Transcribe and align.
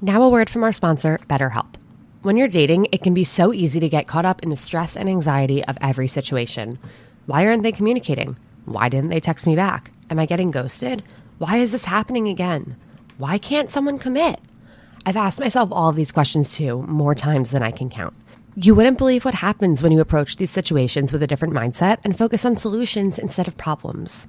Now, 0.00 0.22
a 0.22 0.28
word 0.28 0.48
from 0.48 0.62
our 0.62 0.72
sponsor, 0.72 1.18
BetterHelp. 1.28 1.74
When 2.22 2.36
you're 2.36 2.46
dating, 2.46 2.86
it 2.92 3.02
can 3.02 3.14
be 3.14 3.24
so 3.24 3.52
easy 3.52 3.80
to 3.80 3.88
get 3.88 4.06
caught 4.06 4.24
up 4.24 4.44
in 4.44 4.50
the 4.50 4.56
stress 4.56 4.96
and 4.96 5.08
anxiety 5.08 5.64
of 5.64 5.76
every 5.80 6.06
situation. 6.06 6.78
Why 7.26 7.44
aren't 7.44 7.64
they 7.64 7.72
communicating? 7.72 8.36
Why 8.64 8.88
didn't 8.88 9.10
they 9.10 9.18
text 9.18 9.44
me 9.44 9.56
back? 9.56 9.90
Am 10.08 10.20
I 10.20 10.26
getting 10.26 10.52
ghosted? 10.52 11.02
Why 11.38 11.56
is 11.56 11.72
this 11.72 11.84
happening 11.84 12.28
again? 12.28 12.76
Why 13.16 13.38
can't 13.38 13.72
someone 13.72 13.98
commit? 13.98 14.38
I've 15.04 15.16
asked 15.16 15.40
myself 15.40 15.70
all 15.72 15.88
of 15.88 15.96
these 15.96 16.12
questions 16.12 16.54
too, 16.54 16.82
more 16.82 17.16
times 17.16 17.50
than 17.50 17.64
I 17.64 17.72
can 17.72 17.90
count. 17.90 18.14
You 18.54 18.76
wouldn't 18.76 18.98
believe 18.98 19.24
what 19.24 19.34
happens 19.34 19.82
when 19.82 19.90
you 19.90 19.98
approach 19.98 20.36
these 20.36 20.52
situations 20.52 21.12
with 21.12 21.24
a 21.24 21.26
different 21.26 21.54
mindset 21.54 21.98
and 22.04 22.16
focus 22.16 22.44
on 22.44 22.56
solutions 22.56 23.18
instead 23.18 23.48
of 23.48 23.56
problems. 23.56 24.28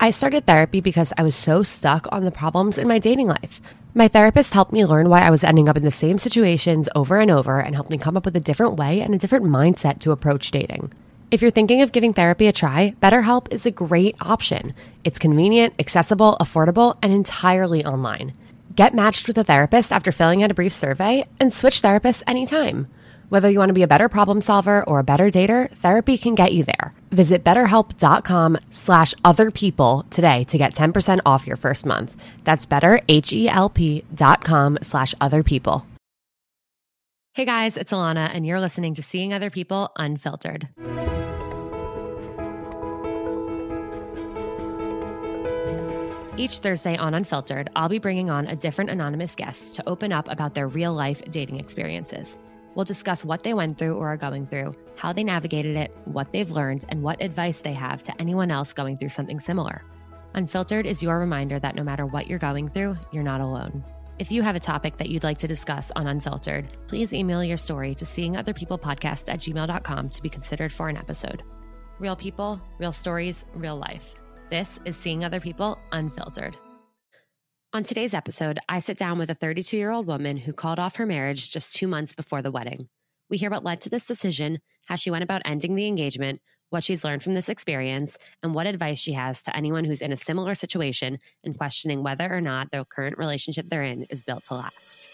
I 0.00 0.10
started 0.10 0.44
therapy 0.44 0.80
because 0.80 1.12
I 1.16 1.22
was 1.22 1.36
so 1.36 1.62
stuck 1.62 2.06
on 2.10 2.24
the 2.24 2.30
problems 2.30 2.78
in 2.78 2.88
my 2.88 2.98
dating 2.98 3.28
life. 3.28 3.60
My 3.94 4.08
therapist 4.08 4.52
helped 4.52 4.72
me 4.72 4.84
learn 4.84 5.08
why 5.08 5.20
I 5.20 5.30
was 5.30 5.44
ending 5.44 5.68
up 5.68 5.76
in 5.76 5.84
the 5.84 5.90
same 5.90 6.18
situations 6.18 6.88
over 6.96 7.20
and 7.20 7.30
over 7.30 7.60
and 7.60 7.74
helped 7.74 7.90
me 7.90 7.96
come 7.96 8.16
up 8.16 8.24
with 8.24 8.36
a 8.36 8.40
different 8.40 8.76
way 8.76 9.00
and 9.00 9.14
a 9.14 9.18
different 9.18 9.44
mindset 9.44 10.00
to 10.00 10.10
approach 10.10 10.50
dating. 10.50 10.92
If 11.30 11.40
you're 11.40 11.52
thinking 11.52 11.80
of 11.80 11.92
giving 11.92 12.12
therapy 12.12 12.48
a 12.48 12.52
try, 12.52 12.94
BetterHelp 13.00 13.52
is 13.52 13.66
a 13.66 13.70
great 13.70 14.16
option. 14.20 14.74
It's 15.04 15.18
convenient, 15.18 15.74
accessible, 15.78 16.36
affordable, 16.40 16.98
and 17.00 17.12
entirely 17.12 17.84
online. 17.84 18.34
Get 18.74 18.94
matched 18.94 19.28
with 19.28 19.38
a 19.38 19.44
therapist 19.44 19.92
after 19.92 20.10
filling 20.10 20.42
out 20.42 20.50
a 20.50 20.54
brief 20.54 20.72
survey 20.72 21.24
and 21.38 21.54
switch 21.54 21.82
therapists 21.82 22.24
anytime. 22.26 22.88
Whether 23.28 23.50
you 23.50 23.58
want 23.58 23.70
to 23.70 23.74
be 23.74 23.82
a 23.82 23.88
better 23.88 24.08
problem 24.08 24.40
solver 24.40 24.82
or 24.82 25.00
a 25.00 25.04
better 25.04 25.30
dater, 25.30 25.70
therapy 25.76 26.18
can 26.18 26.34
get 26.34 26.52
you 26.52 26.64
there. 26.64 26.92
Visit 27.10 27.42
betterhelp.com 27.42 28.58
slash 28.70 29.14
other 29.24 29.50
people 29.50 30.06
today 30.10 30.44
to 30.44 30.58
get 30.58 30.74
10% 30.74 31.20
off 31.26 31.46
your 31.46 31.56
first 31.56 31.86
month. 31.86 32.14
That's 32.44 32.66
betterhelp.com 32.66 34.78
slash 34.82 35.14
other 35.20 35.42
people. 35.42 35.86
Hey 37.32 37.44
guys, 37.44 37.76
it's 37.76 37.92
Alana, 37.92 38.30
and 38.32 38.46
you're 38.46 38.60
listening 38.60 38.94
to 38.94 39.02
Seeing 39.02 39.32
Other 39.32 39.50
People 39.50 39.90
Unfiltered. 39.96 40.68
Each 46.36 46.58
Thursday 46.58 46.96
on 46.96 47.14
Unfiltered, 47.14 47.70
I'll 47.74 47.88
be 47.88 47.98
bringing 47.98 48.30
on 48.30 48.46
a 48.46 48.54
different 48.54 48.90
anonymous 48.90 49.34
guest 49.34 49.74
to 49.76 49.88
open 49.88 50.12
up 50.12 50.28
about 50.28 50.54
their 50.54 50.68
real 50.68 50.92
life 50.92 51.22
dating 51.30 51.58
experiences. 51.58 52.36
We'll 52.74 52.84
discuss 52.84 53.24
what 53.24 53.42
they 53.42 53.54
went 53.54 53.78
through 53.78 53.96
or 53.96 54.08
are 54.08 54.16
going 54.16 54.46
through, 54.46 54.74
how 54.96 55.12
they 55.12 55.24
navigated 55.24 55.76
it, 55.76 55.96
what 56.04 56.32
they've 56.32 56.50
learned, 56.50 56.84
and 56.88 57.02
what 57.02 57.22
advice 57.22 57.60
they 57.60 57.72
have 57.72 58.02
to 58.02 58.20
anyone 58.20 58.50
else 58.50 58.72
going 58.72 58.98
through 58.98 59.10
something 59.10 59.40
similar. 59.40 59.82
Unfiltered 60.34 60.86
is 60.86 61.02
your 61.02 61.18
reminder 61.18 61.60
that 61.60 61.76
no 61.76 61.84
matter 61.84 62.06
what 62.06 62.26
you're 62.26 62.38
going 62.38 62.68
through, 62.68 62.96
you're 63.12 63.22
not 63.22 63.40
alone. 63.40 63.84
If 64.18 64.30
you 64.30 64.42
have 64.42 64.56
a 64.56 64.60
topic 64.60 64.96
that 64.98 65.08
you'd 65.08 65.24
like 65.24 65.38
to 65.38 65.48
discuss 65.48 65.90
on 65.96 66.06
Unfiltered, 66.06 66.76
please 66.86 67.12
email 67.12 67.42
your 67.42 67.56
story 67.56 67.94
to 67.96 68.04
seeingotherpeoplepodcast 68.04 69.32
at 69.32 69.40
gmail.com 69.40 70.08
to 70.08 70.22
be 70.22 70.28
considered 70.28 70.72
for 70.72 70.88
an 70.88 70.96
episode. 70.96 71.42
Real 71.98 72.16
people, 72.16 72.60
real 72.78 72.92
stories, 72.92 73.44
real 73.54 73.76
life. 73.76 74.14
This 74.50 74.78
is 74.84 74.96
Seeing 74.96 75.24
Other 75.24 75.40
People 75.40 75.78
Unfiltered. 75.92 76.56
On 77.74 77.82
today's 77.82 78.14
episode, 78.14 78.60
I 78.68 78.78
sit 78.78 78.96
down 78.96 79.18
with 79.18 79.30
a 79.30 79.34
32 79.34 79.76
year 79.76 79.90
old 79.90 80.06
woman 80.06 80.36
who 80.36 80.52
called 80.52 80.78
off 80.78 80.94
her 80.94 81.06
marriage 81.06 81.50
just 81.50 81.74
two 81.74 81.88
months 81.88 82.14
before 82.14 82.40
the 82.40 82.52
wedding. 82.52 82.88
We 83.28 83.36
hear 83.36 83.50
what 83.50 83.64
led 83.64 83.80
to 83.80 83.88
this 83.90 84.06
decision, 84.06 84.60
how 84.86 84.94
she 84.94 85.10
went 85.10 85.24
about 85.24 85.42
ending 85.44 85.74
the 85.74 85.88
engagement, 85.88 86.40
what 86.70 86.84
she's 86.84 87.02
learned 87.02 87.24
from 87.24 87.34
this 87.34 87.48
experience, 87.48 88.16
and 88.44 88.54
what 88.54 88.68
advice 88.68 89.00
she 89.00 89.14
has 89.14 89.42
to 89.42 89.56
anyone 89.56 89.84
who's 89.84 90.02
in 90.02 90.12
a 90.12 90.16
similar 90.16 90.54
situation 90.54 91.18
and 91.42 91.58
questioning 91.58 92.04
whether 92.04 92.32
or 92.32 92.40
not 92.40 92.70
the 92.70 92.84
current 92.84 93.18
relationship 93.18 93.68
they're 93.68 93.82
in 93.82 94.04
is 94.04 94.22
built 94.22 94.44
to 94.44 94.54
last. 94.54 95.10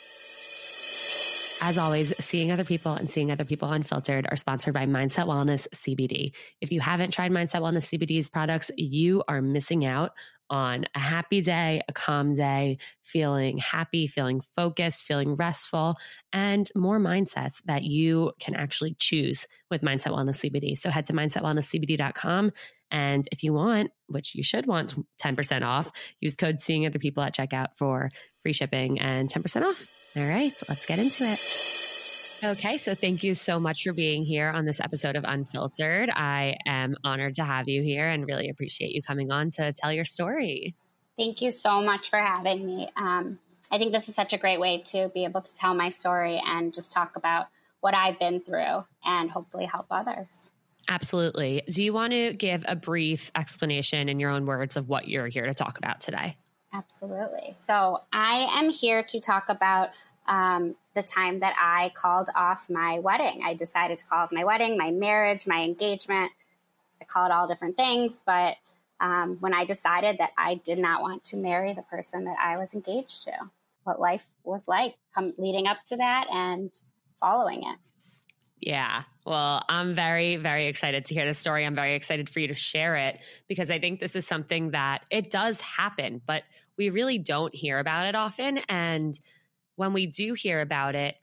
As 1.63 1.79
always, 1.79 2.15
seeing 2.23 2.53
other 2.53 2.65
people 2.65 2.93
and 2.93 3.11
seeing 3.11 3.31
other 3.31 3.45
people 3.47 3.71
unfiltered 3.71 4.27
are 4.31 4.37
sponsored 4.37 4.75
by 4.75 4.85
Mindset 4.85 5.27
Wellness 5.27 5.67
CBD. 5.75 6.33
If 6.61 6.73
you 6.73 6.81
haven't 6.81 7.13
tried 7.13 7.33
Mindset 7.33 7.63
Wellness 7.63 7.89
CBD's 7.89 8.29
products, 8.29 8.71
you 8.77 9.23
are 9.29 9.41
missing 9.41 9.87
out 9.87 10.13
on 10.51 10.85
a 10.95 10.99
happy 10.99 11.41
day, 11.41 11.81
a 11.89 11.93
calm 11.93 12.35
day, 12.35 12.79
feeling 13.03 13.59
happy, 13.59 14.07
feeling 14.07 14.43
focused, 14.55 15.05
feeling 15.05 15.37
restful, 15.37 15.97
and 16.33 16.69
more 16.75 16.99
mindsets 16.99 17.63
that 17.65 17.85
you 17.85 18.33
can 18.41 18.55
actually 18.55 18.95
choose 18.99 19.47
with 19.71 19.83
Mindset 19.83 20.13
Wellness 20.13 20.45
CBD. 20.45 20.77
So 20.77 20.91
head 20.91 21.07
to 21.07 21.13
mindsetwellnesscbd.com. 21.13 22.53
And 22.91 23.29
if 23.31 23.45
you 23.45 23.53
want, 23.53 23.93
which 24.09 24.35
you 24.35 24.43
should 24.43 24.67
want 24.67 24.95
10% 25.23 25.63
off, 25.65 25.91
use 26.21 26.35
code 26.35 26.61
seeing 26.61 26.87
other 26.87 26.99
people 26.99 27.23
at 27.23 27.35
checkout 27.35 27.69
for 27.77 28.11
free 28.43 28.53
shipping 28.53 29.01
and 29.01 29.33
10% 29.33 29.63
off. 29.63 29.87
All 30.17 30.25
right, 30.25 30.53
so 30.53 30.67
let's 30.69 30.87
get 30.87 30.99
into 30.99 31.25
it. 31.25 31.90
Okay, 32.43 32.79
so 32.79 32.95
thank 32.95 33.23
you 33.23 33.35
so 33.35 33.61
much 33.61 33.85
for 33.85 33.93
being 33.93 34.25
here 34.25 34.49
on 34.49 34.65
this 34.65 34.81
episode 34.81 35.15
of 35.15 35.25
Unfiltered. 35.25 36.09
I 36.09 36.57
am 36.65 36.97
honored 37.05 37.35
to 37.35 37.45
have 37.45 37.69
you 37.69 37.83
here 37.83 38.09
and 38.09 38.27
really 38.27 38.49
appreciate 38.49 38.93
you 38.93 39.03
coming 39.03 39.31
on 39.31 39.51
to 39.53 39.75
tell 39.75 39.93
your 39.93 40.07
story. 40.07 40.75
Thank 41.19 41.43
you 41.43 41.51
so 41.51 41.83
much 41.83 42.09
for 42.09 42.19
having 42.19 42.65
me. 42.65 42.89
Um, 42.97 43.39
I 43.71 43.77
think 43.77 43.93
this 43.93 44.09
is 44.09 44.15
such 44.15 44.33
a 44.33 44.39
great 44.39 44.59
way 44.59 44.83
to 44.87 45.11
be 45.13 45.25
able 45.25 45.43
to 45.43 45.53
tell 45.53 45.75
my 45.75 45.91
story 45.91 46.41
and 46.47 46.73
just 46.73 46.93
talk 46.93 47.15
about 47.15 47.49
what 47.81 47.95
I've 47.95 48.19
been 48.19 48.41
through 48.41 48.87
and 49.05 49.31
hopefully 49.31 49.67
help 49.67 49.87
others. 49.91 50.51
Absolutely. 50.89 51.63
Do 51.69 51.85
you 51.85 51.93
want 51.93 52.15
to 52.15 52.33
give 52.33 52.65
a 52.67 52.75
brief 52.75 53.31
explanation 53.35 54.09
in 54.09 54.19
your 54.19 54.31
own 54.31 54.47
words 54.47 54.79
of 54.79 54.89
what 54.89 55.09
you're 55.09 55.29
here 55.29 55.45
to 55.45 55.53
talk 55.53 55.77
about 55.77 56.01
today? 56.01 56.39
Absolutely. 56.73 57.53
So, 57.53 57.99
I 58.13 58.49
am 58.59 58.71
here 58.71 59.03
to 59.03 59.21
talk 59.21 59.49
about 59.49 59.91
um, 60.27 60.77
the 60.95 61.03
time 61.03 61.41
that 61.41 61.55
I 61.59 61.93
called 61.95 62.29
off 62.35 62.69
my 62.69 62.99
wedding. 62.99 63.43
I 63.45 63.55
decided 63.55 63.99
to 63.99 64.05
call 64.05 64.25
off 64.25 64.33
my 64.33 64.45
wedding, 64.45 64.77
my 64.77 64.91
marriage, 64.91 65.47
my 65.47 65.63
engagement. 65.63 66.33
I 67.01 67.05
call 67.05 67.27
it 67.27 67.33
all 67.33 67.47
different 67.47 67.77
things, 67.77 68.21
but 68.27 68.57
um, 69.01 69.39
when 69.41 69.55
I 69.55 69.65
decided 69.65 70.19
that 70.19 70.33
I 70.37 70.57
did 70.57 70.79
not 70.79 71.01
want 71.01 71.25
to 71.25 71.37
marry 71.37 71.73
the 71.73 71.83
person 71.83 72.25
that 72.25 72.37
I 72.43 72.59
was 72.59 72.75
engaged 72.75 73.25
to, 73.25 73.33
what 73.85 73.99
life 73.99 74.27
was 74.45 74.69
like 74.69 74.97
come 75.15 75.33
leading 75.39 75.67
up 75.67 75.79
to 75.87 75.97
that 75.97 76.27
and 76.31 76.71
following 77.19 77.63
it. 77.63 77.79
Yeah. 78.61 79.05
Well, 79.25 79.65
I'm 79.69 79.95
very, 79.95 80.37
very 80.37 80.67
excited 80.67 81.07
to 81.07 81.15
hear 81.15 81.25
the 81.25 81.33
story. 81.33 81.65
I'm 81.65 81.75
very 81.75 81.95
excited 81.95 82.29
for 82.29 82.41
you 82.41 82.49
to 82.49 82.55
share 82.55 82.97
it 82.97 83.21
because 83.49 83.71
I 83.71 83.79
think 83.79 84.01
this 84.01 84.15
is 84.15 84.27
something 84.27 84.73
that 84.73 85.05
it 85.11 85.31
does 85.31 85.61
happen, 85.61 86.21
but 86.27 86.43
we 86.77 86.91
really 86.91 87.19
don't 87.19 87.55
hear 87.55 87.79
about 87.79 88.07
it 88.07 88.15
often. 88.15 88.59
And 88.69 89.19
when 89.81 89.95
we 89.95 90.05
do 90.05 90.35
hear 90.35 90.61
about 90.61 90.95
it, 90.95 91.19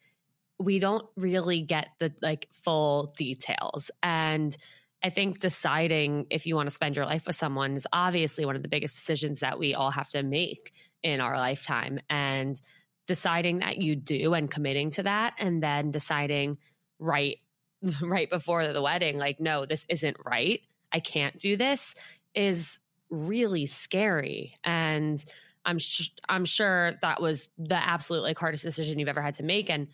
we 0.57 0.79
don't 0.79 1.05
really 1.15 1.61
get 1.61 1.89
the 1.99 2.11
like 2.23 2.49
full 2.63 3.13
details. 3.15 3.91
And 4.01 4.57
I 5.03 5.11
think 5.11 5.39
deciding 5.39 6.25
if 6.31 6.47
you 6.47 6.55
want 6.55 6.67
to 6.67 6.73
spend 6.73 6.95
your 6.95 7.05
life 7.05 7.27
with 7.27 7.35
someone 7.35 7.75
is 7.75 7.85
obviously 7.93 8.47
one 8.47 8.55
of 8.55 8.63
the 8.63 8.67
biggest 8.67 8.95
decisions 8.95 9.41
that 9.41 9.59
we 9.59 9.75
all 9.75 9.91
have 9.91 10.09
to 10.09 10.23
make 10.23 10.73
in 11.03 11.21
our 11.21 11.37
lifetime. 11.37 11.99
And 12.09 12.59
deciding 13.05 13.59
that 13.59 13.77
you 13.77 13.95
do 13.95 14.33
and 14.33 14.49
committing 14.49 14.89
to 14.91 15.03
that, 15.03 15.35
and 15.37 15.61
then 15.61 15.91
deciding 15.91 16.57
right 16.97 17.37
right 18.01 18.27
before 18.27 18.73
the 18.73 18.81
wedding, 18.81 19.19
like, 19.19 19.39
no, 19.39 19.67
this 19.67 19.85
isn't 19.87 20.17
right. 20.25 20.61
I 20.91 20.99
can't 20.99 21.37
do 21.37 21.57
this 21.57 21.93
is 22.33 22.79
really 23.11 23.67
scary. 23.67 24.55
And 24.63 25.23
I'm 25.67 25.77
sh- 25.77 26.09
I'm 26.27 26.45
sure 26.45 26.93
that 27.01 27.21
was 27.21 27.49
the 27.59 27.75
absolute 27.75 28.23
like 28.23 28.39
hardest 28.39 28.63
decision 28.63 28.97
you've 28.97 29.09
ever 29.09 29.21
had 29.21 29.35
to 29.35 29.43
make, 29.43 29.69
and 29.69 29.89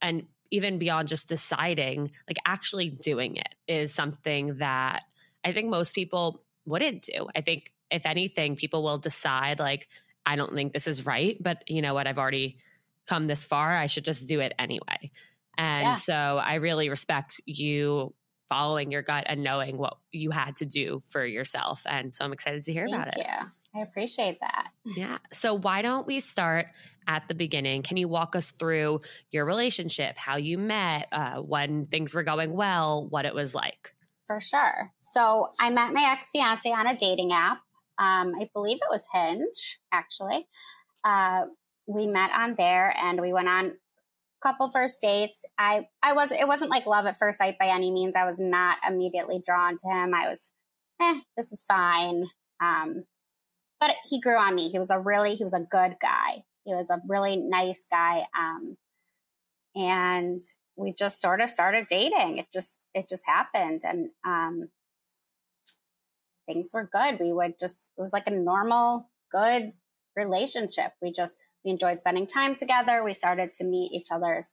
and 0.00 0.26
even 0.50 0.78
beyond 0.78 1.08
just 1.08 1.28
deciding, 1.28 2.12
like 2.28 2.38
actually 2.46 2.88
doing 2.88 3.36
it 3.36 3.54
is 3.66 3.92
something 3.92 4.58
that 4.58 5.02
I 5.44 5.52
think 5.52 5.68
most 5.68 5.94
people 5.94 6.42
wouldn't 6.64 7.02
do. 7.02 7.26
I 7.34 7.40
think 7.40 7.72
if 7.90 8.06
anything, 8.06 8.56
people 8.56 8.82
will 8.82 8.98
decide 8.98 9.58
like 9.58 9.88
I 10.24 10.36
don't 10.36 10.54
think 10.54 10.72
this 10.72 10.86
is 10.86 11.04
right, 11.04 11.36
but 11.40 11.62
you 11.68 11.82
know 11.82 11.94
what, 11.94 12.06
I've 12.06 12.18
already 12.18 12.58
come 13.06 13.26
this 13.26 13.44
far, 13.44 13.76
I 13.76 13.86
should 13.86 14.04
just 14.04 14.26
do 14.26 14.40
it 14.40 14.52
anyway. 14.58 15.10
And 15.58 15.84
yeah. 15.84 15.92
so 15.94 16.12
I 16.12 16.54
really 16.54 16.88
respect 16.88 17.40
you 17.46 18.14
following 18.48 18.92
your 18.92 19.02
gut 19.02 19.24
and 19.26 19.42
knowing 19.42 19.78
what 19.78 19.96
you 20.12 20.30
had 20.30 20.56
to 20.56 20.66
do 20.66 21.02
for 21.08 21.24
yourself. 21.24 21.82
And 21.86 22.12
so 22.12 22.24
I'm 22.24 22.32
excited 22.32 22.64
to 22.64 22.72
hear 22.72 22.86
Thank 22.88 23.02
about 23.02 23.18
you. 23.18 23.24
it. 23.24 23.46
I 23.76 23.82
appreciate 23.82 24.38
that. 24.40 24.68
Yeah. 24.84 25.18
So, 25.32 25.54
why 25.54 25.82
don't 25.82 26.06
we 26.06 26.20
start 26.20 26.66
at 27.06 27.28
the 27.28 27.34
beginning? 27.34 27.82
Can 27.82 27.96
you 27.96 28.08
walk 28.08 28.34
us 28.34 28.50
through 28.52 29.00
your 29.30 29.44
relationship, 29.44 30.16
how 30.16 30.36
you 30.36 30.58
met, 30.58 31.08
uh, 31.12 31.36
when 31.36 31.86
things 31.86 32.14
were 32.14 32.22
going 32.22 32.52
well, 32.52 33.06
what 33.08 33.24
it 33.24 33.34
was 33.34 33.54
like? 33.54 33.94
For 34.26 34.40
sure. 34.40 34.92
So, 35.00 35.48
I 35.60 35.70
met 35.70 35.92
my 35.92 36.08
ex 36.12 36.30
fiance 36.30 36.70
on 36.70 36.86
a 36.86 36.96
dating 36.96 37.32
app. 37.32 37.58
Um, 37.98 38.34
I 38.40 38.48
believe 38.52 38.78
it 38.78 38.90
was 38.90 39.06
Hinge, 39.12 39.78
actually. 39.92 40.46
Uh, 41.04 41.46
we 41.86 42.06
met 42.06 42.30
on 42.32 42.54
there 42.58 42.94
and 42.98 43.20
we 43.20 43.32
went 43.32 43.48
on 43.48 43.66
a 43.66 43.72
couple 44.42 44.70
first 44.70 45.00
dates. 45.00 45.46
I, 45.58 45.86
I 46.02 46.12
was, 46.12 46.32
it 46.32 46.48
wasn't 46.48 46.70
like 46.70 46.86
love 46.86 47.06
at 47.06 47.18
first 47.18 47.38
sight 47.38 47.58
by 47.58 47.68
any 47.68 47.90
means. 47.90 48.16
I 48.16 48.24
was 48.24 48.40
not 48.40 48.78
immediately 48.86 49.40
drawn 49.44 49.76
to 49.76 49.88
him. 49.88 50.14
I 50.14 50.28
was, 50.28 50.50
eh, 51.00 51.20
this 51.36 51.52
is 51.52 51.62
fine. 51.62 52.26
Um, 52.60 53.04
but 53.80 53.90
he 54.08 54.20
grew 54.20 54.36
on 54.36 54.54
me. 54.54 54.68
He 54.68 54.78
was 54.78 54.90
a 54.90 54.98
really, 54.98 55.34
he 55.34 55.44
was 55.44 55.54
a 55.54 55.60
good 55.60 55.96
guy. 56.00 56.44
He 56.64 56.74
was 56.74 56.90
a 56.90 57.00
really 57.08 57.36
nice 57.36 57.86
guy. 57.90 58.26
Um, 58.38 58.76
and 59.74 60.40
we 60.76 60.92
just 60.92 61.20
sort 61.20 61.40
of 61.40 61.50
started 61.50 61.86
dating. 61.88 62.38
It 62.38 62.46
just, 62.52 62.74
it 62.94 63.08
just 63.08 63.24
happened. 63.26 63.82
And, 63.84 64.08
um, 64.26 64.68
things 66.46 66.70
were 66.72 66.88
good. 66.92 67.18
We 67.20 67.32
would 67.32 67.58
just, 67.58 67.88
it 67.98 68.00
was 68.00 68.12
like 68.12 68.26
a 68.26 68.30
normal, 68.30 69.10
good 69.30 69.72
relationship. 70.14 70.92
We 71.02 71.12
just, 71.12 71.38
we 71.64 71.72
enjoyed 71.72 72.00
spending 72.00 72.26
time 72.26 72.56
together. 72.56 73.02
We 73.02 73.12
started 73.12 73.52
to 73.54 73.64
meet 73.64 73.92
each 73.92 74.08
other's 74.10 74.52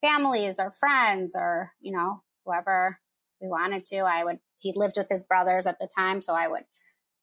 families 0.00 0.58
or 0.58 0.70
friends 0.70 1.36
or, 1.36 1.72
you 1.80 1.92
know, 1.92 2.22
whoever 2.44 2.98
we 3.40 3.48
wanted 3.48 3.84
to. 3.86 3.98
I 3.98 4.24
would, 4.24 4.38
he 4.58 4.72
lived 4.74 4.94
with 4.96 5.08
his 5.10 5.24
brothers 5.24 5.66
at 5.66 5.78
the 5.78 5.88
time. 5.94 6.22
So 6.22 6.34
I 6.34 6.48
would 6.48 6.64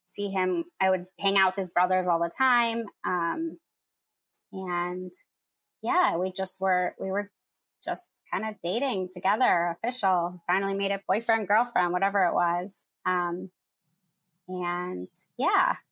see 0.06 0.30
him, 0.30 0.66
I 0.80 0.90
would 0.90 1.06
hang 1.20 1.38
out 1.38 1.56
with 1.56 1.64
his 1.64 1.72
brothers 1.72 2.08
all 2.08 2.20
the 2.20 2.32
time. 2.36 2.86
Um, 3.06 3.58
and 4.52 5.12
yeah, 5.82 6.18
we 6.18 6.32
just 6.32 6.60
were, 6.60 6.96
we 7.00 7.10
were 7.10 7.32
just 7.84 8.06
kind 8.32 8.46
of 8.46 8.56
dating 8.64 9.10
together, 9.12 9.78
official, 9.84 10.42
finally 10.48 10.74
made 10.74 10.92
it 10.92 11.02
boyfriend, 11.08 11.48
girlfriend, 11.48 11.92
whatever 11.92 12.26
it 12.26 12.34
was. 12.34 12.72
Um, 13.06 13.50
and 14.48 15.08
yeah. 15.38 15.76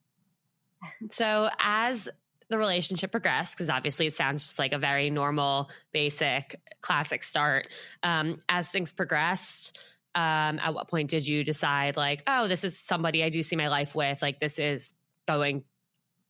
So 1.11 1.49
as 1.59 2.07
the 2.49 2.57
relationship 2.57 3.11
progressed, 3.11 3.57
because 3.57 3.69
obviously 3.69 4.07
it 4.07 4.13
sounds 4.13 4.41
just 4.41 4.59
like 4.59 4.71
a 4.71 4.77
very 4.77 5.09
normal, 5.09 5.69
basic, 5.91 6.55
classic 6.81 7.23
start. 7.23 7.67
Um, 8.01 8.39
as 8.47 8.69
things 8.69 8.93
progressed, 8.93 9.77
um, 10.15 10.59
at 10.59 10.73
what 10.73 10.89
point 10.89 11.09
did 11.09 11.27
you 11.27 11.43
decide, 11.43 11.97
like, 11.97 12.23
oh, 12.27 12.47
this 12.47 12.63
is 12.63 12.79
somebody 12.79 13.23
I 13.23 13.29
do 13.29 13.43
see 13.43 13.55
my 13.55 13.67
life 13.67 13.95
with? 13.95 14.21
Like, 14.21 14.39
this 14.39 14.59
is 14.59 14.93
going 15.27 15.63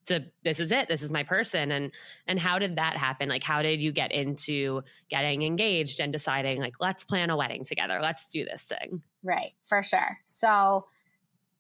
to 0.06 0.26
this 0.44 0.60
is 0.60 0.72
it. 0.72 0.88
This 0.88 1.02
is 1.02 1.12
my 1.12 1.24
person. 1.24 1.72
And 1.72 1.94
and 2.28 2.40
how 2.40 2.60
did 2.60 2.78
that 2.78 2.98
happen? 2.98 3.30
Like 3.30 3.44
how 3.44 3.62
did 3.62 3.80
you 3.80 3.92
get 3.92 4.12
into 4.12 4.82
getting 5.10 5.44
engaged 5.44 6.00
and 6.00 6.12
deciding 6.12 6.60
like 6.60 6.76
let's 6.80 7.04
plan 7.04 7.30
a 7.30 7.38
wedding 7.38 7.64
together. 7.64 8.00
Let's 8.02 8.28
do 8.28 8.44
this 8.44 8.64
thing. 8.64 9.04
Right. 9.24 9.52
For 9.64 9.84
sure. 9.84 10.18
So 10.26 10.86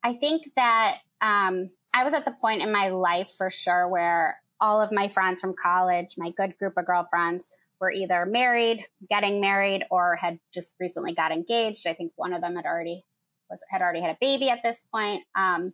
i 0.04 0.14
think 0.14 0.44
that 0.56 1.00
um 1.22 1.70
i 1.94 2.04
was 2.04 2.14
at 2.14 2.26
the 2.26 2.32
point 2.32 2.62
in 2.62 2.72
my 2.72 2.90
life 2.90 3.32
for 3.38 3.50
sure 3.50 3.88
where 3.88 4.42
all 4.62 4.82
of 4.82 4.92
my 4.92 5.08
friends 5.08 5.42
from 5.42 5.54
college 5.54 6.16
my 6.18 6.32
good 6.32 6.58
group 6.58 6.74
of 6.78 6.86
girlfriends 6.86 7.50
were 7.80 7.92
either 7.92 8.26
married 8.26 8.86
getting 9.10 9.40
married 9.42 9.84
or 9.90 10.16
had 10.16 10.40
just 10.54 10.74
recently 10.80 11.14
got 11.14 11.32
engaged 11.32 11.88
i 11.88 11.94
think 11.94 12.12
one 12.16 12.34
of 12.34 12.42
them 12.42 12.56
had 12.56 12.66
already 12.66 13.06
was 13.50 13.60
had 13.70 13.82
already 13.82 14.02
had 14.02 14.12
a 14.12 14.18
baby 14.20 14.50
at 14.50 14.62
this 14.64 14.82
point 14.92 15.24
um 15.36 15.74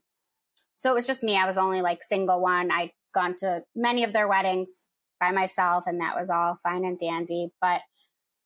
so 0.77 0.91
it 0.91 0.95
was 0.95 1.07
just 1.07 1.23
me. 1.23 1.37
I 1.37 1.45
was 1.45 1.57
only 1.57 1.81
like 1.81 2.03
single 2.03 2.41
one. 2.41 2.71
I'd 2.71 2.91
gone 3.13 3.35
to 3.37 3.63
many 3.75 4.03
of 4.03 4.13
their 4.13 4.27
weddings 4.27 4.85
by 5.19 5.31
myself, 5.31 5.85
and 5.87 6.01
that 6.01 6.15
was 6.15 6.29
all 6.29 6.57
fine 6.61 6.83
and 6.83 6.99
dandy. 6.99 7.51
But 7.61 7.81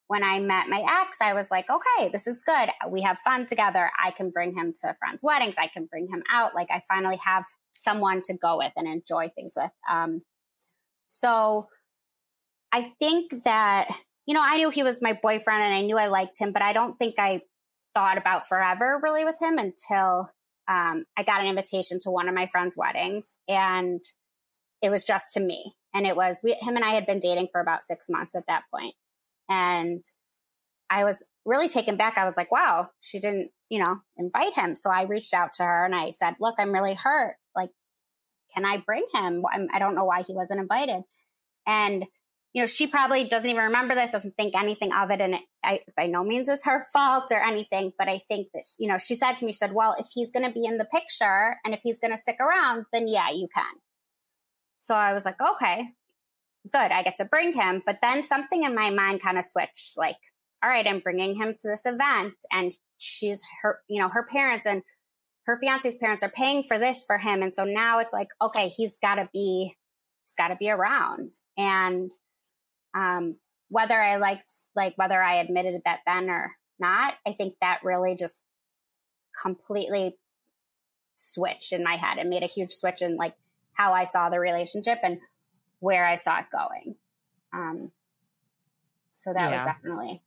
when 0.07 0.23
I 0.23 0.39
met 0.39 0.69
my 0.69 0.83
ex, 1.01 1.19
I 1.21 1.33
was 1.33 1.51
like, 1.51 1.67
okay, 1.69 2.09
this 2.09 2.27
is 2.27 2.41
good. 2.41 2.69
We 2.87 3.01
have 3.01 3.19
fun 3.19 3.45
together. 3.45 3.91
I 4.03 4.11
can 4.11 4.29
bring 4.29 4.55
him 4.55 4.73
to 4.81 4.95
friends' 4.99 5.23
weddings. 5.23 5.55
I 5.57 5.67
can 5.67 5.85
bring 5.85 6.07
him 6.07 6.23
out. 6.31 6.55
Like 6.55 6.69
I 6.71 6.81
finally 6.87 7.19
have 7.23 7.45
someone 7.75 8.21
to 8.23 8.33
go 8.33 8.57
with 8.57 8.73
and 8.75 8.87
enjoy 8.87 9.29
things 9.29 9.53
with. 9.55 9.71
Um, 9.89 10.21
so 11.05 11.67
I 12.71 12.93
think 12.99 13.43
that, 13.43 13.89
you 14.25 14.33
know, 14.33 14.43
I 14.43 14.57
knew 14.57 14.69
he 14.69 14.83
was 14.83 15.01
my 15.01 15.13
boyfriend 15.13 15.63
and 15.63 15.73
I 15.73 15.81
knew 15.81 15.97
I 15.97 16.07
liked 16.07 16.39
him, 16.39 16.51
but 16.51 16.61
I 16.61 16.73
don't 16.73 16.97
think 16.97 17.15
I 17.17 17.41
thought 17.95 18.17
about 18.17 18.47
forever 18.47 18.99
really 19.01 19.25
with 19.25 19.41
him 19.41 19.57
until 19.57 20.29
um, 20.69 21.05
I 21.17 21.23
got 21.23 21.41
an 21.41 21.47
invitation 21.47 21.99
to 22.01 22.11
one 22.11 22.29
of 22.29 22.35
my 22.35 22.45
friends' 22.45 22.77
weddings, 22.77 23.35
and 23.47 24.03
it 24.83 24.89
was 24.89 25.03
just 25.03 25.33
to 25.33 25.39
me. 25.39 25.73
And 25.95 26.05
it 26.05 26.15
was 26.15 26.41
we, 26.43 26.53
him 26.53 26.75
and 26.75 26.85
I 26.85 26.91
had 26.91 27.07
been 27.07 27.19
dating 27.19 27.47
for 27.51 27.59
about 27.59 27.87
six 27.87 28.05
months 28.07 28.35
at 28.35 28.45
that 28.47 28.63
point, 28.71 28.93
and 29.49 30.05
I 30.91 31.03
was 31.03 31.25
really 31.45 31.67
taken 31.67 31.97
back. 31.97 32.19
I 32.19 32.25
was 32.25 32.37
like, 32.37 32.51
"Wow, 32.51 32.89
she 33.01 33.19
didn't, 33.19 33.49
you 33.69 33.79
know, 33.79 33.97
invite 34.15 34.53
him." 34.53 34.75
So 34.75 34.91
I 34.91 35.03
reached 35.03 35.33
out 35.33 35.53
to 35.53 35.63
her 35.63 35.85
and 35.85 35.95
I 35.95 36.11
said, 36.11 36.35
"Look, 36.39 36.55
I'm 36.59 36.71
really 36.71 36.93
hurt. 36.93 37.37
Like, 37.55 37.71
can 38.53 38.63
I 38.63 38.77
bring 38.77 39.05
him? 39.11 39.43
I'm, 39.51 39.67
I 39.73 39.79
do 39.79 39.85
not 39.85 39.95
know 39.95 40.05
why 40.05 40.21
he 40.21 40.35
wasn't 40.35 40.59
invited." 40.59 41.01
And 41.65 42.05
you 42.53 42.61
know, 42.61 42.65
she 42.65 42.87
probably 42.87 43.25
doesn't 43.25 43.49
even 43.49 43.63
remember 43.65 43.93
this, 43.93 44.11
doesn't 44.11 44.35
think 44.35 44.55
anything 44.55 44.91
of 44.91 45.11
it. 45.11 45.21
And 45.21 45.35
it 45.35 45.41
I, 45.63 45.81
by 45.95 46.07
no 46.07 46.23
means 46.23 46.49
is 46.49 46.65
her 46.65 46.83
fault 46.91 47.31
or 47.31 47.41
anything. 47.43 47.93
But 47.97 48.09
I 48.09 48.19
think 48.27 48.47
that, 48.53 48.63
you 48.79 48.87
know, 48.87 48.97
she 48.97 49.15
said 49.15 49.37
to 49.37 49.45
me, 49.45 49.51
she 49.51 49.57
said, 49.57 49.73
well, 49.73 49.95
if 49.99 50.07
he's 50.11 50.31
going 50.31 50.45
to 50.45 50.51
be 50.51 50.65
in 50.65 50.77
the 50.77 50.85
picture 50.85 51.57
and 51.63 51.73
if 51.73 51.81
he's 51.83 51.99
going 51.99 52.11
to 52.11 52.17
stick 52.17 52.37
around, 52.39 52.85
then 52.91 53.07
yeah, 53.07 53.29
you 53.29 53.47
can. 53.53 53.73
So 54.79 54.95
I 54.95 55.13
was 55.13 55.25
like, 55.25 55.37
okay, 55.39 55.89
good. 56.71 56.91
I 56.91 57.03
get 57.03 57.15
to 57.15 57.25
bring 57.25 57.53
him. 57.53 57.83
But 57.85 57.99
then 58.01 58.23
something 58.23 58.63
in 58.63 58.73
my 58.73 58.89
mind 58.89 59.21
kind 59.21 59.37
of 59.37 59.43
switched 59.43 59.97
like, 59.97 60.17
all 60.63 60.69
right, 60.69 60.87
I'm 60.87 60.99
bringing 60.99 61.35
him 61.35 61.55
to 61.59 61.67
this 61.67 61.85
event 61.85 62.33
and 62.51 62.73
she's 62.97 63.41
her, 63.61 63.79
you 63.87 64.01
know, 64.01 64.09
her 64.09 64.23
parents 64.23 64.65
and 64.65 64.81
her 65.45 65.57
fiance's 65.59 65.95
parents 65.95 66.23
are 66.23 66.29
paying 66.29 66.63
for 66.63 66.77
this 66.77 67.03
for 67.05 67.17
him. 67.17 67.41
And 67.41 67.53
so 67.53 67.63
now 67.63 67.99
it's 67.99 68.13
like, 68.13 68.27
okay, 68.41 68.67
he's 68.67 68.97
got 69.01 69.15
to 69.15 69.29
be, 69.31 69.73
he's 70.25 70.35
got 70.37 70.49
to 70.49 70.55
be 70.55 70.69
around. 70.69 71.33
And 71.57 72.11
um, 72.93 73.35
whether 73.69 73.99
I 73.99 74.17
liked, 74.17 74.51
like, 74.75 74.93
whether 74.97 75.21
I 75.21 75.35
admitted 75.35 75.81
that 75.85 75.99
then 76.05 76.29
or 76.29 76.55
not, 76.79 77.13
I 77.25 77.33
think 77.33 77.55
that 77.61 77.79
really 77.83 78.15
just 78.15 78.39
completely 79.41 80.17
switched 81.15 81.73
in 81.73 81.83
my 81.83 81.95
head 81.95 82.17
and 82.17 82.29
made 82.29 82.43
a 82.43 82.47
huge 82.47 82.71
switch 82.71 83.01
in 83.01 83.15
like 83.15 83.35
how 83.73 83.93
I 83.93 84.05
saw 84.05 84.29
the 84.29 84.39
relationship 84.39 84.99
and 85.03 85.19
where 85.79 86.05
I 86.05 86.15
saw 86.15 86.39
it 86.39 86.45
going. 86.51 86.95
Um, 87.53 87.91
so 89.11 89.33
that 89.33 89.51
yeah. 89.51 89.57
was 89.57 89.65
definitely 89.65 90.21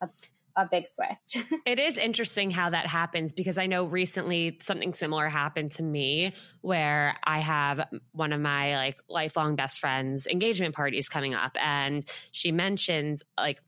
a 0.00 0.08
a 0.56 0.66
big 0.70 0.84
switch. 0.86 1.44
it 1.66 1.78
is 1.78 1.96
interesting 1.96 2.50
how 2.50 2.70
that 2.70 2.86
happens 2.86 3.32
because 3.32 3.58
I 3.58 3.66
know 3.66 3.84
recently 3.84 4.58
something 4.62 4.94
similar 4.94 5.28
happened 5.28 5.72
to 5.72 5.82
me 5.82 6.32
where 6.60 7.16
I 7.24 7.40
have 7.40 7.88
one 8.12 8.32
of 8.32 8.40
my 8.40 8.76
like 8.76 9.00
lifelong 9.08 9.56
best 9.56 9.80
friends 9.80 10.26
engagement 10.26 10.74
parties 10.74 11.08
coming 11.08 11.34
up 11.34 11.56
and 11.60 12.08
she 12.30 12.52
mentioned 12.52 13.22
like 13.38 13.60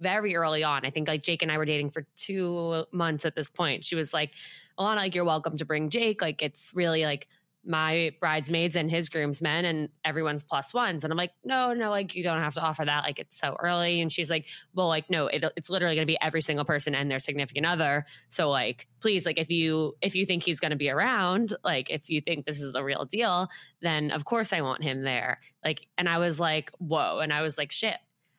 very 0.00 0.36
early 0.36 0.62
on, 0.62 0.84
I 0.84 0.90
think 0.90 1.08
like 1.08 1.22
Jake 1.22 1.42
and 1.42 1.50
I 1.50 1.58
were 1.58 1.64
dating 1.64 1.90
for 1.90 2.06
2 2.18 2.86
months 2.92 3.24
at 3.24 3.34
this 3.34 3.48
point. 3.48 3.84
She 3.84 3.94
was 3.94 4.12
like, 4.12 4.32
"Alana, 4.78 4.96
like 4.96 5.14
you're 5.14 5.24
welcome 5.24 5.56
to 5.56 5.64
bring 5.64 5.88
Jake. 5.88 6.20
Like 6.20 6.42
it's 6.42 6.72
really 6.74 7.04
like 7.04 7.28
my 7.66 8.12
bridesmaids 8.20 8.76
and 8.76 8.90
his 8.90 9.08
groomsmen 9.08 9.64
and 9.64 9.88
everyone's 10.04 10.44
plus 10.44 10.72
ones. 10.72 11.04
And 11.04 11.12
I'm 11.12 11.16
like, 11.16 11.32
no, 11.44 11.74
no, 11.74 11.90
like 11.90 12.14
you 12.14 12.22
don't 12.22 12.40
have 12.40 12.54
to 12.54 12.60
offer 12.60 12.84
that. 12.84 13.04
Like 13.04 13.18
it's 13.18 13.38
so 13.38 13.56
early. 13.58 14.00
And 14.00 14.12
she's 14.12 14.30
like, 14.30 14.46
well, 14.74 14.88
like, 14.88 15.10
no, 15.10 15.26
it, 15.26 15.44
it's 15.56 15.68
literally 15.68 15.96
going 15.96 16.06
to 16.06 16.10
be 16.10 16.18
every 16.20 16.40
single 16.40 16.64
person 16.64 16.94
and 16.94 17.10
their 17.10 17.18
significant 17.18 17.66
other. 17.66 18.06
So 18.30 18.50
like, 18.50 18.86
please, 19.00 19.26
like 19.26 19.38
if 19.38 19.50
you, 19.50 19.94
if 20.00 20.14
you 20.14 20.24
think 20.26 20.44
he's 20.44 20.60
going 20.60 20.70
to 20.70 20.76
be 20.76 20.90
around, 20.90 21.54
like 21.64 21.90
if 21.90 22.08
you 22.08 22.20
think 22.20 22.46
this 22.46 22.60
is 22.60 22.74
a 22.74 22.84
real 22.84 23.04
deal, 23.04 23.48
then 23.82 24.10
of 24.12 24.24
course 24.24 24.52
I 24.52 24.60
want 24.60 24.82
him 24.82 25.02
there. 25.02 25.40
Like, 25.64 25.86
and 25.98 26.08
I 26.08 26.18
was 26.18 26.38
like, 26.38 26.70
whoa. 26.78 27.18
And 27.18 27.32
I 27.32 27.42
was 27.42 27.58
like, 27.58 27.72
shit, 27.72 27.96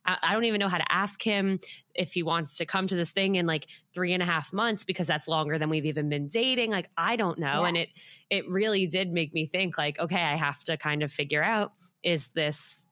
I 0.07 0.33
don't 0.33 0.45
even 0.45 0.59
know 0.59 0.69
how 0.69 0.77
to 0.77 0.91
ask 0.91 1.21
him 1.21 1.59
if 1.93 2.13
he 2.13 2.23
wants 2.23 2.57
to 2.57 2.65
come 2.65 2.87
to 2.87 2.95
this 2.95 3.11
thing 3.11 3.35
in 3.35 3.45
like 3.45 3.67
three 3.93 4.13
and 4.13 4.23
a 4.23 4.25
half 4.25 4.53
months 4.53 4.85
because 4.85 5.07
that's 5.07 5.27
longer 5.27 5.59
than 5.59 5.69
we've 5.69 5.85
even 5.85 6.07
been 6.07 6.29
dating. 6.29 6.71
Like, 6.71 6.89
I 6.97 7.17
don't 7.17 7.37
know. 7.37 7.63
Yeah. 7.63 7.67
And 7.67 7.77
it, 7.77 7.89
it 8.29 8.49
really 8.49 8.87
did 8.87 9.11
make 9.11 9.33
me 9.33 9.47
think 9.47 9.77
like, 9.77 9.99
okay, 9.99 10.21
I 10.21 10.35
have 10.35 10.63
to 10.65 10.77
kind 10.77 11.03
of 11.03 11.11
figure 11.11 11.43
out, 11.43 11.73
is 12.03 12.29
this 12.29 12.85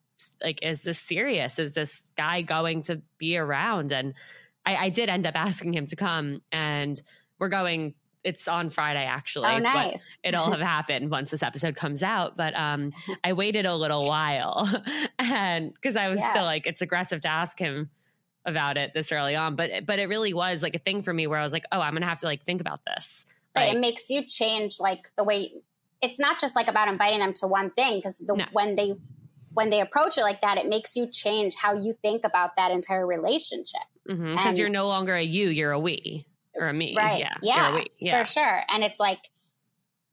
like, 0.43 0.59
is 0.61 0.81
this 0.81 0.99
serious? 0.99 1.57
Is 1.57 1.73
this 1.73 2.11
guy 2.17 2.41
going 2.41 2.83
to 2.83 3.01
be 3.17 3.37
around? 3.37 3.91
And 3.91 4.13
I, 4.65 4.75
I 4.75 4.89
did 4.89 5.09
end 5.09 5.25
up 5.25 5.35
asking 5.37 5.73
him 5.73 5.85
to 5.87 5.95
come 5.95 6.41
and 6.51 7.01
we're 7.39 7.49
going 7.49 7.93
it's 8.25 8.47
on 8.47 8.71
Friday 8.71 9.05
actually. 9.05 9.47
Oh, 9.47 9.59
nice. 9.59 10.03
it'll 10.23 10.49
have 10.49 10.59
happened 10.59 11.11
once 11.11 11.29
this 11.29 11.43
episode 11.43 11.75
comes 11.75 12.01
out. 12.03 12.35
But 12.35 12.55
um, 12.55 12.91
I 13.23 13.33
waited 13.33 13.65
a 13.65 13.75
little 13.75 14.05
while, 14.05 14.67
and 15.19 15.73
because 15.73 15.95
I 15.95 16.09
was 16.09 16.19
yeah. 16.19 16.31
still 16.31 16.43
like, 16.43 16.65
it's 16.65 16.81
aggressive 16.81 17.21
to 17.21 17.29
ask 17.29 17.57
him 17.57 17.89
about 18.45 18.77
it 18.77 18.93
this 18.93 19.11
early 19.11 19.35
on. 19.35 19.55
But 19.55 19.85
but 19.85 19.99
it 19.99 20.09
really 20.09 20.33
was 20.33 20.63
like 20.63 20.75
a 20.75 20.79
thing 20.79 21.03
for 21.03 21.13
me 21.13 21.27
where 21.27 21.39
I 21.39 21.43
was 21.43 21.53
like, 21.53 21.65
oh, 21.71 21.79
I'm 21.79 21.93
gonna 21.93 22.07
have 22.07 22.17
to 22.19 22.25
like 22.25 22.43
think 22.43 22.59
about 22.59 22.81
this. 22.85 23.25
Right. 23.55 23.67
Like, 23.67 23.75
it 23.75 23.79
makes 23.79 24.09
you 24.09 24.25
change 24.25 24.79
like 24.79 25.11
the 25.15 25.23
way. 25.23 25.53
It's 26.01 26.19
not 26.19 26.41
just 26.41 26.55
like 26.55 26.67
about 26.67 26.87
inviting 26.87 27.19
them 27.19 27.33
to 27.35 27.47
one 27.47 27.69
thing 27.71 27.99
because 27.99 28.17
the 28.17 28.33
no. 28.33 28.45
when 28.51 28.75
they 28.75 28.95
when 29.53 29.69
they 29.69 29.79
approach 29.79 30.17
it 30.17 30.21
like 30.21 30.41
that, 30.41 30.57
it 30.57 30.67
makes 30.67 30.95
you 30.95 31.07
change 31.07 31.55
how 31.55 31.73
you 31.73 31.95
think 32.01 32.25
about 32.25 32.57
that 32.57 32.71
entire 32.71 33.05
relationship. 33.05 33.81
Because 34.05 34.19
mm-hmm, 34.19 34.55
you're 34.57 34.69
no 34.69 34.87
longer 34.87 35.15
a 35.15 35.23
you, 35.23 35.49
you're 35.49 35.71
a 35.71 35.79
we 35.79 36.25
or 36.57 36.67
a 36.69 36.73
me. 36.73 36.93
Right. 36.95 37.19
Yeah. 37.19 37.35
Yeah, 37.41 37.83
yeah. 37.99 38.23
For 38.23 38.31
sure. 38.31 38.63
And 38.69 38.83
it's 38.83 38.99
like, 38.99 39.19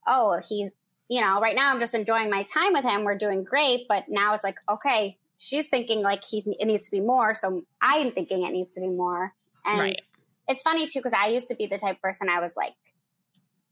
oh, 0.07 0.41
he's, 0.49 0.71
you 1.09 1.21
know, 1.21 1.41
right 1.41 1.55
now 1.55 1.73
I'm 1.73 1.81
just 1.81 1.95
enjoying 1.95 2.31
my 2.31 2.43
time 2.43 2.73
with 2.73 2.85
him. 2.85 3.05
We're 3.05 3.19
doing 3.19 3.45
great. 3.45 3.87
But 3.89 4.05
now 4.09 4.33
it's 4.35 4.45
like, 4.45 4.59
okay, 4.69 5.19
she's 5.39 5.67
thinking 5.67 6.03
like 6.03 6.25
he, 6.25 6.43
it 6.59 6.67
needs 6.67 6.87
to 6.87 6.91
be 6.91 7.01
more. 7.01 7.35
So 7.35 7.63
I'm 7.81 8.13
thinking 8.13 8.45
it 8.45 8.53
needs 8.53 8.75
to 8.75 8.81
be 8.81 8.89
more. 8.89 9.35
And 9.65 9.81
right. 9.81 10.01
it's 10.49 10.63
funny 10.63 10.87
too, 10.87 10.99
because 11.01 11.13
I 11.13 11.29
used 11.29 11.49
to 11.49 11.55
be 11.55 11.67
the 11.67 11.79
type 11.79 11.97
of 11.97 12.03
person 12.03 12.29
I 12.29 12.41
was 12.41 12.57
like, 12.57 12.75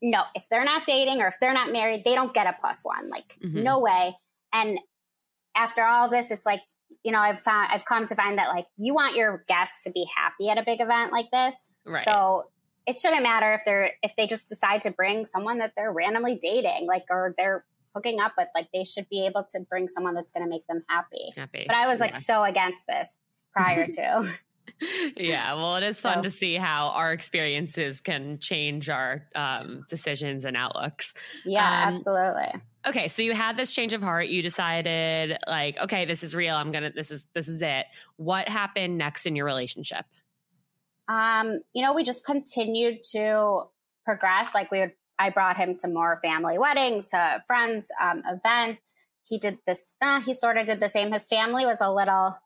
no, 0.02 0.22
if 0.34 0.48
they're 0.48 0.64
not 0.64 0.86
dating 0.86 1.20
or 1.20 1.26
if 1.26 1.34
they're 1.40 1.52
not 1.52 1.72
married, 1.72 2.04
they 2.04 2.14
don't 2.14 2.32
get 2.32 2.46
a 2.46 2.54
plus 2.58 2.84
one. 2.84 3.10
Like, 3.10 3.36
mm-hmm. 3.42 3.62
no 3.62 3.80
way. 3.80 4.16
And 4.52 4.78
after 5.54 5.82
all 5.82 6.08
this, 6.08 6.30
it's 6.30 6.46
like, 6.46 6.62
you 7.02 7.12
know, 7.12 7.18
I've 7.18 7.40
found, 7.40 7.68
I've 7.72 7.84
come 7.84 8.06
to 8.06 8.14
find 8.14 8.38
that 8.38 8.48
like 8.48 8.66
you 8.76 8.94
want 8.94 9.16
your 9.16 9.44
guests 9.48 9.84
to 9.84 9.90
be 9.90 10.06
happy 10.16 10.48
at 10.48 10.58
a 10.58 10.62
big 10.64 10.80
event 10.80 11.12
like 11.12 11.30
this. 11.30 11.64
Right. 11.84 12.04
So 12.04 12.46
it 12.86 12.98
shouldn't 12.98 13.22
matter 13.22 13.52
if 13.54 13.62
they're, 13.64 13.92
if 14.02 14.12
they 14.16 14.26
just 14.26 14.48
decide 14.48 14.80
to 14.82 14.90
bring 14.90 15.24
someone 15.26 15.58
that 15.58 15.72
they're 15.76 15.92
randomly 15.92 16.36
dating, 16.40 16.86
like, 16.86 17.04
or 17.10 17.34
they're 17.38 17.64
hooking 17.94 18.20
up 18.20 18.32
with, 18.38 18.48
like 18.54 18.68
they 18.72 18.84
should 18.84 19.08
be 19.08 19.26
able 19.26 19.44
to 19.52 19.60
bring 19.68 19.88
someone 19.88 20.14
that's 20.14 20.32
going 20.32 20.44
to 20.44 20.50
make 20.50 20.66
them 20.66 20.82
happy. 20.88 21.32
Happy. 21.36 21.64
But 21.66 21.76
I 21.76 21.86
was 21.88 22.00
like 22.00 22.12
Yeah. 22.12 22.18
so 22.20 22.44
against 22.44 22.84
this 22.86 23.16
prior 23.52 23.86
to. 23.86 24.32
yeah, 25.16 25.54
well, 25.54 25.74
it 25.76 25.82
is 25.82 25.98
fun 26.00 26.18
So- 26.18 26.22
to 26.22 26.30
see 26.30 26.54
how 26.54 26.88
our 26.88 27.12
experiences 27.12 28.00
can 28.00 28.38
change 28.38 28.88
our 28.88 29.26
um, 29.34 29.84
decisions 29.88 30.44
and 30.44 30.56
outlooks. 30.56 31.12
yeah, 31.44 31.64
Um, 31.86 31.92
absolutely. 31.92 32.60
Okay, 32.86 33.08
so 33.08 33.20
you 33.22 33.34
had 33.34 33.56
this 33.56 33.74
change 33.74 33.92
of 33.92 34.00
heart. 34.00 34.28
You 34.28 34.40
decided, 34.42 35.36
like, 35.46 35.76
okay, 35.78 36.04
this 36.06 36.22
is 36.22 36.34
real. 36.34 36.54
I'm 36.54 36.72
gonna. 36.72 36.90
This 36.90 37.10
is 37.10 37.26
this 37.34 37.46
is 37.46 37.60
it. 37.60 37.84
What 38.16 38.48
happened 38.48 38.96
next 38.96 39.26
in 39.26 39.36
your 39.36 39.44
relationship? 39.44 40.06
Um, 41.10 41.60
you 41.74 41.82
know, 41.82 41.92
we 41.92 42.04
just 42.04 42.24
continued 42.24 43.02
to 43.12 43.64
progress. 44.04 44.54
Like 44.54 44.70
we 44.70 44.80
would, 44.80 44.92
I 45.18 45.30
brought 45.30 45.56
him 45.56 45.76
to 45.80 45.88
more 45.88 46.20
family 46.22 46.56
weddings, 46.56 47.10
to 47.10 47.42
friends, 47.46 47.88
um, 48.00 48.22
events. 48.26 48.94
He 49.26 49.38
did 49.38 49.58
this, 49.66 49.94
uh, 50.00 50.20
he 50.20 50.34
sort 50.34 50.56
of 50.56 50.66
did 50.66 50.80
the 50.80 50.88
same. 50.88 51.12
His 51.12 51.26
family 51.26 51.66
was 51.66 51.78
a 51.80 51.92
little 51.92 52.38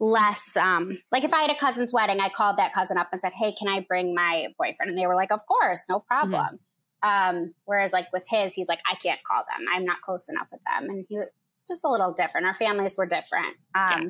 less, 0.00 0.56
um, 0.56 0.98
like 1.10 1.24
if 1.24 1.32
I 1.32 1.42
had 1.42 1.50
a 1.50 1.54
cousin's 1.54 1.92
wedding, 1.92 2.20
I 2.20 2.28
called 2.28 2.58
that 2.58 2.72
cousin 2.74 2.98
up 2.98 3.08
and 3.12 3.20
said, 3.20 3.32
Hey, 3.32 3.52
can 3.52 3.68
I 3.68 3.80
bring 3.80 4.14
my 4.14 4.48
boyfriend? 4.58 4.90
And 4.90 4.98
they 4.98 5.06
were 5.06 5.14
like, 5.14 5.32
Of 5.32 5.46
course, 5.46 5.84
no 5.88 6.00
problem. 6.00 6.58
Um, 7.02 7.54
whereas 7.64 7.92
like 7.92 8.12
with 8.12 8.26
his, 8.28 8.54
he's 8.54 8.68
like, 8.68 8.80
I 8.90 8.96
can't 8.96 9.22
call 9.22 9.44
them. 9.48 9.66
I'm 9.72 9.84
not 9.84 10.00
close 10.00 10.28
enough 10.28 10.48
with 10.50 10.60
them. 10.64 10.90
And 10.90 11.06
he 11.08 11.16
was 11.16 11.28
just 11.68 11.84
a 11.84 11.88
little 11.88 12.12
different. 12.12 12.46
Our 12.46 12.54
families 12.54 12.96
were 12.96 13.06
different. 13.06 13.56
Um, 13.74 14.02
Yeah. 14.02 14.08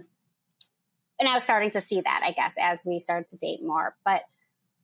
And 1.19 1.29
I 1.29 1.35
was 1.35 1.43
starting 1.43 1.71
to 1.71 1.81
see 1.81 2.01
that, 2.01 2.21
I 2.25 2.33
guess, 2.33 2.55
as 2.61 2.85
we 2.85 3.01
started 3.01 3.29
to 3.29 3.37
date 3.37 3.61
more. 3.63 3.97
But 4.05 4.23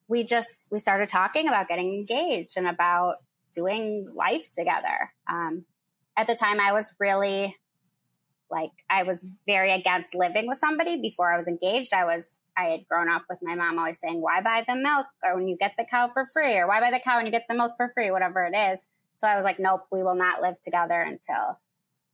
we 0.09 0.25
just 0.25 0.69
we 0.71 0.79
started 0.79 1.09
talking 1.09 1.49
about 1.49 1.69
getting 1.69 1.95
engaged 1.95 2.57
and 2.57 2.67
about 2.67 3.17
doing 3.53 4.09
life 4.15 4.49
together. 4.51 5.13
Um, 5.31 5.65
at 6.17 6.27
the 6.27 6.35
time, 6.35 6.61
I 6.61 6.73
was 6.73 6.95
really 6.99 7.57
like 8.51 8.71
I 8.91 9.03
was 9.03 9.27
very 9.47 9.73
against 9.73 10.15
living 10.15 10.47
with 10.47 10.59
somebody 10.59 11.01
before 11.01 11.33
I 11.33 11.37
was 11.37 11.49
engaged. 11.49 11.93
I 11.93 12.05
was 12.05 12.37
I 12.57 12.65
had 12.65 12.87
grown 12.89 13.11
up 13.11 13.23
with 13.31 13.39
my 13.43 13.55
mom 13.55 13.79
always 13.79 13.99
saying, 14.01 14.21
"Why 14.21 14.41
buy 14.43 14.65
the 14.67 14.77
milk 14.77 15.07
or 15.23 15.35
when 15.35 15.49
you 15.49 15.57
get 15.57 15.73
the 15.79 15.85
cow 15.85 16.11
for 16.13 16.27
free, 16.27 16.57
or 16.57 16.69
why 16.69 16.81
buy 16.81 16.91
the 16.91 17.01
cow 17.01 17.17
when 17.17 17.27
you 17.27 17.33
get 17.33 17.47
the 17.49 17.55
milk 17.55 17.73
for 17.77 17.91
free, 17.95 18.11
whatever 18.11 18.45
it 18.45 18.57
is." 18.57 18.87
So 19.17 19.27
I 19.27 19.37
was 19.37 19.45
like, 19.45 19.59
"Nope, 19.59 19.87
we 19.91 20.03
will 20.03 20.15
not 20.15 20.43
live 20.43 20.61
together 20.61 21.01
until 21.01 21.61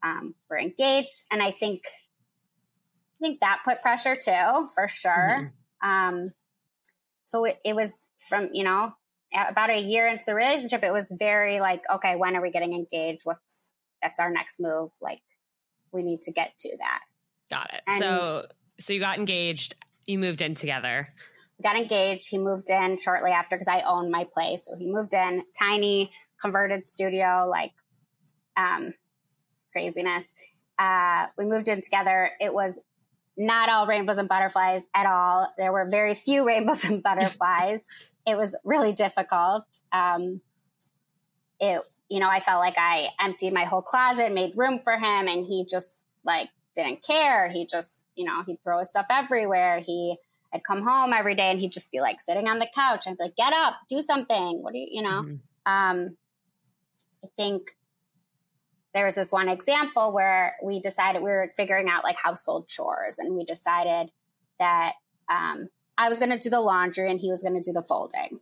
um, 0.03 0.35
we're 0.49 0.61
engaged." 0.61 1.25
And 1.31 1.43
I 1.43 1.51
think 1.51 1.83
I 3.21 3.27
think 3.27 3.41
that 3.41 3.61
put 3.65 3.83
pressure 3.83 4.15
too, 4.15 4.69
for 4.75 4.87
sure. 4.89 5.53
Um, 5.83 6.31
so 7.25 7.45
it, 7.45 7.59
it 7.65 7.75
was 7.75 7.93
from, 8.29 8.51
you 8.53 8.65
know, 8.65 8.93
about 9.35 9.71
a 9.71 9.79
year 9.79 10.09
into 10.09 10.25
the 10.27 10.35
relationship, 10.35 10.83
it 10.83 10.93
was 10.93 11.15
very 11.19 11.61
like, 11.61 11.83
okay, 11.93 12.17
when 12.17 12.37
are 12.37 12.43
we 12.43 12.51
getting 12.51 12.73
engaged? 12.73 13.23
What's, 13.25 13.73
that's 14.03 14.19
our 14.21 14.31
next 14.31 14.61
move. 14.61 14.91
Like, 15.01 15.21
we 15.93 16.03
need 16.03 16.23
to 16.23 16.33
get 16.33 16.57
to 16.61 16.77
that. 16.79 17.01
Got 17.51 17.75
it. 17.75 17.81
And- 17.87 17.99
so 17.99 18.47
so 18.81 18.93
you 18.93 19.01
got 19.01 19.19
engaged. 19.19 19.75
You 20.07 20.19
moved 20.19 20.41
in 20.41 20.55
together. 20.55 21.13
We 21.59 21.63
got 21.65 21.77
engaged. 21.77 22.29
He 22.31 22.39
moved 22.39 22.71
in 22.71 22.97
shortly 22.99 23.31
after 23.31 23.57
because 23.57 23.69
I 23.69 23.81
owned 23.81 24.11
my 24.11 24.25
place. 24.33 24.61
So 24.65 24.77
he 24.77 24.91
moved 24.91 25.13
in, 25.13 25.43
tiny 25.59 26.13
converted 26.41 26.87
studio, 26.87 27.49
like 27.51 27.73
um, 28.57 28.95
craziness. 29.73 30.33
Uh, 30.79 31.27
we 31.37 31.45
moved 31.45 31.69
in 31.69 31.81
together. 31.83 32.31
It 32.41 32.55
was 32.55 32.81
not 33.39 33.69
all 33.69 33.87
rainbows 33.87 34.19
and 34.19 34.29
butterflies 34.29 34.83
at 34.95 35.07
all. 35.07 35.53
There 35.57 35.73
were 35.73 35.89
very 35.89 36.15
few 36.15 36.47
rainbows 36.47 36.85
and 36.85 37.03
butterflies. 37.03 37.81
it 38.27 38.37
was 38.37 38.55
really 38.65 38.93
difficult. 38.93 39.65
Um, 39.93 40.41
it, 41.61 41.81
you 42.09 42.21
know, 42.21 42.29
I 42.29 42.41
felt 42.41 42.61
like 42.61 42.77
I 42.77 43.09
emptied 43.21 43.53
my 43.53 43.65
whole 43.65 43.83
closet, 43.83 44.33
made 44.33 44.53
room 44.57 44.81
for 44.83 44.95
him, 44.95 45.29
and 45.29 45.47
he 45.47 45.65
just 45.65 46.03
like 46.25 46.49
didn't 46.75 47.03
care. 47.03 47.49
He 47.49 47.67
just, 47.67 48.03
you 48.17 48.25
know, 48.25 48.43
he'd 48.47 48.63
throw 48.63 48.79
his 48.81 48.91
stuff 48.91 49.07
everywhere. 49.11 49.81
He, 49.81 50.17
I'd 50.53 50.65
come 50.65 50.83
home 50.83 51.13
every 51.13 51.35
day 51.35 51.51
and 51.51 51.61
he'd 51.61 51.73
just 51.73 51.91
be 51.91 52.01
like 52.01 52.21
sitting 52.21 52.49
on 52.49 52.59
the 52.59 52.69
couch. 52.75 53.07
I'd 53.07 53.17
be 53.19 53.25
like, 53.25 53.37
get 53.37 53.53
up, 53.53 53.75
do 53.89 54.01
something. 54.03 54.63
What 54.63 54.73
do 54.73 54.79
you, 54.79 54.87
you 54.91 55.03
know? 55.03 55.23
Mhm. 55.23 55.41
Um, 55.67 56.17
I 57.25 57.29
think 57.37 57.77
there 58.95 59.07
was 59.07 59.17
this 59.17 59.33
one 59.33 59.49
example 59.49 60.13
where 60.13 60.57
we 60.63 60.81
decided 60.81 61.23
we 61.23 61.31
were 61.31 61.53
figuring 61.57 61.89
out 61.89 62.05
like 62.05 62.17
household 62.17 62.69
chores 62.69 63.19
and 63.19 63.35
we 63.35 63.45
decided 63.45 64.11
that 64.59 64.93
um, 65.29 65.69
I 65.97 66.09
was 66.09 66.19
going 66.19 66.33
to 66.33 66.39
do 66.39 66.51
the 66.51 66.61
laundry 66.61 67.11
and 67.11 67.21
he 67.21 67.31
was 67.31 67.43
going 67.43 67.55
to 67.55 67.61
do 67.61 67.73
the 67.73 67.83
folding. 67.83 68.41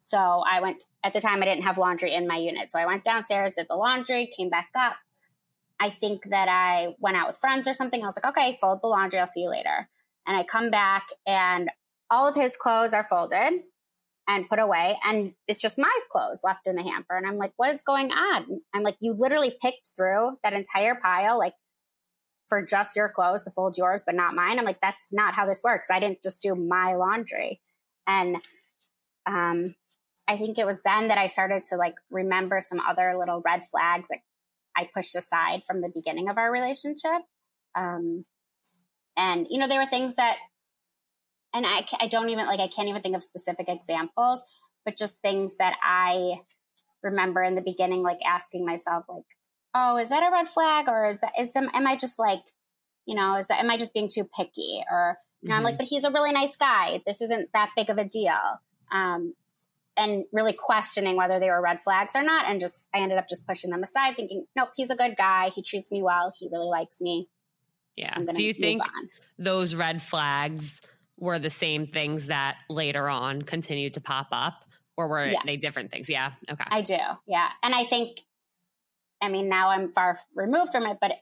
So 0.00 0.18
I 0.18 0.60
went, 0.60 0.84
at 1.02 1.12
the 1.12 1.20
time, 1.20 1.42
I 1.42 1.46
didn't 1.46 1.62
have 1.62 1.78
laundry 1.78 2.14
in 2.14 2.26
my 2.26 2.36
unit. 2.36 2.70
So 2.70 2.78
I 2.78 2.86
went 2.86 3.04
downstairs, 3.04 3.52
did 3.56 3.66
the 3.68 3.76
laundry, 3.76 4.30
came 4.36 4.50
back 4.50 4.68
up. 4.74 4.96
I 5.80 5.88
think 5.88 6.24
that 6.30 6.48
I 6.48 6.94
went 6.98 7.16
out 7.16 7.28
with 7.28 7.38
friends 7.38 7.66
or 7.66 7.72
something. 7.72 8.02
I 8.02 8.06
was 8.06 8.16
like, 8.16 8.26
okay, 8.26 8.56
fold 8.60 8.80
the 8.82 8.88
laundry. 8.88 9.20
I'll 9.20 9.26
see 9.26 9.42
you 9.42 9.50
later. 9.50 9.88
And 10.26 10.36
I 10.36 10.44
come 10.44 10.70
back 10.70 11.08
and 11.26 11.70
all 12.10 12.28
of 12.28 12.34
his 12.34 12.56
clothes 12.56 12.94
are 12.94 13.06
folded 13.08 13.62
and 14.26 14.48
put 14.48 14.58
away. 14.58 14.98
And 15.04 15.32
it's 15.46 15.62
just 15.62 15.78
my 15.78 15.98
clothes 16.10 16.40
left 16.42 16.66
in 16.66 16.76
the 16.76 16.82
hamper. 16.82 17.16
And 17.16 17.26
I'm 17.26 17.36
like, 17.36 17.52
what 17.56 17.74
is 17.74 17.82
going 17.82 18.10
on? 18.10 18.60
I'm 18.74 18.82
like, 18.82 18.96
you 19.00 19.14
literally 19.16 19.54
picked 19.60 19.90
through 19.94 20.38
that 20.42 20.54
entire 20.54 20.94
pile, 20.94 21.38
like 21.38 21.54
for 22.48 22.64
just 22.64 22.96
your 22.96 23.08
clothes 23.08 23.44
to 23.44 23.50
fold 23.50 23.76
yours, 23.76 24.02
but 24.04 24.14
not 24.14 24.34
mine. 24.34 24.58
I'm 24.58 24.64
like, 24.64 24.80
that's 24.80 25.08
not 25.12 25.34
how 25.34 25.46
this 25.46 25.62
works. 25.62 25.88
I 25.90 26.00
didn't 26.00 26.22
just 26.22 26.40
do 26.40 26.54
my 26.54 26.94
laundry. 26.94 27.60
And 28.06 28.36
um, 29.26 29.74
I 30.28 30.36
think 30.36 30.58
it 30.58 30.66
was 30.66 30.80
then 30.84 31.08
that 31.08 31.18
I 31.18 31.26
started 31.26 31.64
to 31.64 31.76
like 31.76 31.94
remember 32.10 32.60
some 32.60 32.80
other 32.80 33.16
little 33.18 33.42
red 33.44 33.64
flags 33.64 34.08
that 34.08 34.20
I 34.76 34.88
pushed 34.92 35.14
aside 35.16 35.62
from 35.66 35.80
the 35.80 35.90
beginning 35.94 36.28
of 36.28 36.38
our 36.38 36.50
relationship. 36.50 37.22
Um, 37.74 38.24
and, 39.16 39.46
you 39.48 39.58
know, 39.58 39.68
there 39.68 39.80
were 39.80 39.86
things 39.86 40.16
that 40.16 40.36
and 41.54 41.64
I, 41.66 41.86
I 42.00 42.08
don't 42.08 42.28
even 42.28 42.46
like 42.46 42.60
I 42.60 42.68
can't 42.68 42.88
even 42.88 43.00
think 43.00 43.16
of 43.16 43.22
specific 43.24 43.66
examples, 43.68 44.42
but 44.84 44.98
just 44.98 45.22
things 45.22 45.54
that 45.58 45.74
I 45.82 46.40
remember 47.02 47.42
in 47.42 47.54
the 47.54 47.62
beginning, 47.62 48.02
like 48.02 48.18
asking 48.26 48.66
myself, 48.66 49.04
like, 49.08 49.24
"Oh, 49.74 49.96
is 49.96 50.08
that 50.10 50.26
a 50.26 50.32
red 50.32 50.48
flag, 50.48 50.88
or 50.88 51.06
is 51.10 51.20
that 51.20 51.32
is 51.38 51.54
am, 51.56 51.70
am 51.74 51.86
I 51.86 51.96
just 51.96 52.18
like, 52.18 52.42
you 53.06 53.14
know, 53.14 53.36
is 53.36 53.46
that 53.48 53.60
am 53.60 53.70
I 53.70 53.76
just 53.78 53.94
being 53.94 54.10
too 54.12 54.24
picky?" 54.36 54.82
Or 54.90 55.16
you 55.42 55.48
know, 55.50 55.54
I'm 55.56 55.60
Mhm. 55.62 55.64
like, 55.64 55.78
"But 55.78 55.86
he's 55.88 56.04
a 56.04 56.10
really 56.10 56.32
nice 56.32 56.56
guy. 56.56 57.02
This 57.06 57.20
isn't 57.22 57.50
that 57.52 57.70
big 57.76 57.88
of 57.90 57.98
a 57.98 58.04
deal." 58.04 58.60
Um, 58.92 59.34
and 59.96 60.24
really 60.32 60.52
questioning 60.52 61.16
whether 61.16 61.38
they 61.38 61.48
were 61.50 61.62
red 61.62 61.82
flags 61.82 62.16
or 62.16 62.22
not, 62.22 62.46
and 62.50 62.60
just 62.60 62.88
I 62.92 62.98
ended 62.98 63.16
up 63.18 63.28
just 63.28 63.46
pushing 63.46 63.70
them 63.70 63.82
aside, 63.82 64.16
thinking, 64.16 64.46
"Nope, 64.56 64.70
he's 64.74 64.90
a 64.90 64.96
good 64.96 65.16
guy. 65.16 65.50
He 65.54 65.62
treats 65.62 65.92
me 65.92 66.02
well. 66.02 66.32
He 66.36 66.48
really 66.50 66.66
likes 66.66 67.00
me. 67.00 67.28
Yeah. 67.96 68.12
I'm 68.16 68.26
Do 68.26 68.42
you 68.42 68.52
think 68.52 68.82
on." 68.82 69.08
those 69.38 69.74
red 69.74 70.02
flags 70.02 70.80
were 71.18 71.38
the 71.38 71.50
same 71.50 71.86
things 71.86 72.26
that 72.26 72.58
later 72.68 73.08
on 73.08 73.42
continued 73.42 73.94
to 73.94 74.00
pop 74.00 74.28
up, 74.32 74.64
or 74.96 75.08
were 75.08 75.26
Yeah. 75.26 75.40
they 75.46 75.56
different 75.56 75.90
things? 75.92 76.08
Yeah. 76.08 76.32
Okay. 76.50 76.64
I 76.68 76.80
do, 76.82 76.98
yeah. 77.26 77.50
And 77.62 77.74
I 77.74 77.84
think, 77.84 78.20
I 79.22 79.28
mean, 79.28 79.48
now 79.48 79.68
I'm 79.70 79.92
far 79.92 80.18
removed 80.34 80.72
from 80.72 80.84
it, 80.86 80.98
but 81.00 81.12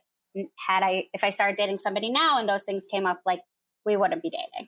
had 0.67 0.81
I, 0.83 1.05
if 1.13 1.23
I 1.23 1.29
started 1.29 1.57
dating 1.57 1.77
somebody 1.77 2.09
now 2.09 2.39
and 2.39 2.49
those 2.49 2.63
things 2.63 2.85
came 2.89 3.05
up, 3.05 3.21
like 3.25 3.41
we 3.85 3.95
wouldn't 3.95 4.23
be 4.23 4.31
dating. 4.31 4.67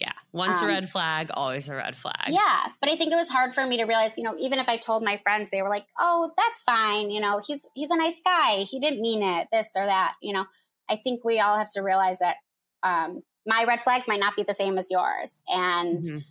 yeah. 0.00 0.12
Once 0.32 0.62
um, 0.62 0.68
a 0.68 0.72
red 0.72 0.90
flag, 0.90 1.30
always 1.34 1.68
a 1.68 1.74
red 1.74 1.94
flag. 1.94 2.28
Yeah. 2.28 2.66
But 2.80 2.88
I 2.88 2.96
think 2.96 3.12
it 3.12 3.16
was 3.16 3.28
hard 3.28 3.54
for 3.54 3.66
me 3.66 3.76
to 3.76 3.84
realize, 3.84 4.12
you 4.16 4.24
know, 4.24 4.34
even 4.38 4.58
if 4.58 4.68
I 4.68 4.78
told 4.78 5.02
my 5.04 5.18
friends, 5.18 5.50
they 5.50 5.60
were 5.60 5.68
like, 5.68 5.84
oh, 5.98 6.30
that's 6.36 6.62
fine. 6.62 7.10
You 7.10 7.20
know, 7.20 7.40
he's, 7.46 7.66
he's 7.74 7.90
a 7.90 7.96
nice 7.96 8.20
guy. 8.24 8.62
He 8.62 8.80
didn't 8.80 9.02
mean 9.02 9.22
it, 9.22 9.48
this 9.52 9.72
or 9.76 9.84
that. 9.84 10.14
You 10.22 10.32
know, 10.32 10.46
I 10.88 10.96
think 10.96 11.24
we 11.24 11.40
all 11.40 11.58
have 11.58 11.68
to 11.70 11.82
realize 11.82 12.20
that, 12.20 12.36
um, 12.82 13.22
my 13.46 13.64
red 13.64 13.82
flags 13.82 14.06
might 14.08 14.20
not 14.20 14.36
be 14.36 14.42
the 14.42 14.54
same 14.54 14.78
as 14.78 14.90
yours. 14.90 15.40
And, 15.48 16.04
Mhm. 16.04 16.24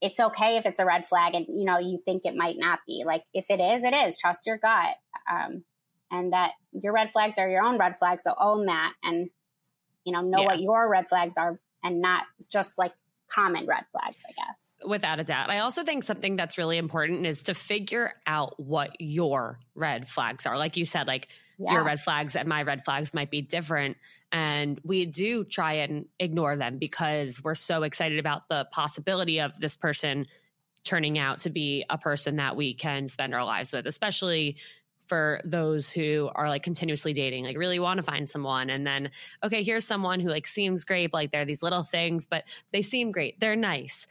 it's 0.00 0.18
okay 0.18 0.56
if 0.56 0.66
it's 0.66 0.80
a 0.80 0.84
red 0.84 1.06
flag 1.06 1.34
and 1.34 1.46
you 1.48 1.64
know 1.64 1.78
you 1.78 1.96
think 2.04 2.24
it 2.24 2.34
might 2.34 2.56
not 2.58 2.80
be 2.86 3.04
like 3.06 3.22
if 3.32 3.46
it 3.48 3.60
is 3.60 3.84
it 3.84 3.94
is 3.94 4.16
trust 4.18 4.46
your 4.48 4.58
gut 4.58 4.96
um, 5.30 5.62
and 6.10 6.32
that 6.32 6.50
your 6.72 6.92
red 6.92 7.12
flags 7.12 7.38
are 7.38 7.48
your 7.48 7.62
own 7.62 7.78
red 7.78 7.96
flags 8.00 8.24
so 8.24 8.34
own 8.40 8.66
that 8.66 8.92
and 9.04 9.30
you 10.04 10.12
know 10.12 10.20
know 10.20 10.40
Yeah. 10.40 10.46
what 10.46 10.60
your 10.60 10.88
red 10.88 11.08
flags 11.08 11.38
are 11.38 11.60
and 11.84 12.00
not 12.00 12.24
just 12.50 12.76
like 12.78 12.92
common 13.28 13.64
red 13.64 13.84
flags 13.92 14.20
i 14.28 14.32
guess 14.32 14.76
Without 14.84 15.20
a 15.20 15.24
doubt. 15.24 15.48
I 15.48 15.60
also 15.60 15.84
think 15.84 16.02
something 16.02 16.34
that's 16.34 16.58
really 16.58 16.76
important 16.76 17.24
is 17.24 17.44
to 17.44 17.54
figure 17.54 18.14
out 18.26 18.58
what 18.58 19.00
your 19.00 19.60
red 19.76 20.08
flags 20.08 20.44
are. 20.44 20.58
Like 20.58 20.76
you 20.76 20.84
said, 20.84 21.06
like 21.06 21.28
yeah 21.62 21.72
your 21.72 21.84
red 21.84 22.00
flags 22.00 22.36
and 22.36 22.48
my 22.48 22.62
red 22.62 22.84
flags 22.84 23.14
might 23.14 23.30
be 23.30 23.42
different. 23.42 23.96
And 24.30 24.80
we 24.82 25.04
do 25.06 25.44
try 25.44 25.74
and 25.74 26.06
ignore 26.18 26.56
them 26.56 26.78
because 26.78 27.42
we're 27.42 27.54
so 27.54 27.82
excited 27.82 28.18
about 28.18 28.48
the 28.48 28.66
possibility 28.70 29.40
of 29.40 29.58
this 29.60 29.76
person 29.76 30.26
turning 30.84 31.18
out 31.18 31.40
to 31.40 31.50
be 31.50 31.84
a 31.88 31.98
person 31.98 32.36
that 32.36 32.56
we 32.56 32.74
can 32.74 33.08
spend 33.08 33.34
our 33.34 33.44
lives 33.44 33.72
with, 33.72 33.86
especially 33.86 34.56
for 35.06 35.40
those 35.44 35.90
who 35.90 36.30
are 36.34 36.48
like 36.48 36.62
continuously 36.62 37.12
dating, 37.12 37.44
like 37.44 37.58
really 37.58 37.78
want 37.78 37.98
to 37.98 38.02
find 38.02 38.30
someone. 38.30 38.70
And 38.70 38.86
then, 38.86 39.10
okay, 39.44 39.62
here's 39.62 39.84
someone 39.84 40.20
who 40.20 40.28
like 40.28 40.46
seems 40.46 40.84
great, 40.84 41.12
like 41.12 41.32
there 41.32 41.42
are 41.42 41.46
these 41.46 41.62
little 41.62 41.82
things, 41.82 42.26
but 42.26 42.44
they 42.72 42.82
seem 42.82 43.12
great. 43.12 43.38
They're 43.38 43.56
nice. 43.56 44.06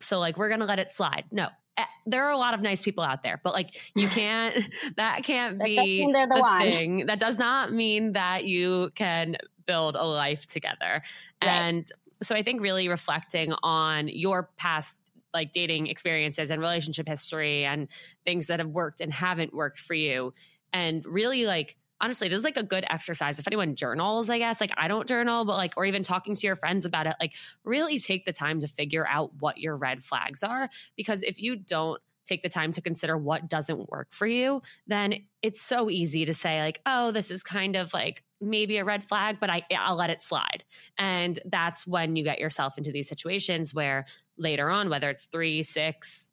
So 0.00 0.18
like 0.18 0.36
we're 0.36 0.48
gonna 0.48 0.66
let 0.66 0.78
it 0.78 0.92
slide. 0.92 1.24
No, 1.30 1.48
Eh, 1.78 1.84
there 2.06 2.26
are 2.26 2.30
a 2.30 2.36
lot 2.36 2.54
of 2.54 2.60
nice 2.60 2.82
people 2.82 3.04
out 3.04 3.22
there, 3.22 3.40
but 3.42 3.54
like 3.54 3.80
you 3.94 4.08
can't. 4.08 4.68
that 4.96 5.22
can't 5.22 5.62
be 5.62 6.10
they're 6.12 6.26
the, 6.26 6.34
the 6.34 6.70
thing. 6.70 7.06
That 7.06 7.20
does 7.20 7.38
not 7.38 7.72
mean 7.72 8.12
that 8.12 8.44
you 8.44 8.90
can 8.94 9.36
build 9.66 9.94
a 9.94 10.04
life 10.04 10.46
together. 10.46 11.02
Right. 11.42 11.48
And 11.48 11.92
so 12.22 12.34
I 12.34 12.42
think 12.42 12.60
really 12.60 12.88
reflecting 12.88 13.54
on 13.62 14.08
your 14.08 14.50
past 14.56 14.98
like 15.32 15.52
dating 15.52 15.86
experiences 15.86 16.50
and 16.50 16.60
relationship 16.60 17.06
history 17.06 17.64
and 17.64 17.86
things 18.24 18.46
that 18.48 18.58
have 18.58 18.68
worked 18.68 19.00
and 19.00 19.12
haven't 19.12 19.54
worked 19.54 19.78
for 19.78 19.94
you 19.94 20.32
and 20.72 21.04
really 21.06 21.46
like 21.46 21.76
honestly 22.00 22.28
this 22.28 22.38
is 22.38 22.44
like 22.44 22.56
a 22.56 22.62
good 22.62 22.84
exercise 22.90 23.38
if 23.38 23.46
anyone 23.46 23.74
journals 23.74 24.30
i 24.30 24.38
guess 24.38 24.60
like 24.60 24.72
i 24.76 24.88
don't 24.88 25.08
journal 25.08 25.44
but 25.44 25.56
like 25.56 25.74
or 25.76 25.84
even 25.84 26.02
talking 26.02 26.34
to 26.34 26.46
your 26.46 26.56
friends 26.56 26.86
about 26.86 27.06
it 27.06 27.14
like 27.20 27.34
really 27.64 27.98
take 27.98 28.24
the 28.24 28.32
time 28.32 28.60
to 28.60 28.68
figure 28.68 29.06
out 29.06 29.30
what 29.40 29.58
your 29.58 29.76
red 29.76 30.02
flags 30.02 30.42
are 30.42 30.68
because 30.96 31.22
if 31.22 31.40
you 31.40 31.56
don't 31.56 32.00
take 32.24 32.42
the 32.42 32.48
time 32.48 32.72
to 32.72 32.82
consider 32.82 33.16
what 33.16 33.48
doesn't 33.48 33.88
work 33.90 34.08
for 34.10 34.26
you 34.26 34.60
then 34.86 35.14
it's 35.42 35.62
so 35.62 35.88
easy 35.88 36.24
to 36.24 36.34
say 36.34 36.60
like 36.60 36.80
oh 36.84 37.10
this 37.10 37.30
is 37.30 37.42
kind 37.42 37.74
of 37.74 37.92
like 37.94 38.22
maybe 38.40 38.78
a 38.78 38.84
red 38.84 39.02
flag, 39.02 39.38
but 39.40 39.50
I, 39.50 39.62
I'll 39.76 39.96
let 39.96 40.10
it 40.10 40.22
slide. 40.22 40.64
And 40.96 41.38
that's 41.44 41.86
when 41.86 42.16
you 42.16 42.24
get 42.24 42.38
yourself 42.38 42.78
into 42.78 42.92
these 42.92 43.08
situations 43.08 43.74
where 43.74 44.06
later 44.36 44.70
on, 44.70 44.88
whether 44.88 45.10
it's 45.10 45.26
three, 45.26 45.62
six, 45.62 46.26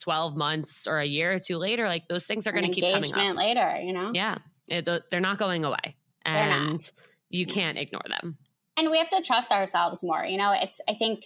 12 0.00 0.36
months 0.36 0.86
or 0.86 0.98
a 0.98 1.04
year 1.04 1.32
or 1.32 1.38
two 1.38 1.58
later, 1.58 1.86
like 1.86 2.08
those 2.08 2.24
things 2.24 2.46
are 2.46 2.52
going 2.52 2.70
to 2.70 2.72
keep 2.72 2.92
coming 2.92 3.12
up. 3.12 3.36
later, 3.36 3.80
you 3.82 3.92
know? 3.92 4.12
Yeah. 4.14 4.38
It, 4.70 4.88
they're 5.10 5.20
not 5.20 5.38
going 5.38 5.64
away. 5.64 5.96
And 6.24 6.88
you 7.28 7.46
can't 7.46 7.76
ignore 7.76 8.02
them. 8.08 8.38
And 8.76 8.90
we 8.90 8.98
have 8.98 9.08
to 9.10 9.22
trust 9.22 9.52
ourselves 9.52 10.02
more. 10.02 10.24
You 10.24 10.38
know, 10.38 10.54
it's, 10.58 10.80
I 10.88 10.94
think 10.94 11.24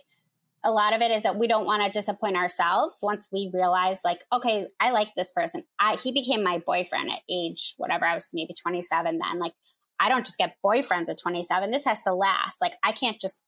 a 0.64 0.70
lot 0.70 0.94
of 0.94 1.02
it 1.02 1.10
is 1.10 1.22
that 1.24 1.36
we 1.36 1.46
don't 1.46 1.66
want 1.66 1.84
to 1.84 1.96
disappoint 1.96 2.36
ourselves 2.36 2.98
once 3.02 3.28
we 3.30 3.50
realize 3.52 4.00
like 4.02 4.20
okay 4.32 4.66
i 4.80 4.92
like 4.92 5.08
this 5.14 5.30
person 5.30 5.62
i 5.78 5.94
he 5.96 6.10
became 6.10 6.42
my 6.42 6.56
boyfriend 6.56 7.10
at 7.10 7.18
age 7.30 7.74
whatever 7.76 8.06
i 8.06 8.14
was 8.14 8.30
maybe 8.32 8.54
27 8.54 9.18
then 9.18 9.38
like 9.38 9.52
I 10.00 10.08
don't 10.08 10.24
just 10.24 10.38
get 10.38 10.56
boyfriends 10.64 11.08
at 11.08 11.18
27. 11.18 11.70
This 11.70 11.84
has 11.84 12.00
to 12.02 12.14
last. 12.14 12.60
Like 12.60 12.74
I 12.82 12.92
can't 12.92 13.20
just 13.20 13.40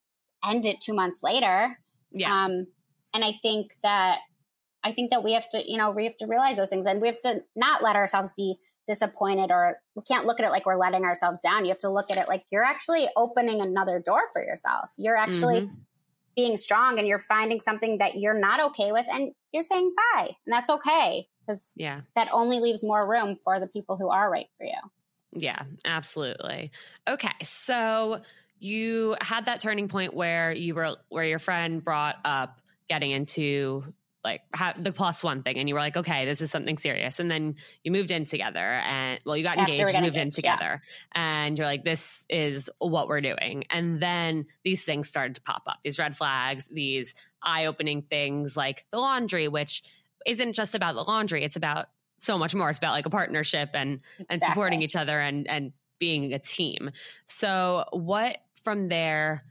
end 0.44 0.66
it 0.66 0.80
two 0.80 0.94
months 0.94 1.22
later. 1.22 1.78
Yeah. 2.12 2.32
Um, 2.32 2.66
and 3.12 3.24
I 3.24 3.34
think 3.42 3.76
that 3.82 4.18
I 4.84 4.92
think 4.92 5.10
that 5.10 5.24
we 5.24 5.32
have 5.32 5.48
to, 5.50 5.62
you 5.70 5.76
know, 5.76 5.90
we 5.90 6.04
have 6.04 6.16
to 6.18 6.26
realize 6.26 6.56
those 6.56 6.70
things 6.70 6.86
and 6.86 7.00
we 7.00 7.08
have 7.08 7.18
to 7.18 7.42
not 7.56 7.82
let 7.82 7.96
ourselves 7.96 8.32
be 8.36 8.56
disappointed 8.86 9.50
or 9.50 9.78
we 9.94 10.02
can't 10.02 10.26
look 10.26 10.40
at 10.40 10.46
it 10.46 10.50
like 10.50 10.66
we're 10.66 10.78
letting 10.78 11.04
ourselves 11.04 11.40
down. 11.40 11.64
You 11.64 11.70
have 11.70 11.78
to 11.78 11.90
look 11.90 12.10
at 12.10 12.18
it 12.18 12.28
like 12.28 12.44
you're 12.50 12.64
actually 12.64 13.06
opening 13.16 13.60
another 13.60 13.98
door 13.98 14.22
for 14.32 14.42
yourself. 14.42 14.90
You're 14.96 15.16
actually 15.16 15.62
mm-hmm. 15.62 15.74
being 16.34 16.56
strong 16.56 16.98
and 16.98 17.06
you're 17.06 17.18
finding 17.18 17.60
something 17.60 17.98
that 17.98 18.16
you're 18.16 18.38
not 18.38 18.60
okay 18.70 18.92
with 18.92 19.06
and 19.10 19.32
you're 19.52 19.62
saying 19.62 19.94
bye. 19.96 20.30
And 20.46 20.52
that's 20.52 20.70
okay 20.70 21.28
because 21.40 21.70
yeah. 21.76 22.00
that 22.14 22.28
only 22.32 22.60
leaves 22.60 22.84
more 22.84 23.06
room 23.06 23.36
for 23.44 23.60
the 23.60 23.66
people 23.66 23.96
who 23.96 24.08
are 24.08 24.30
right 24.30 24.48
for 24.58 24.64
you. 24.64 24.78
Yeah, 25.32 25.62
absolutely. 25.84 26.70
Okay. 27.08 27.34
So 27.42 28.22
you 28.58 29.16
had 29.20 29.46
that 29.46 29.60
turning 29.60 29.88
point 29.88 30.14
where 30.14 30.52
you 30.52 30.74
were 30.74 30.96
where 31.08 31.24
your 31.24 31.38
friend 31.38 31.84
brought 31.84 32.16
up 32.24 32.60
getting 32.88 33.10
into 33.10 33.84
like 34.26 34.42
the 34.78 34.92
plus 34.92 35.22
one 35.22 35.42
thing 35.42 35.56
and 35.56 35.68
you 35.68 35.74
were 35.74 35.80
like 35.80 35.96
okay 35.96 36.24
this 36.24 36.40
is 36.40 36.50
something 36.50 36.76
serious 36.76 37.18
and 37.18 37.30
then 37.30 37.54
you 37.84 37.90
moved 37.90 38.10
in 38.10 38.24
together 38.24 38.58
and 38.58 39.18
well 39.24 39.36
you 39.36 39.42
got 39.42 39.56
After 39.56 39.72
engaged 39.72 39.94
you 39.94 40.00
moved 40.02 40.16
engaged, 40.16 40.18
in 40.18 40.30
together 40.32 40.82
yeah. 41.14 41.44
and 41.44 41.58
you're 41.58 41.66
like 41.66 41.84
this 41.84 42.26
is 42.28 42.68
what 42.78 43.08
we're 43.08 43.20
doing 43.20 43.64
and 43.70 44.02
then 44.02 44.46
these 44.64 44.84
things 44.84 45.08
started 45.08 45.36
to 45.36 45.40
pop 45.40 45.62
up 45.66 45.78
these 45.84 45.98
red 45.98 46.16
flags 46.16 46.66
these 46.70 47.14
eye-opening 47.42 48.02
things 48.02 48.56
like 48.56 48.84
the 48.90 48.98
laundry 48.98 49.48
which 49.48 49.82
isn't 50.26 50.52
just 50.52 50.74
about 50.74 50.94
the 50.94 51.02
laundry 51.02 51.44
it's 51.44 51.56
about 51.56 51.86
so 52.18 52.38
much 52.38 52.54
more. 52.54 52.68
It's 52.68 52.78
about 52.78 52.92
like 52.92 53.06
a 53.06 53.10
partnership 53.10 53.70
and 53.74 54.00
exactly. 54.18 54.26
and 54.28 54.44
supporting 54.44 54.82
each 54.82 54.96
other 54.96 55.20
and 55.20 55.48
and 55.48 55.72
being 55.98 56.32
a 56.34 56.38
team. 56.38 56.90
So 57.26 57.84
what 57.92 58.38
from 58.62 58.88
there 58.88 59.44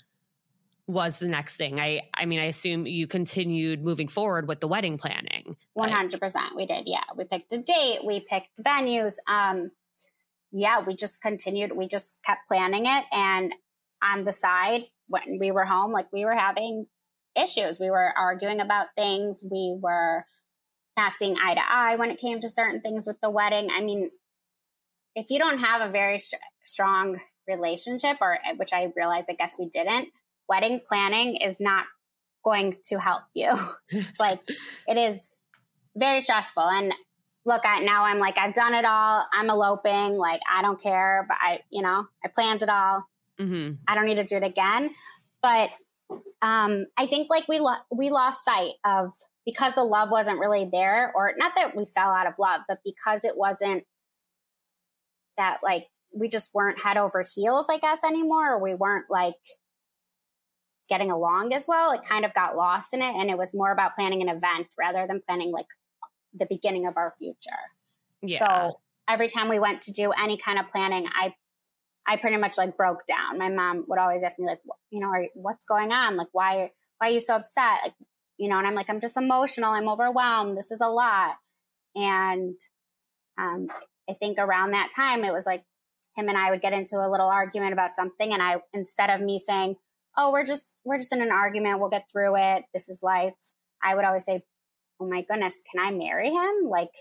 was 0.87 1.19
the 1.19 1.27
next 1.27 1.55
thing? 1.55 1.79
I 1.79 2.03
I 2.13 2.25
mean 2.25 2.39
I 2.39 2.45
assume 2.45 2.85
you 2.85 3.07
continued 3.07 3.83
moving 3.83 4.07
forward 4.07 4.47
with 4.47 4.59
the 4.59 4.67
wedding 4.67 4.97
planning. 4.97 5.55
One 5.73 5.91
hundred 5.91 6.19
percent, 6.19 6.55
we 6.55 6.65
did. 6.65 6.83
Yeah, 6.87 7.03
we 7.15 7.23
picked 7.23 7.51
a 7.53 7.57
date, 7.57 7.99
we 8.05 8.19
picked 8.19 8.59
venues. 8.59 9.15
Um, 9.27 9.71
yeah, 10.51 10.81
we 10.85 10.95
just 10.95 11.21
continued. 11.21 11.75
We 11.75 11.87
just 11.87 12.15
kept 12.25 12.47
planning 12.47 12.85
it, 12.85 13.03
and 13.11 13.53
on 14.03 14.25
the 14.25 14.33
side 14.33 14.83
when 15.07 15.37
we 15.39 15.51
were 15.51 15.65
home, 15.65 15.91
like 15.91 16.11
we 16.13 16.25
were 16.25 16.35
having 16.35 16.87
issues. 17.35 17.79
We 17.79 17.89
were 17.89 18.13
arguing 18.17 18.61
about 18.61 18.87
things. 18.95 19.43
We 19.43 19.77
were 19.79 20.25
not 20.97 21.13
seeing 21.13 21.35
eye 21.37 21.55
to 21.55 21.61
eye 21.67 21.95
when 21.95 22.11
it 22.11 22.19
came 22.19 22.39
to 22.41 22.49
certain 22.49 22.81
things 22.81 23.05
with 23.05 23.19
the 23.21 23.29
wedding. 23.29 23.69
I 23.75 23.81
mean, 23.81 24.11
if 25.15 25.29
you 25.29 25.39
don't 25.39 25.59
have 25.59 25.81
a 25.81 25.91
very 25.91 26.19
st- 26.19 26.41
strong 26.63 27.19
relationship, 27.47 28.17
or 28.21 28.37
which 28.57 28.73
I 28.73 28.91
realized, 28.95 29.27
I 29.29 29.33
guess 29.33 29.55
we 29.59 29.67
didn't, 29.67 30.09
wedding 30.47 30.81
planning 30.87 31.37
is 31.37 31.57
not 31.59 31.85
going 32.43 32.77
to 32.85 32.99
help 32.99 33.23
you. 33.33 33.57
it's 33.89 34.19
like 34.19 34.39
it 34.87 34.97
is 34.97 35.29
very 35.95 36.21
stressful. 36.21 36.63
And 36.63 36.93
look, 37.45 37.61
I 37.65 37.79
now 37.81 38.05
I'm 38.05 38.19
like 38.19 38.37
I've 38.37 38.53
done 38.53 38.73
it 38.73 38.85
all. 38.85 39.25
I'm 39.33 39.49
eloping. 39.49 40.17
Like 40.17 40.41
I 40.51 40.61
don't 40.61 40.81
care, 40.81 41.25
but 41.27 41.37
I, 41.39 41.59
you 41.71 41.81
know, 41.81 42.05
I 42.23 42.27
planned 42.27 42.63
it 42.63 42.69
all. 42.69 43.05
Mm-hmm. 43.39 43.75
I 43.87 43.95
don't 43.95 44.05
need 44.05 44.15
to 44.15 44.23
do 44.23 44.37
it 44.37 44.43
again. 44.43 44.91
But 45.41 45.69
um, 46.41 46.85
I 46.97 47.07
think 47.07 47.27
like 47.29 47.47
we 47.47 47.59
lo- 47.59 47.83
we 47.91 48.09
lost 48.09 48.45
sight 48.45 48.73
of 48.85 49.11
because 49.45 49.73
the 49.73 49.83
love 49.83 50.09
wasn't 50.09 50.39
really 50.39 50.67
there, 50.71 51.11
or 51.15 51.33
not 51.37 51.53
that 51.55 51.75
we 51.75 51.85
fell 51.85 52.09
out 52.09 52.27
of 52.27 52.33
love, 52.39 52.61
but 52.67 52.79
because 52.83 53.23
it 53.23 53.33
wasn't 53.35 53.83
that 55.37 55.59
like 55.63 55.87
we 56.13 56.29
just 56.29 56.53
weren't 56.53 56.81
head 56.81 56.97
over 56.97 57.23
heels, 57.35 57.67
I 57.69 57.77
guess, 57.77 58.03
anymore, 58.03 58.53
or 58.53 58.61
we 58.61 58.73
weren't 58.73 59.05
like 59.09 59.35
getting 60.89 61.11
along 61.11 61.53
as 61.53 61.65
well. 61.67 61.91
It 61.91 62.03
kind 62.03 62.25
of 62.25 62.33
got 62.33 62.55
lost 62.55 62.93
in 62.93 63.01
it. 63.01 63.15
And 63.15 63.29
it 63.29 63.37
was 63.37 63.53
more 63.53 63.71
about 63.71 63.95
planning 63.95 64.21
an 64.21 64.29
event 64.29 64.67
rather 64.77 65.05
than 65.07 65.21
planning 65.27 65.51
like 65.51 65.67
the 66.33 66.45
beginning 66.49 66.85
of 66.85 66.97
our 66.97 67.13
future. 67.17 67.49
Yeah. 68.21 68.39
So 68.39 68.79
every 69.09 69.27
time 69.27 69.49
we 69.49 69.59
went 69.59 69.81
to 69.83 69.91
do 69.91 70.11
any 70.11 70.37
kind 70.37 70.59
of 70.59 70.69
planning, 70.71 71.07
I 71.13 71.33
I 72.07 72.17
pretty 72.17 72.37
much 72.37 72.57
like 72.57 72.77
broke 72.77 73.05
down. 73.07 73.39
My 73.39 73.49
mom 73.49 73.85
would 73.87 73.97
always 73.97 74.23
ask 74.23 74.37
me 74.37 74.45
like, 74.45 74.61
you 74.91 74.99
know, 74.99 75.07
are, 75.07 75.25
what's 75.33 75.65
going 75.65 75.91
on? 75.91 76.17
Like, 76.17 76.27
why, 76.33 76.71
why 76.99 77.07
are 77.07 77.11
you 77.11 77.19
so 77.19 77.35
upset? 77.35 77.79
Like, 77.83 77.93
you 78.37 78.47
know, 78.47 78.59
and 78.59 78.67
I'm 78.67 78.75
like, 78.75 78.89
I'm 78.89 78.99
just 78.99 79.17
emotional. 79.17 79.71
I'm 79.71 79.89
overwhelmed. 79.89 80.55
This 80.55 80.69
is 80.69 80.81
a 80.81 80.87
lot. 80.87 81.35
And 81.95 82.59
um, 83.39 83.69
I 84.09 84.13
think 84.13 84.37
around 84.37 84.71
that 84.71 84.89
time, 84.95 85.23
it 85.23 85.33
was 85.33 85.47
like 85.47 85.63
him 86.15 86.29
and 86.29 86.37
I 86.37 86.51
would 86.51 86.61
get 86.61 86.73
into 86.73 86.97
a 86.97 87.09
little 87.09 87.27
argument 87.27 87.73
about 87.73 87.95
something. 87.95 88.33
And 88.33 88.41
I, 88.41 88.57
instead 88.73 89.09
of 89.09 89.21
me 89.21 89.39
saying, 89.39 89.75
oh, 90.17 90.31
we're 90.31 90.45
just, 90.45 90.75
we're 90.83 90.97
just 90.97 91.13
in 91.13 91.21
an 91.21 91.31
argument. 91.31 91.79
We'll 91.79 91.89
get 91.89 92.09
through 92.11 92.35
it. 92.37 92.63
This 92.73 92.89
is 92.89 93.01
life. 93.03 93.33
I 93.83 93.95
would 93.95 94.05
always 94.05 94.25
say, 94.25 94.43
oh 94.99 95.07
my 95.07 95.21
goodness, 95.21 95.61
can 95.71 95.85
I 95.85 95.91
marry 95.91 96.31
him? 96.31 96.69
Like, 96.69 96.93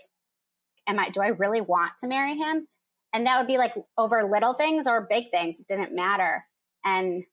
am 0.87 0.99
I, 0.99 1.09
do 1.09 1.21
I 1.21 1.27
really 1.27 1.61
want 1.61 1.93
to 1.99 2.07
marry 2.07 2.37
him? 2.37 2.67
And 3.13 3.25
that 3.25 3.37
would 3.39 3.47
be 3.47 3.57
like 3.57 3.73
over 3.97 4.23
little 4.29 4.53
things 4.53 4.87
or 4.87 5.07
big 5.09 5.31
things. 5.31 5.61
It 5.61 5.67
didn't 5.67 5.95
matter. 5.95 6.45
And 6.83 7.23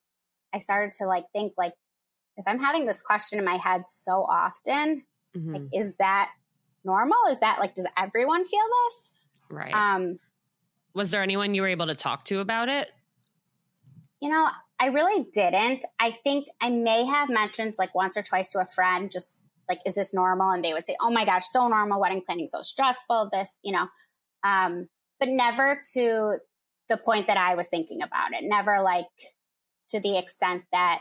I 0.55 0.61
started 0.61 0.93
to 0.99 1.07
like 1.07 1.25
think 1.33 1.55
like, 1.59 1.73
if 2.37 2.45
I'm 2.47 2.61
having 2.61 2.87
this 2.87 3.03
question 3.03 3.39
in 3.39 3.45
my 3.45 3.57
head 3.57 3.83
so 3.89 4.25
often, 4.25 5.03
mm-hmm. 5.37 5.53
like, 5.53 5.63
is 5.75 5.95
that 5.99 6.31
normal? 6.85 7.19
Is 7.29 7.41
that 7.41 7.59
like, 7.59 7.75
does 7.75 7.87
everyone 7.99 8.45
feel 8.45 8.61
this? 8.87 9.11
Right. 9.51 9.75
Um, 9.75 10.19
was 10.95 11.11
there 11.11 11.23
anyone 11.23 11.55
you 11.55 11.63
were 11.63 11.69
able 11.69 11.89
to 11.89 11.95
talk 11.95 12.25
to 12.27 12.39
about 12.39 12.69
it? 12.69 12.89
You 14.21 14.31
know, 14.31 14.49
I 14.83 14.87
really 14.87 15.25
didn't. 15.33 15.85
I 16.01 16.11
think 16.11 16.49
I 16.61 16.69
may 16.69 17.05
have 17.05 17.31
mentioned 17.31 17.77
like 17.79 17.95
once 17.95 18.17
or 18.17 18.23
twice 18.23 18.51
to 18.51 18.59
a 18.59 18.67
friend, 18.67 19.13
just 19.13 19.41
like, 19.69 19.79
is 19.87 19.95
this 19.95 20.13
normal? 20.13 20.51
And 20.51 20.65
they 20.65 20.73
would 20.73 20.87
say, 20.87 20.97
oh 21.01 21.09
my 21.09 21.25
gosh, 21.25 21.45
so 21.49 21.69
normal. 21.69 22.01
Wedding 22.01 22.23
planning 22.27 22.49
so 22.49 22.63
stressful. 22.63 23.31
This, 23.33 23.55
you 23.63 23.73
know, 23.73 23.87
um, 24.43 24.89
but 25.21 25.29
never 25.29 25.81
to 25.95 26.39
the 26.89 26.97
point 26.97 27.29
that 27.29 27.37
I 27.37 27.55
was 27.55 27.69
thinking 27.69 28.03
about 28.03 28.33
it. 28.33 28.43
Never 28.43 28.83
like 28.83 29.07
to 29.91 30.01
the 30.01 30.19
extent 30.19 30.65
that 30.73 30.99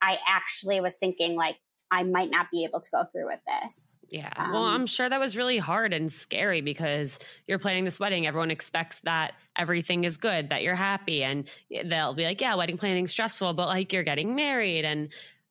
I 0.00 0.16
actually 0.26 0.80
was 0.80 0.94
thinking 0.94 1.36
like 1.36 1.56
I 1.92 2.04
might 2.04 2.30
not 2.30 2.50
be 2.50 2.64
able 2.64 2.80
to 2.80 2.90
go 2.90 3.04
through 3.10 3.26
with 3.26 3.40
this. 3.46 3.96
Yeah. 4.08 4.32
Um, 4.36 4.52
well, 4.52 4.64
I'm 4.64 4.86
sure 4.86 5.08
that 5.08 5.18
was 5.18 5.36
really 5.36 5.58
hard 5.58 5.92
and 5.92 6.12
scary 6.12 6.60
because 6.60 7.18
you're 7.46 7.58
planning 7.58 7.84
this 7.84 7.98
wedding. 7.98 8.26
Everyone 8.26 8.50
expects 8.50 9.00
that 9.00 9.34
everything 9.56 10.04
is 10.04 10.16
good, 10.16 10.50
that 10.50 10.62
you're 10.62 10.74
happy. 10.74 11.24
And 11.24 11.48
they'll 11.84 12.14
be 12.14 12.24
like, 12.24 12.40
yeah, 12.40 12.54
wedding 12.54 12.78
planning 12.78 13.06
stressful, 13.06 13.54
but 13.54 13.66
like 13.66 13.92
you're 13.92 14.04
getting 14.04 14.34
married. 14.34 14.84
And 14.84 15.08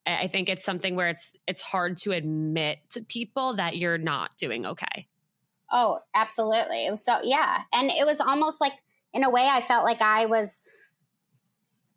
I 0.08 0.28
think 0.28 0.50
it's 0.50 0.66
something 0.66 0.96
where 0.96 1.10
it's 1.10 1.34
it's 1.46 1.62
hard 1.62 1.98
to 2.00 2.12
admit 2.12 2.80
to 2.92 3.02
people 3.02 3.58
that 3.58 3.78
you're 3.78 3.98
not 3.98 4.38
doing 4.38 4.66
okay. 4.66 5.08
Oh, 5.72 6.00
absolutely. 6.16 6.88
It 6.88 6.90
was 6.90 7.04
so, 7.06 7.20
yeah. 7.22 7.60
And 7.72 7.92
it 7.92 8.06
was 8.06 8.20
almost 8.20 8.60
like, 8.60 8.74
in 9.14 9.24
a 9.24 9.30
way, 9.30 9.48
I 9.48 9.62
felt 9.62 9.84
like 9.86 10.02
I 10.02 10.26
was, 10.26 10.64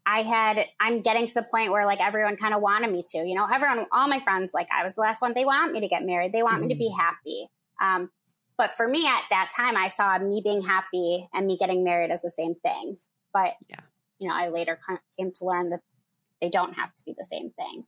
I 0.05 0.23
had, 0.23 0.65
I'm 0.81 1.01
getting 1.03 1.27
to 1.27 1.35
the 1.35 1.43
point 1.43 1.71
where 1.71 1.87
like 1.87 2.01
everyone 2.01 2.37
kind 2.37 2.55
of 2.55 2.61
wanted 2.61 2.91
me 2.91 3.03
to, 3.13 3.19
you 3.19 3.35
know, 3.35 3.47
everyone, 3.53 3.87
all 3.93 4.09
my 4.09 4.21
friends, 4.21 4.53
like 4.55 4.69
I 4.77 4.83
was 4.83 4.95
the 4.95 5.01
last 5.01 5.23
one, 5.23 5.33
they 5.35 5.45
want 5.45 5.73
me 5.73 5.81
to 5.81 5.89
get 5.89 6.05
married. 6.05 6.33
They 6.33 6.43
want 6.43 6.57
mm-hmm. 6.57 6.67
me 6.67 6.75
to 6.75 6.79
be 6.79 6.91
mm. 6.91 6.99
happy. 6.99 7.49
Um, 7.81 8.11
but 8.59 8.75
for 8.75 8.87
me 8.89 9.07
at 9.07 9.23
that 9.31 9.51
time, 9.57 9.77
I 9.77 9.89
saw 9.89 10.19
me 10.19 10.41
being 10.45 10.63
happy 10.63 11.29
and 11.33 11.47
me 11.47 11.57
getting 11.57 11.85
married 11.85 12.11
as 12.11 12.23
the 12.23 12.31
same 12.31 12.55
thing. 12.57 12.97
But, 13.33 13.55
yeah. 13.69 13.81
you 14.19 14.29
know, 14.29 14.35
I 14.35 14.49
later 14.49 14.79
came 15.19 15.33
to 15.33 15.45
learn 15.45 15.71
that 15.71 15.81
they 16.41 16.51
don't 16.51 16.75
have 16.75 16.95
to 16.95 17.05
be 17.05 17.15
the 17.17 17.25
same 17.25 17.51
thing. 17.51 17.85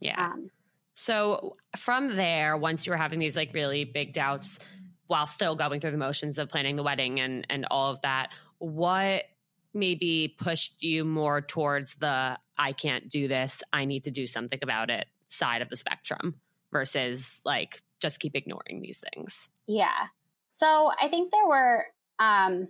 Yeah. 0.00 0.24
Um, 0.24 0.50
so 0.94 1.56
from 1.76 2.16
there, 2.16 2.56
once 2.56 2.86
you 2.86 2.90
were 2.90 2.96
having 2.96 3.18
these 3.18 3.36
like 3.36 3.54
really 3.54 3.84
big 3.84 4.12
doubts 4.12 4.58
while 5.06 5.26
still 5.26 5.56
going 5.56 5.80
through 5.80 5.92
the 5.92 5.98
motions 5.98 6.38
of 6.38 6.48
planning 6.48 6.76
the 6.76 6.82
wedding 6.82 7.20
and 7.20 7.46
and 7.48 7.66
all 7.70 7.90
of 7.90 8.00
that, 8.02 8.32
what 8.58 9.24
maybe 9.72 10.34
pushed 10.38 10.82
you 10.82 11.04
more 11.04 11.40
towards 11.40 11.94
the 11.96 12.38
I 12.58 12.72
can't 12.72 13.08
do 13.08 13.28
this, 13.28 13.62
I 13.72 13.84
need 13.84 14.04
to 14.04 14.10
do 14.10 14.26
something 14.26 14.58
about 14.62 14.90
it 14.90 15.06
side 15.28 15.62
of 15.62 15.68
the 15.68 15.76
spectrum 15.76 16.34
versus 16.72 17.40
like 17.44 17.82
just 18.00 18.20
keep 18.20 18.34
ignoring 18.34 18.80
these 18.82 19.02
things? 19.14 19.48
Yeah. 19.66 20.06
So 20.48 20.90
I 21.00 21.08
think 21.08 21.30
there 21.30 21.46
were 21.46 21.86
um 22.18 22.68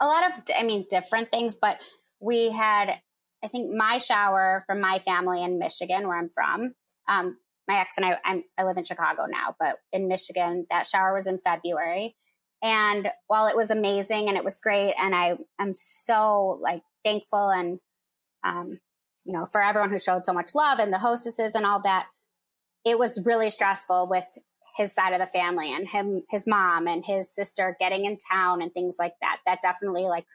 a 0.00 0.06
lot 0.06 0.30
of 0.30 0.42
I 0.56 0.62
mean 0.62 0.86
different 0.88 1.30
things, 1.30 1.56
but 1.56 1.78
we 2.20 2.50
had 2.50 3.00
I 3.42 3.48
think 3.48 3.74
my 3.74 3.98
shower 3.98 4.64
from 4.66 4.80
my 4.80 4.98
family 5.00 5.42
in 5.42 5.58
Michigan, 5.58 6.08
where 6.08 6.18
I'm 6.18 6.30
from. 6.30 6.74
Um, 7.08 7.38
my 7.68 7.80
ex 7.80 7.96
and 7.96 8.06
I, 8.06 8.18
I'm, 8.24 8.42
I 8.56 8.64
live 8.64 8.78
in 8.78 8.84
Chicago 8.84 9.26
now, 9.28 9.54
but 9.60 9.76
in 9.92 10.08
Michigan, 10.08 10.66
that 10.70 10.86
shower 10.86 11.14
was 11.14 11.26
in 11.26 11.38
February. 11.38 12.16
And 12.62 13.08
while 13.28 13.46
it 13.46 13.56
was 13.56 13.70
amazing 13.70 14.28
and 14.28 14.36
it 14.36 14.44
was 14.44 14.58
great, 14.60 14.94
and 14.98 15.14
I 15.14 15.36
am 15.60 15.74
so 15.74 16.58
like 16.60 16.82
thankful 17.04 17.50
and, 17.50 17.78
um, 18.44 18.80
you 19.24 19.32
know, 19.32 19.46
for 19.50 19.62
everyone 19.62 19.90
who 19.90 19.98
showed 19.98 20.26
so 20.26 20.32
much 20.32 20.54
love 20.54 20.78
and 20.78 20.92
the 20.92 20.98
hostesses 20.98 21.54
and 21.54 21.64
all 21.64 21.80
that, 21.82 22.06
it 22.84 22.98
was 22.98 23.22
really 23.24 23.50
stressful 23.50 24.08
with 24.08 24.24
his 24.76 24.94
side 24.94 25.12
of 25.12 25.20
the 25.20 25.26
family 25.26 25.72
and 25.72 25.88
him, 25.88 26.22
his 26.30 26.46
mom 26.46 26.86
and 26.86 27.04
his 27.04 27.32
sister 27.32 27.76
getting 27.78 28.04
in 28.04 28.16
town 28.30 28.62
and 28.62 28.72
things 28.72 28.96
like 28.98 29.14
that. 29.20 29.38
That 29.46 29.62
definitely 29.62 30.04
like 30.04 30.26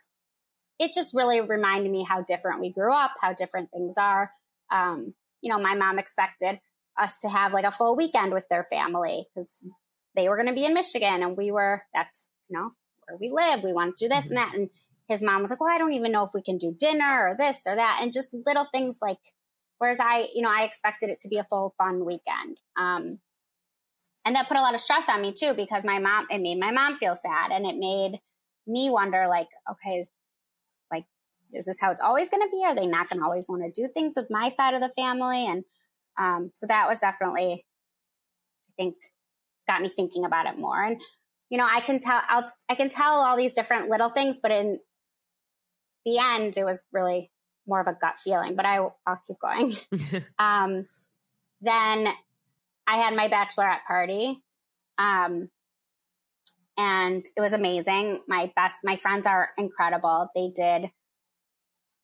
it 0.79 0.93
just 0.93 1.13
really 1.13 1.41
reminded 1.41 1.91
me 1.91 2.03
how 2.03 2.21
different 2.21 2.59
we 2.59 2.71
grew 2.71 2.93
up, 2.93 3.11
how 3.21 3.33
different 3.33 3.71
things 3.71 3.95
are. 3.97 4.31
Um, 4.71 5.13
you 5.41 5.51
know, 5.51 5.59
my 5.59 5.75
mom 5.75 5.99
expected 5.99 6.59
us 6.99 7.21
to 7.21 7.29
have 7.29 7.53
like 7.53 7.65
a 7.65 7.71
full 7.71 7.95
weekend 7.95 8.33
with 8.33 8.47
their 8.49 8.63
family 8.63 9.27
because 9.33 9.59
they 10.15 10.29
were 10.29 10.35
going 10.35 10.47
to 10.47 10.53
be 10.53 10.65
in 10.65 10.73
Michigan 10.73 11.23
and 11.23 11.37
we 11.37 11.51
were, 11.51 11.83
that's, 11.93 12.27
you 12.49 12.57
know, 12.57 12.71
where 13.07 13.17
we 13.19 13.29
live. 13.31 13.63
We 13.63 13.73
want 13.73 13.97
to 13.97 14.05
do 14.05 14.09
this 14.09 14.25
mm-hmm. 14.25 14.37
and 14.37 14.37
that. 14.37 14.55
And 14.55 14.69
his 15.07 15.23
mom 15.23 15.41
was 15.41 15.49
like, 15.49 15.59
well, 15.59 15.73
I 15.73 15.77
don't 15.77 15.93
even 15.93 16.11
know 16.11 16.23
if 16.23 16.31
we 16.33 16.41
can 16.41 16.57
do 16.57 16.75
dinner 16.77 17.27
or 17.27 17.35
this 17.37 17.63
or 17.67 17.75
that. 17.75 17.99
And 18.01 18.13
just 18.13 18.33
little 18.45 18.67
things 18.71 18.99
like, 19.01 19.17
whereas 19.79 19.99
I, 19.99 20.27
you 20.33 20.41
know, 20.41 20.51
I 20.51 20.63
expected 20.63 21.09
it 21.09 21.19
to 21.21 21.27
be 21.27 21.37
a 21.37 21.43
full 21.43 21.73
fun 21.77 22.05
weekend. 22.05 22.57
Um, 22.77 23.19
and 24.25 24.35
that 24.35 24.47
put 24.47 24.57
a 24.57 24.61
lot 24.61 24.73
of 24.73 24.79
stress 24.79 25.09
on 25.09 25.21
me 25.21 25.33
too, 25.33 25.53
because 25.53 25.83
my 25.83 25.99
mom, 25.99 26.27
it 26.29 26.41
made 26.41 26.59
my 26.59 26.71
mom 26.71 26.97
feel 26.97 27.15
sad 27.15 27.51
and 27.51 27.65
it 27.65 27.75
made 27.77 28.19
me 28.65 28.89
wonder 28.89 29.27
like, 29.27 29.49
okay, 29.69 30.05
like, 30.89 31.03
is 31.51 31.65
this 31.65 31.81
how 31.81 31.91
it's 31.91 31.99
always 31.99 32.29
going 32.29 32.41
to 32.41 32.49
be? 32.49 32.63
Are 32.63 32.73
they 32.73 32.87
not 32.87 33.09
going 33.09 33.19
to 33.19 33.25
always 33.25 33.47
want 33.49 33.63
to 33.63 33.81
do 33.81 33.89
things 33.93 34.13
with 34.15 34.27
my 34.29 34.47
side 34.47 34.73
of 34.73 34.79
the 34.79 34.93
family? 34.95 35.45
And 35.45 35.65
um, 36.17 36.51
so 36.53 36.65
that 36.67 36.87
was 36.87 36.99
definitely, 36.99 37.65
I 38.69 38.71
think, 38.77 38.95
got 39.67 39.81
me 39.81 39.89
thinking 39.89 40.25
about 40.25 40.45
it 40.47 40.57
more. 40.57 40.83
And 40.83 41.01
you 41.49 41.57
know, 41.57 41.67
I 41.71 41.81
can 41.81 41.99
tell, 41.99 42.19
I'll, 42.27 42.51
I 42.67 42.73
can 42.73 42.89
tell 42.89 43.19
all 43.19 43.37
these 43.37 43.53
different 43.53 43.87
little 43.87 44.09
things, 44.09 44.39
but 44.41 44.49
in 44.49 44.79
the 46.03 46.17
end, 46.17 46.57
it 46.57 46.63
was 46.63 46.83
really 46.91 47.29
more 47.67 47.79
of 47.79 47.85
a 47.85 47.93
gut 47.93 48.17
feeling. 48.17 48.55
But 48.55 48.65
I, 48.65 48.77
I'll 49.05 49.21
keep 49.27 49.37
going. 49.39 49.75
um, 50.39 50.87
then 51.61 52.07
I 52.87 52.97
had 52.97 53.15
my 53.15 53.29
bachelorette 53.29 53.85
party. 53.87 54.41
Um, 54.97 55.49
and 56.75 57.23
it 57.37 57.41
was 57.41 57.53
amazing. 57.53 58.21
My 58.27 58.51
best, 58.55 58.83
my 58.83 58.95
friends 58.95 59.27
are 59.27 59.51
incredible. 59.55 60.29
They 60.33 60.51
did 60.55 60.89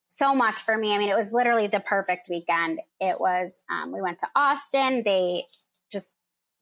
so 0.07 0.35
much 0.35 0.59
for 0.59 0.77
me. 0.77 0.93
I 0.93 0.99
mean, 0.99 1.09
it 1.09 1.15
was 1.15 1.31
literally 1.31 1.65
the 1.65 1.79
perfect 1.79 2.27
weekend. 2.29 2.81
It 2.99 3.15
was, 3.19 3.61
um, 3.71 3.91
we 3.91 4.01
went 4.01 4.19
to 4.19 4.27
Austin. 4.35 5.01
They 5.03 5.45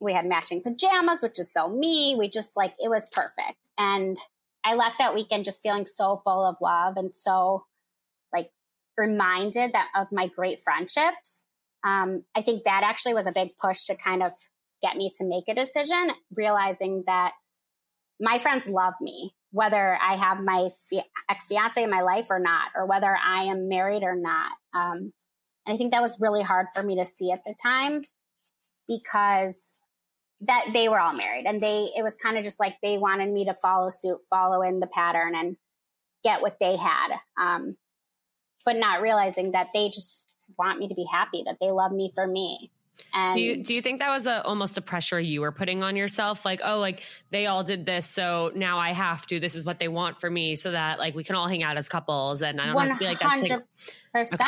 we 0.00 0.12
had 0.12 0.26
matching 0.26 0.62
pajamas, 0.62 1.22
which 1.22 1.38
is 1.38 1.52
so 1.52 1.68
me. 1.68 2.14
We 2.16 2.28
just 2.28 2.56
like, 2.56 2.74
it 2.78 2.88
was 2.88 3.08
perfect. 3.10 3.68
And 3.76 4.16
I 4.64 4.74
left 4.74 4.98
that 4.98 5.14
weekend 5.14 5.44
just 5.44 5.62
feeling 5.62 5.86
so 5.86 6.20
full 6.24 6.44
of 6.44 6.56
love 6.60 6.96
and 6.96 7.14
so 7.14 7.64
like 8.32 8.50
reminded 8.96 9.72
that 9.72 9.88
of 9.96 10.08
my 10.12 10.28
great 10.28 10.60
friendships. 10.62 11.42
Um, 11.84 12.24
I 12.36 12.42
think 12.42 12.64
that 12.64 12.82
actually 12.84 13.14
was 13.14 13.26
a 13.26 13.32
big 13.32 13.56
push 13.56 13.84
to 13.86 13.96
kind 13.96 14.22
of 14.22 14.32
get 14.82 14.96
me 14.96 15.10
to 15.18 15.24
make 15.24 15.44
a 15.48 15.54
decision, 15.54 16.10
realizing 16.34 17.04
that 17.06 17.32
my 18.20 18.38
friends 18.38 18.68
love 18.68 18.94
me 19.00 19.34
whether 19.50 19.96
I 19.96 20.16
have 20.16 20.40
my 20.40 20.70
ex 21.30 21.46
fiance 21.46 21.82
in 21.82 21.90
my 21.90 22.02
life 22.02 22.26
or 22.30 22.38
not, 22.38 22.70
or 22.76 22.86
whether 22.86 23.16
I 23.16 23.44
am 23.44 23.68
married 23.68 24.02
or 24.02 24.14
not. 24.14 24.52
Um, 24.74 25.12
and 25.66 25.74
I 25.74 25.76
think 25.76 25.92
that 25.92 26.02
was 26.02 26.18
really 26.20 26.42
hard 26.42 26.66
for 26.74 26.82
me 26.82 26.96
to 26.96 27.04
see 27.04 27.30
at 27.30 27.44
the 27.44 27.54
time 27.62 28.02
because 28.86 29.74
that 30.42 30.66
they 30.72 30.88
were 30.88 31.00
all 31.00 31.12
married 31.12 31.46
and 31.46 31.60
they, 31.60 31.90
it 31.96 32.02
was 32.02 32.14
kind 32.16 32.38
of 32.38 32.44
just 32.44 32.60
like 32.60 32.76
they 32.82 32.96
wanted 32.96 33.30
me 33.30 33.44
to 33.46 33.54
follow 33.54 33.90
suit, 33.90 34.18
follow 34.30 34.62
in 34.62 34.80
the 34.80 34.86
pattern 34.86 35.34
and 35.34 35.56
get 36.22 36.42
what 36.42 36.58
they 36.60 36.76
had. 36.76 37.16
Um, 37.40 37.76
but 38.64 38.76
not 38.76 39.00
realizing 39.00 39.52
that 39.52 39.68
they 39.72 39.88
just 39.88 40.24
want 40.58 40.78
me 40.78 40.88
to 40.88 40.94
be 40.94 41.06
happy, 41.10 41.42
that 41.46 41.56
they 41.60 41.70
love 41.70 41.92
me 41.92 42.12
for 42.14 42.26
me. 42.26 42.70
And 43.14 43.36
do 43.36 43.42
you, 43.42 43.62
do 43.62 43.74
you 43.74 43.80
think 43.80 44.00
that 44.00 44.10
was 44.10 44.26
a, 44.26 44.42
almost 44.44 44.76
a 44.76 44.80
pressure 44.80 45.20
you 45.20 45.40
were 45.40 45.52
putting 45.52 45.82
on 45.82 45.96
yourself? 45.96 46.44
Like, 46.44 46.60
oh, 46.64 46.78
like 46.78 47.02
they 47.30 47.46
all 47.46 47.62
did 47.64 47.86
this, 47.86 48.06
so 48.06 48.50
now 48.54 48.78
I 48.78 48.92
have 48.92 49.24
to. 49.26 49.40
This 49.40 49.54
is 49.54 49.64
what 49.64 49.78
they 49.78 49.88
want 49.88 50.20
for 50.20 50.28
me, 50.28 50.56
so 50.56 50.72
that 50.72 50.98
like 50.98 51.14
we 51.14 51.24
can 51.24 51.36
all 51.36 51.48
hang 51.48 51.62
out 51.62 51.76
as 51.76 51.88
couples, 51.88 52.42
and 52.42 52.60
I 52.60 52.66
don't 52.66 52.76
100%. 52.76 52.88
have 52.88 52.92
to 52.92 52.98
be 52.98 53.04
like 53.04 53.20
that. 53.20 53.28
Hundred 53.28 53.62
percent. 54.12 54.42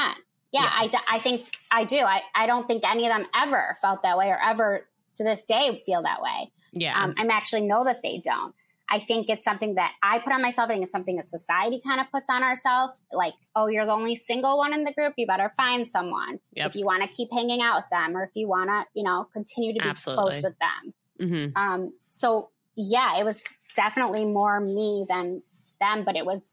Yeah, 0.53 0.63
yeah. 0.63 0.71
I, 0.73 0.91
I 1.09 1.19
think 1.21 1.47
I 1.71 1.85
do. 1.85 1.99
I, 1.99 2.23
I 2.35 2.47
don't 2.47 2.67
think 2.67 2.89
any 2.89 3.07
of 3.07 3.17
them 3.17 3.27
ever 3.41 3.77
felt 3.81 4.03
that 4.03 4.19
way 4.19 4.29
or 4.29 4.39
ever 4.43 4.87
to 5.17 5.25
this 5.25 5.43
day 5.43 5.83
feel 5.85 6.03
that 6.03 6.21
way. 6.21 6.53
Yeah. 6.73 7.03
Um, 7.03 7.15
I 7.19 7.27
actually 7.33 7.63
know 7.63 7.85
that 7.85 8.03
they 8.03 8.21
don't. 8.23 8.55
I 8.93 8.99
think 8.99 9.31
it's 9.31 9.45
something 9.45 9.77
that 9.77 9.93
I 10.03 10.19
put 10.19 10.33
on 10.33 10.43
myself. 10.43 10.69
I 10.69 10.73
think 10.73 10.85
it's 10.85 10.93
something 10.93 11.17
that 11.17 11.31
society 11.31 11.81
kind 11.85 12.01
of 12.01 12.11
puts 12.11 12.29
on 12.29 12.43
ourselves. 12.43 12.99
Like, 13.13 13.35
oh, 13.55 13.69
you're 13.69 13.87
the 13.87 13.93
only 13.93 14.17
single 14.17 14.59
one 14.59 14.75
in 14.75 14.83
the 14.83 14.93
group. 14.93 15.15
You 15.17 15.29
better 15.29 15.53
find 15.57 15.87
someone 15.87 16.41
yep. 16.53 16.67
if 16.67 16.77
you 16.77 16.85
want 16.85 17.03
to 17.05 17.09
keep 17.09 17.29
hanging 17.33 17.63
out 17.63 17.77
with 17.77 17.85
them, 17.93 18.17
or 18.17 18.25
if 18.25 18.31
you 18.35 18.49
want 18.49 18.69
to, 18.69 18.85
you 18.95 19.05
know, 19.05 19.29
continue 19.33 19.73
to 19.75 19.81
be 19.81 19.89
Absolutely. 19.89 20.23
close 20.23 20.43
with 20.43 20.55
them. 20.59 20.95
Mm-hmm. 21.21 21.57
Um, 21.57 21.93
so 22.11 22.51
yeah, 22.75 23.19
it 23.21 23.25
was 23.25 23.45
definitely 23.77 24.25
more 24.25 24.59
me 24.59 25.05
than 25.09 25.43
them, 25.81 26.05
but 26.05 26.17
it 26.17 26.27
was 26.27 26.53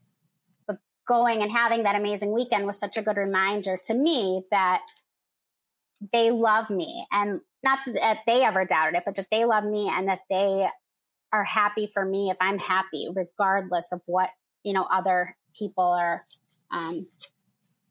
going 1.08 1.42
and 1.42 1.50
having 1.50 1.82
that 1.84 1.96
amazing 1.96 2.32
weekend 2.32 2.66
was 2.66 2.78
such 2.78 2.96
a 2.98 3.02
good 3.02 3.16
reminder 3.16 3.78
to 3.82 3.94
me 3.94 4.42
that 4.50 4.82
they 6.12 6.30
love 6.30 6.70
me 6.70 7.06
and 7.10 7.40
not 7.64 7.80
that 7.86 8.18
they 8.26 8.44
ever 8.44 8.64
doubted 8.64 8.96
it, 8.96 9.02
but 9.04 9.16
that 9.16 9.26
they 9.30 9.44
love 9.44 9.64
me 9.64 9.90
and 9.92 10.08
that 10.08 10.20
they 10.30 10.68
are 11.32 11.44
happy 11.44 11.88
for 11.92 12.04
me 12.04 12.30
if 12.30 12.36
I'm 12.40 12.58
happy, 12.58 13.08
regardless 13.14 13.92
of 13.92 14.00
what, 14.06 14.30
you 14.62 14.72
know, 14.72 14.86
other 14.90 15.36
people 15.58 15.84
or 15.84 16.24
um, 16.72 17.06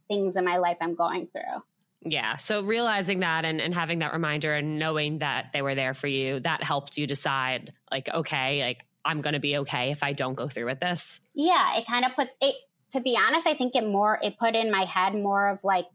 things 0.08 0.38
in 0.38 0.46
my 0.46 0.58
life 0.58 0.78
I'm 0.82 0.96
going 0.96 1.28
through. 1.28 1.62
Yeah. 2.02 2.38
So 2.38 2.62
realizing 2.62 3.20
that 3.20 3.44
and, 3.44 3.60
and 3.60 3.74
having 3.74 4.00
that 4.00 4.14
reminder 4.14 4.54
and 4.54 4.80
knowing 4.80 5.20
that 5.20 5.48
they 5.52 5.62
were 5.62 5.76
there 5.76 5.94
for 5.94 6.08
you, 6.08 6.40
that 6.42 6.64
helped 6.64 6.98
you 6.98 7.06
decide, 7.06 7.74
like, 7.92 8.08
okay, 8.14 8.64
like 8.64 8.86
I'm 9.04 9.22
going 9.22 9.34
to 9.34 9.40
be 9.40 9.58
okay 9.58 9.92
if 9.92 10.04
I 10.04 10.14
don't 10.14 10.36
go 10.36 10.48
through 10.48 10.68
with 10.68 10.80
this. 10.80 11.20
Yeah. 11.34 11.78
It 11.78 11.86
kind 11.86 12.06
of 12.06 12.14
put 12.16 12.30
it, 12.40 12.56
to 12.94 13.02
be 13.02 13.18
honest, 13.18 13.46
I 13.46 13.54
think 13.54 13.76
it 13.76 13.86
more, 13.86 14.18
it 14.22 14.40
put 14.40 14.56
in 14.56 14.72
my 14.72 14.86
head 14.86 15.14
more 15.14 15.50
of 15.50 15.64
like, 15.64 15.86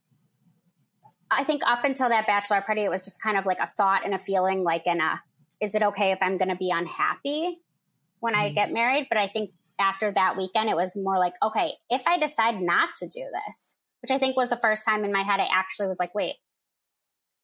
I 1.37 1.45
think 1.45 1.63
up 1.67 1.85
until 1.85 2.09
that 2.09 2.27
bachelor 2.27 2.61
party, 2.61 2.83
it 2.83 2.91
was 2.91 3.03
just 3.03 3.23
kind 3.23 3.37
of 3.37 3.47
like 3.47 3.59
a 3.61 3.67
thought 3.67 4.05
and 4.05 4.15
a 4.15 4.19
feeling 4.19 4.65
like 4.65 4.87
in 4.87 5.01
a, 5.01 5.21
is 5.61 5.75
it 5.75 5.83
okay 5.83 6.13
if 6.13 6.19
I'm 6.21 6.39
going 6.39 6.49
to 6.49 6.57
be 6.57 6.71
unhappy 6.71 7.59
when 8.21 8.35
I 8.35 8.51
mm. 8.51 8.55
get 8.55 8.73
married? 8.73 9.07
But 9.09 9.19
I 9.19 9.29
think 9.29 9.51
after 9.79 10.11
that 10.13 10.37
weekend, 10.37 10.69
it 10.71 10.77
was 10.77 10.97
more 10.97 11.19
like, 11.19 11.35
okay, 11.43 11.73
if 11.91 12.07
I 12.07 12.19
decide 12.19 12.61
not 12.61 12.91
to 12.97 13.07
do 13.07 13.21
this, 13.21 13.75
which 14.03 14.11
I 14.11 14.19
think 14.19 14.37
was 14.37 14.49
the 14.49 14.57
first 14.57 14.85
time 14.85 15.05
in 15.05 15.13
my 15.13 15.23
head, 15.23 15.41
I 15.41 15.49
actually 15.53 15.89
was 15.89 15.99
like, 15.99 16.15
wait, 16.15 16.37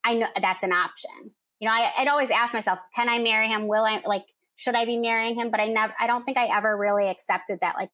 I 0.05 0.15
know 0.15 0.29
that's 0.41 0.65
an 0.65 0.73
option. 0.73 1.33
You 1.61 1.69
know, 1.69 1.75
I, 1.75 1.93
would 1.99 2.09
always 2.09 2.31
ask 2.31 2.55
myself, 2.55 2.79
can 2.95 3.09
I 3.09 3.19
marry 3.19 3.49
him? 3.49 3.69
Will 3.69 3.85
I 3.85 4.03
like, 4.05 4.27
should 4.57 4.75
I 4.75 4.85
be 4.85 4.97
marrying 4.97 5.35
him? 5.35 5.51
But 5.51 5.61
I 5.61 5.67
never, 5.67 5.95
I 6.01 6.07
don't 6.07 6.25
think 6.25 6.39
I 6.39 6.57
ever 6.57 6.77
really 6.77 7.09
accepted 7.09 7.59
that, 7.61 7.77
like, 7.77 7.91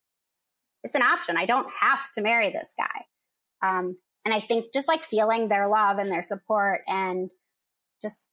it's 0.83 0.95
an 0.95 1.03
option. 1.03 1.37
I 1.37 1.47
don't 1.47 1.71
have 1.81 2.11
to 2.13 2.23
marry 2.23 2.51
this 2.51 2.75
guy. 2.77 3.05
Um, 3.67 3.97
and 4.25 4.35
I 4.35 4.41
think 4.41 4.73
just 4.73 4.89
like 4.89 5.03
feeling 5.03 5.49
their 5.49 5.69
love 5.69 5.99
and 5.99 6.11
their 6.11 6.23
support 6.23 6.81
and 6.87 7.31
just 8.01 8.25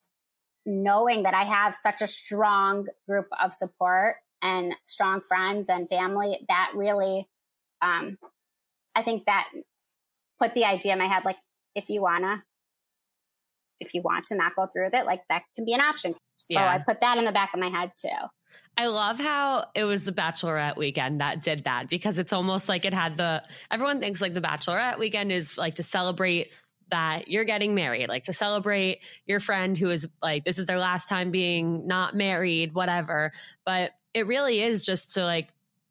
knowing 0.65 1.23
that 1.23 1.33
I 1.33 1.43
have 1.43 1.75
such 1.75 2.01
a 2.01 2.07
strong 2.07 2.87
group 3.07 3.27
of 3.43 3.53
support 3.53 4.15
and 4.41 4.73
strong 4.85 5.21
friends 5.21 5.69
and 5.69 5.89
family, 5.89 6.39
that 6.47 6.71
really, 6.75 7.27
um, 7.81 8.17
I 8.95 9.03
think 9.03 9.25
that 9.25 9.47
put 10.39 10.53
the 10.53 10.65
idea 10.65 10.93
in 10.93 10.99
my 10.99 11.07
head, 11.07 11.23
like, 11.25 11.37
if 11.75 11.89
you 11.89 12.01
wanna, 12.01 12.43
if 13.79 13.93
you 13.93 14.01
want 14.01 14.25
to 14.27 14.35
not 14.35 14.55
go 14.55 14.67
through 14.67 14.85
with 14.85 14.93
it, 14.93 15.05
like 15.05 15.21
that 15.29 15.43
can 15.55 15.65
be 15.65 15.73
an 15.73 15.81
option. 15.81 16.13
So 16.37 16.59
yeah. 16.59 16.71
I 16.71 16.79
put 16.79 17.01
that 17.01 17.17
in 17.17 17.25
the 17.25 17.31
back 17.31 17.51
of 17.53 17.59
my 17.59 17.69
head 17.69 17.91
too. 17.97 18.09
I 18.77 18.87
love 18.87 19.19
how 19.19 19.65
it 19.75 19.83
was 19.83 20.05
the 20.05 20.11
bachelorette 20.11 20.77
weekend 20.77 21.21
that 21.21 21.43
did 21.43 21.65
that 21.65 21.89
because 21.89 22.17
it's 22.17 22.33
almost 22.33 22.69
like 22.69 22.85
it 22.85 22.93
had 22.93 23.17
the 23.17 23.43
everyone 23.69 23.99
thinks 23.99 24.21
like 24.21 24.33
the 24.33 24.41
bachelorette 24.41 24.97
weekend 24.97 25.31
is 25.31 25.57
like 25.57 25.75
to 25.75 25.83
celebrate 25.83 26.53
that 26.89 27.27
you're 27.27 27.45
getting 27.45 27.73
married, 27.73 28.09
like 28.09 28.23
to 28.23 28.33
celebrate 28.33 28.99
your 29.25 29.39
friend 29.39 29.77
who 29.77 29.89
is 29.89 30.07
like 30.21 30.45
this 30.45 30.57
is 30.57 30.67
their 30.67 30.77
last 30.77 31.09
time 31.09 31.31
being 31.31 31.87
not 31.87 32.15
married, 32.15 32.73
whatever. 32.73 33.31
But 33.65 33.91
it 34.13 34.27
really 34.27 34.61
is 34.61 34.85
just 34.85 35.13
to 35.15 35.23
like 35.23 35.49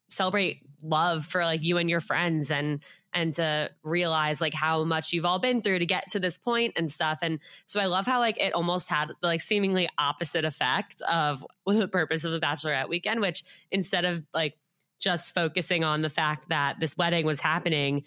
celebrate 0.08 0.62
love 0.82 1.26
for 1.26 1.44
like 1.44 1.62
you 1.62 1.78
and 1.78 1.90
your 1.90 2.00
friends 2.00 2.50
and 2.50 2.82
and 3.12 3.34
to 3.34 3.70
realize 3.82 4.40
like 4.40 4.54
how 4.54 4.84
much 4.84 5.12
you've 5.12 5.24
all 5.24 5.38
been 5.38 5.62
through 5.62 5.80
to 5.80 5.86
get 5.86 6.08
to 6.10 6.20
this 6.20 6.38
point 6.38 6.74
and 6.76 6.92
stuff. 6.92 7.18
And 7.22 7.40
so 7.66 7.80
I 7.80 7.86
love 7.86 8.06
how 8.06 8.20
like 8.20 8.38
it 8.38 8.52
almost 8.52 8.88
had 8.88 9.08
the 9.08 9.14
like 9.26 9.40
seemingly 9.40 9.88
opposite 9.98 10.44
effect 10.44 11.02
of 11.02 11.44
the 11.66 11.88
purpose 11.88 12.24
of 12.24 12.32
the 12.32 12.40
bachelorette 12.40 12.88
weekend, 12.88 13.20
which 13.20 13.42
instead 13.70 14.04
of 14.04 14.24
like 14.32 14.56
just 15.00 15.34
focusing 15.34 15.82
on 15.82 16.02
the 16.02 16.10
fact 16.10 16.50
that 16.50 16.78
this 16.78 16.96
wedding 16.96 17.26
was 17.26 17.40
happening, 17.40 18.04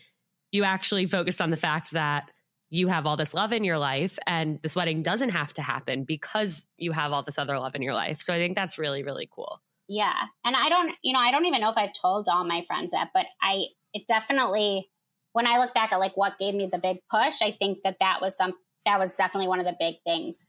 you 0.52 0.64
actually 0.64 1.08
focused 1.08 1.42
on 1.42 1.50
the 1.50 1.58
fact 1.58 1.92
that 1.92 2.30
you 2.70 2.88
have 2.88 3.06
all 3.06 3.18
this 3.18 3.34
love 3.34 3.54
in 3.54 3.64
your 3.64 3.78
life 3.78 4.18
and 4.26 4.60
this 4.64 4.76
wedding 4.76 5.04
doesn't 5.04 5.30
have 5.30 5.54
to 5.54 5.62
happen 5.62 6.06
because 6.06 6.66
you 6.78 6.92
have 6.92 7.12
all 7.12 7.22
this 7.22 7.38
other 7.38 7.60
love 7.60 7.76
in 7.76 7.82
your 7.82 7.94
life. 7.94 8.22
So 8.22 8.34
I 8.34 8.38
think 8.38 8.56
that's 8.56 8.80
really, 8.80 9.04
really 9.04 9.30
cool. 9.30 9.62
Yeah. 9.88 10.14
And 10.46 10.56
I 10.56 10.70
don't, 10.70 10.96
you 11.04 11.14
know, 11.14 11.20
I 11.20 11.32
don't 11.32 11.46
even 11.46 11.62
know 11.62 11.70
if 11.70 11.78
I've 11.78 11.94
told 11.94 12.28
all 12.30 12.46
my 12.46 12.64
friends 12.66 12.92
that, 12.92 13.10
but 13.14 13.26
I, 13.42 13.66
it 13.94 14.04
definitely 14.08 14.90
when 15.34 15.48
I 15.48 15.58
look 15.58 15.74
back 15.74 15.92
at 15.92 16.00
like 16.00 16.16
what 16.16 16.38
gave 16.40 16.54
me 16.56 16.70
the 16.72 16.78
big 16.78 16.98
push, 17.12 17.42
I 17.42 17.52
think 17.52 17.80
that 17.84 17.98
that 18.00 18.22
was 18.22 18.38
some 18.38 18.54
that 18.86 19.00
was 19.00 19.12
definitely 19.12 19.48
one 19.48 19.60
of 19.60 19.66
the 19.66 19.76
big 19.80 19.96
things. 20.06 20.46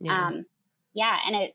Yeah. 0.00 0.26
Um, 0.26 0.44
yeah, 0.92 1.18
and 1.26 1.36
it 1.36 1.54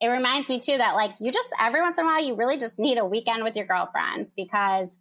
it 0.00 0.08
reminds 0.08 0.48
me 0.48 0.58
too 0.58 0.78
that 0.78 0.94
like 0.94 1.14
you 1.20 1.30
just 1.30 1.50
every 1.60 1.80
once 1.80 1.98
in 1.98 2.04
a 2.04 2.08
while 2.08 2.24
you 2.24 2.34
really 2.34 2.58
just 2.58 2.78
need 2.78 2.98
a 2.98 3.04
weekend 3.04 3.44
with 3.44 3.56
your 3.56 3.66
girlfriends 3.66 4.32
because 4.32 4.96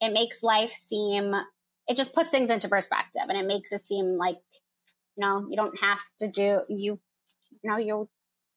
it 0.00 0.12
makes 0.12 0.42
life 0.42 0.70
seem 0.70 1.34
it 1.86 1.96
just 1.96 2.14
puts 2.14 2.30
things 2.30 2.50
into 2.50 2.68
perspective 2.68 3.22
and 3.28 3.38
it 3.38 3.46
makes 3.46 3.72
it 3.72 3.86
seem 3.86 4.16
like 4.16 4.38
you 5.16 5.24
know 5.24 5.46
you 5.48 5.56
don't 5.56 5.78
have 5.80 6.00
to 6.18 6.28
do 6.28 6.60
you 6.68 6.98
you 7.62 7.70
know 7.70 7.76
you 7.76 8.08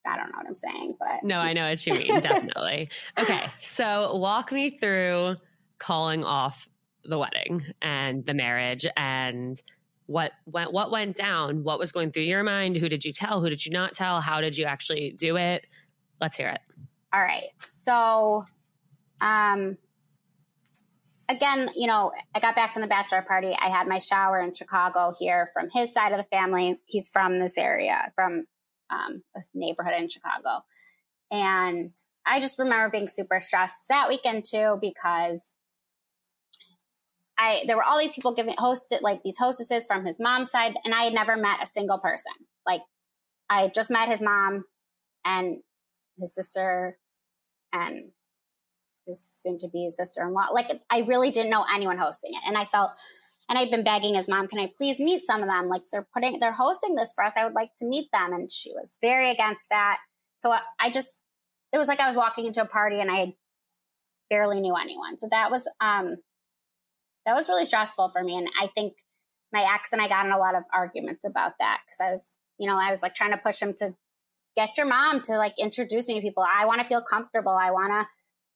I 0.05 0.17
don't 0.17 0.31
know 0.31 0.37
what 0.37 0.47
I'm 0.47 0.55
saying, 0.55 0.93
but 0.99 1.23
no, 1.23 1.37
I 1.37 1.53
know 1.53 1.69
what 1.69 1.85
you 1.85 1.93
mean. 1.93 2.19
Definitely. 2.19 2.89
okay, 3.19 3.45
so 3.61 4.15
walk 4.17 4.51
me 4.51 4.77
through 4.77 5.37
calling 5.79 6.23
off 6.23 6.67
the 7.05 7.17
wedding 7.17 7.63
and 7.81 8.25
the 8.25 8.33
marriage 8.33 8.85
and 8.95 9.61
what 10.05 10.31
went 10.45 10.71
what 10.73 10.91
went 10.91 11.15
down 11.15 11.63
what 11.63 11.79
was 11.79 11.91
going 11.91 12.11
through 12.11 12.23
your 12.23 12.43
mind 12.43 12.75
who 12.75 12.89
did 12.89 13.03
you 13.03 13.13
tell 13.13 13.41
who 13.41 13.49
did 13.49 13.65
you 13.65 13.71
not 13.71 13.93
tell 13.93 14.21
how 14.21 14.41
did 14.41 14.57
you 14.57 14.65
actually 14.65 15.15
do 15.17 15.37
it 15.37 15.65
let's 16.19 16.37
hear 16.37 16.49
it 16.49 16.59
all 17.13 17.21
right 17.21 17.49
so 17.61 18.43
um 19.21 19.77
again 21.29 21.69
you 21.75 21.87
know 21.87 22.11
i 22.35 22.39
got 22.39 22.55
back 22.55 22.73
from 22.73 22.81
the 22.81 22.87
bachelor 22.87 23.21
party 23.21 23.55
i 23.61 23.69
had 23.69 23.87
my 23.87 23.97
shower 23.97 24.41
in 24.41 24.53
chicago 24.53 25.13
here 25.17 25.49
from 25.53 25.69
his 25.71 25.93
side 25.93 26.11
of 26.11 26.17
the 26.17 26.25
family 26.25 26.79
he's 26.85 27.09
from 27.09 27.39
this 27.39 27.57
area 27.57 28.11
from 28.15 28.45
um, 28.93 29.23
a 29.35 29.41
neighborhood 29.53 29.93
in 29.97 30.07
chicago 30.07 30.63
and 31.31 31.95
i 32.25 32.39
just 32.39 32.59
remember 32.59 32.89
being 32.89 33.07
super 33.07 33.39
stressed 33.39 33.87
that 33.89 34.07
weekend 34.07 34.45
too 34.45 34.77
because 34.79 35.53
I 37.37 37.63
there 37.67 37.75
were 37.75 37.83
all 37.83 37.99
these 37.99 38.15
people 38.15 38.33
giving 38.33 38.55
hosted 38.55 39.01
like 39.01 39.23
these 39.23 39.37
hostesses 39.37 39.85
from 39.85 40.05
his 40.05 40.17
mom's 40.19 40.51
side, 40.51 40.75
and 40.85 40.93
I 40.93 41.03
had 41.03 41.13
never 41.13 41.35
met 41.35 41.63
a 41.63 41.67
single 41.67 41.97
person. 41.97 42.31
Like 42.65 42.81
I 43.49 43.69
just 43.69 43.89
met 43.89 44.09
his 44.09 44.21
mom 44.21 44.65
and 45.25 45.57
his 46.19 46.35
sister 46.35 46.97
and 47.71 48.11
his 49.07 49.27
soon 49.33 49.57
to 49.59 49.67
be 49.67 49.89
sister 49.89 50.21
in 50.21 50.33
law. 50.33 50.47
Like 50.53 50.71
I 50.89 50.99
really 50.99 51.31
didn't 51.31 51.49
know 51.49 51.65
anyone 51.73 51.97
hosting 51.97 52.31
it, 52.33 52.47
and 52.47 52.57
I 52.57 52.65
felt. 52.65 52.91
And 53.49 53.59
I'd 53.59 53.71
been 53.71 53.83
begging 53.83 54.15
his 54.15 54.27
mom, 54.27 54.47
"Can 54.47 54.59
I 54.59 54.71
please 54.75 54.99
meet 54.99 55.23
some 55.25 55.41
of 55.41 55.49
them? 55.49 55.67
Like 55.67 55.81
they're 55.91 56.07
putting, 56.13 56.39
they're 56.39 56.53
hosting 56.53 56.95
this 56.95 57.13
for 57.13 57.23
us. 57.23 57.33
I 57.37 57.43
would 57.43 57.53
like 57.53 57.71
to 57.77 57.85
meet 57.85 58.09
them." 58.11 58.33
And 58.33 58.51
she 58.51 58.71
was 58.73 58.95
very 59.01 59.31
against 59.31 59.69
that. 59.69 59.97
So 60.39 60.51
I, 60.51 60.61
I 60.79 60.89
just, 60.89 61.19
it 61.71 61.77
was 61.77 61.87
like 61.87 61.99
I 61.99 62.07
was 62.07 62.15
walking 62.15 62.45
into 62.45 62.61
a 62.61 62.65
party 62.65 62.99
and 62.99 63.11
I 63.11 63.35
barely 64.29 64.59
knew 64.59 64.75
anyone. 64.75 65.17
So 65.17 65.27
that 65.29 65.51
was 65.51 65.67
um 65.79 66.17
that 67.25 67.35
was 67.35 67.47
really 67.49 67.65
stressful 67.65 68.09
for 68.09 68.23
me. 68.23 68.37
And 68.37 68.47
I 68.61 68.67
think 68.67 68.93
my 69.51 69.65
ex 69.73 69.93
and 69.93 70.01
I 70.01 70.07
got 70.07 70.25
in 70.25 70.31
a 70.31 70.37
lot 70.37 70.55
of 70.55 70.63
arguments 70.73 71.25
about 71.25 71.53
that 71.59 71.79
because 71.85 71.99
I 72.01 72.11
was, 72.11 72.27
you 72.57 72.67
know, 72.67 72.77
I 72.77 72.89
was 72.89 73.01
like 73.01 73.15
trying 73.15 73.31
to 73.31 73.37
push 73.37 73.61
him 73.61 73.73
to 73.77 73.91
get 74.55 74.77
your 74.77 74.87
mom 74.87 75.21
to 75.21 75.37
like 75.37 75.53
introduce 75.59 76.07
me 76.07 76.15
to 76.15 76.21
people. 76.21 76.43
I 76.43 76.65
want 76.65 76.81
to 76.81 76.87
feel 76.87 77.01
comfortable. 77.01 77.51
I 77.53 77.71
want 77.71 77.91
to, 77.93 78.07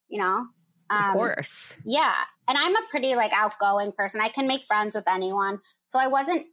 you 0.09 0.19
know, 0.19 0.47
um, 0.89 1.09
of 1.09 1.13
course. 1.13 1.77
Yeah. 1.83 2.13
And 2.47 2.57
I'm 2.57 2.75
a 2.75 2.87
pretty 2.89 3.15
like 3.15 3.31
outgoing 3.33 3.91
person. 3.91 4.21
I 4.21 4.29
can 4.29 4.47
make 4.47 4.65
friends 4.65 4.95
with 4.95 5.07
anyone. 5.07 5.59
So 5.87 5.99
I 5.99 6.07
wasn't 6.07 6.47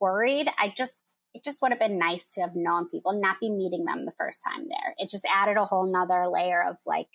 worried. 0.00 0.48
I 0.58 0.72
just, 0.76 1.14
it 1.34 1.44
just 1.44 1.62
would 1.62 1.72
have 1.72 1.80
been 1.80 1.98
nice 1.98 2.34
to 2.34 2.42
have 2.42 2.54
known 2.54 2.88
people, 2.88 3.12
not 3.12 3.40
be 3.40 3.50
meeting 3.50 3.84
them 3.84 4.04
the 4.04 4.12
first 4.18 4.42
time 4.42 4.66
there. 4.68 4.94
It 4.98 5.08
just 5.08 5.26
added 5.32 5.56
a 5.56 5.64
whole 5.64 5.90
nother 5.90 6.26
layer 6.28 6.62
of 6.62 6.76
like, 6.86 7.08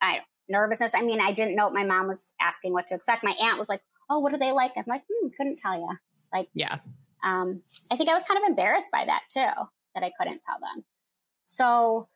I 0.00 0.20
nervousness. 0.48 0.94
I 0.94 1.02
mean, 1.02 1.20
I 1.20 1.32
didn't 1.32 1.56
know 1.56 1.64
what 1.64 1.74
my 1.74 1.84
mom 1.84 2.08
was 2.08 2.32
asking 2.40 2.72
what 2.72 2.86
to 2.88 2.94
expect. 2.94 3.24
My 3.24 3.34
aunt 3.40 3.58
was 3.58 3.68
like, 3.68 3.82
"Oh, 4.08 4.20
what 4.20 4.32
are 4.32 4.38
they 4.38 4.52
like?" 4.52 4.72
I'm 4.76 4.84
like, 4.86 5.02
hmm, 5.10 5.28
couldn't 5.36 5.58
tell 5.58 5.76
you. 5.76 5.88
Like, 6.32 6.48
yeah. 6.54 6.78
Um, 7.24 7.62
I 7.90 7.96
think 7.96 8.08
I 8.08 8.14
was 8.14 8.22
kind 8.22 8.38
of 8.38 8.48
embarrassed 8.48 8.90
by 8.92 9.04
that 9.04 9.22
too, 9.28 9.48
that 9.94 10.04
I 10.04 10.12
couldn't 10.18 10.42
tell 10.46 10.58
them. 10.60 10.84
So 11.44 12.08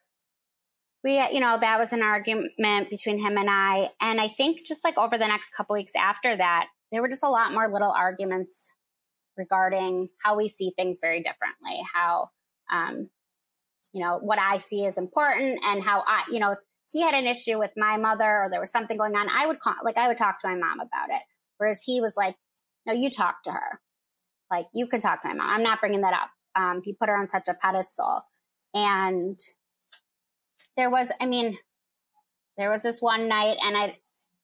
we, 1.02 1.22
you 1.32 1.40
know, 1.40 1.56
that 1.58 1.78
was 1.78 1.92
an 1.92 2.02
argument 2.02 2.90
between 2.90 3.18
him 3.18 3.36
and 3.38 3.48
I. 3.50 3.90
And 4.00 4.20
I 4.20 4.28
think 4.28 4.66
just 4.66 4.84
like 4.84 4.98
over 4.98 5.16
the 5.16 5.26
next 5.26 5.50
couple 5.56 5.74
weeks 5.74 5.92
after 5.98 6.36
that, 6.36 6.66
there 6.92 7.00
were 7.00 7.08
just 7.08 7.22
a 7.22 7.28
lot 7.28 7.52
more 7.52 7.70
little 7.72 7.92
arguments 7.92 8.70
regarding 9.36 10.08
how 10.22 10.36
we 10.36 10.48
see 10.48 10.72
things 10.76 10.98
very 11.00 11.22
differently, 11.22 11.82
how, 11.94 12.28
um, 12.70 13.08
you 13.92 14.04
know, 14.04 14.18
what 14.18 14.38
I 14.38 14.58
see 14.58 14.84
is 14.84 14.98
important 14.98 15.60
and 15.64 15.82
how 15.82 16.04
I, 16.06 16.24
you 16.30 16.38
know, 16.38 16.56
he 16.92 17.02
had 17.02 17.14
an 17.14 17.26
issue 17.26 17.58
with 17.58 17.70
my 17.76 17.96
mother 17.96 18.24
or 18.24 18.48
there 18.50 18.60
was 18.60 18.70
something 18.70 18.96
going 18.96 19.16
on, 19.16 19.28
I 19.30 19.46
would 19.46 19.60
call, 19.60 19.74
like 19.84 19.96
I 19.96 20.08
would 20.08 20.16
talk 20.16 20.40
to 20.40 20.48
my 20.48 20.54
mom 20.54 20.80
about 20.80 21.10
it. 21.10 21.22
Whereas 21.58 21.82
he 21.82 22.00
was 22.00 22.14
like, 22.16 22.36
no, 22.86 22.92
you 22.92 23.08
talk 23.10 23.42
to 23.44 23.52
her. 23.52 23.80
Like 24.50 24.66
you 24.74 24.86
can 24.86 25.00
talk 25.00 25.22
to 25.22 25.28
my 25.28 25.34
mom. 25.34 25.50
I'm 25.50 25.62
not 25.62 25.80
bringing 25.80 26.00
that 26.02 26.14
up. 26.14 26.30
Um, 26.56 26.82
he 26.84 26.92
put 26.92 27.08
her 27.08 27.16
on 27.16 27.28
such 27.28 27.48
a 27.48 27.54
pedestal. 27.54 28.22
And 28.74 29.38
there 30.76 30.90
was, 30.90 31.12
I 31.20 31.26
mean, 31.26 31.59
there 32.56 32.70
was 32.70 32.83
this 32.83 33.00
one 33.00 33.28
night 33.28 33.56
and 33.62 33.76
I, 33.76 33.96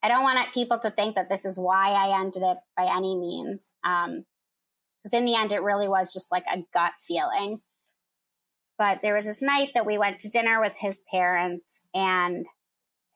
I 0.03 0.09
don't 0.09 0.23
want 0.23 0.53
people 0.53 0.79
to 0.81 0.91
think 0.91 1.17
that 1.17 1.29
this 1.29 1.45
is 1.45 1.59
why 1.59 1.91
I 1.91 2.21
ended 2.21 2.43
it 2.43 2.59
by 2.77 2.85
any 2.85 3.17
means. 3.17 3.73
Um, 3.85 4.25
because 5.07 5.19
in 5.19 5.25
the 5.25 5.37
end, 5.37 5.53
it 5.53 5.63
really 5.63 5.87
was 5.87 6.13
just 6.13 6.33
like 6.33 6.45
a 6.53 6.65
gut 6.75 6.93
feeling. 7.01 7.61
But 8.77 9.03
there 9.03 9.15
was 9.15 9.25
this 9.25 9.41
night 9.41 9.71
that 9.75 9.87
we 9.87 9.99
went 9.99 10.19
to 10.21 10.29
dinner 10.29 10.61
with 10.61 10.75
his 10.79 11.01
parents, 11.11 11.81
and 11.95 12.45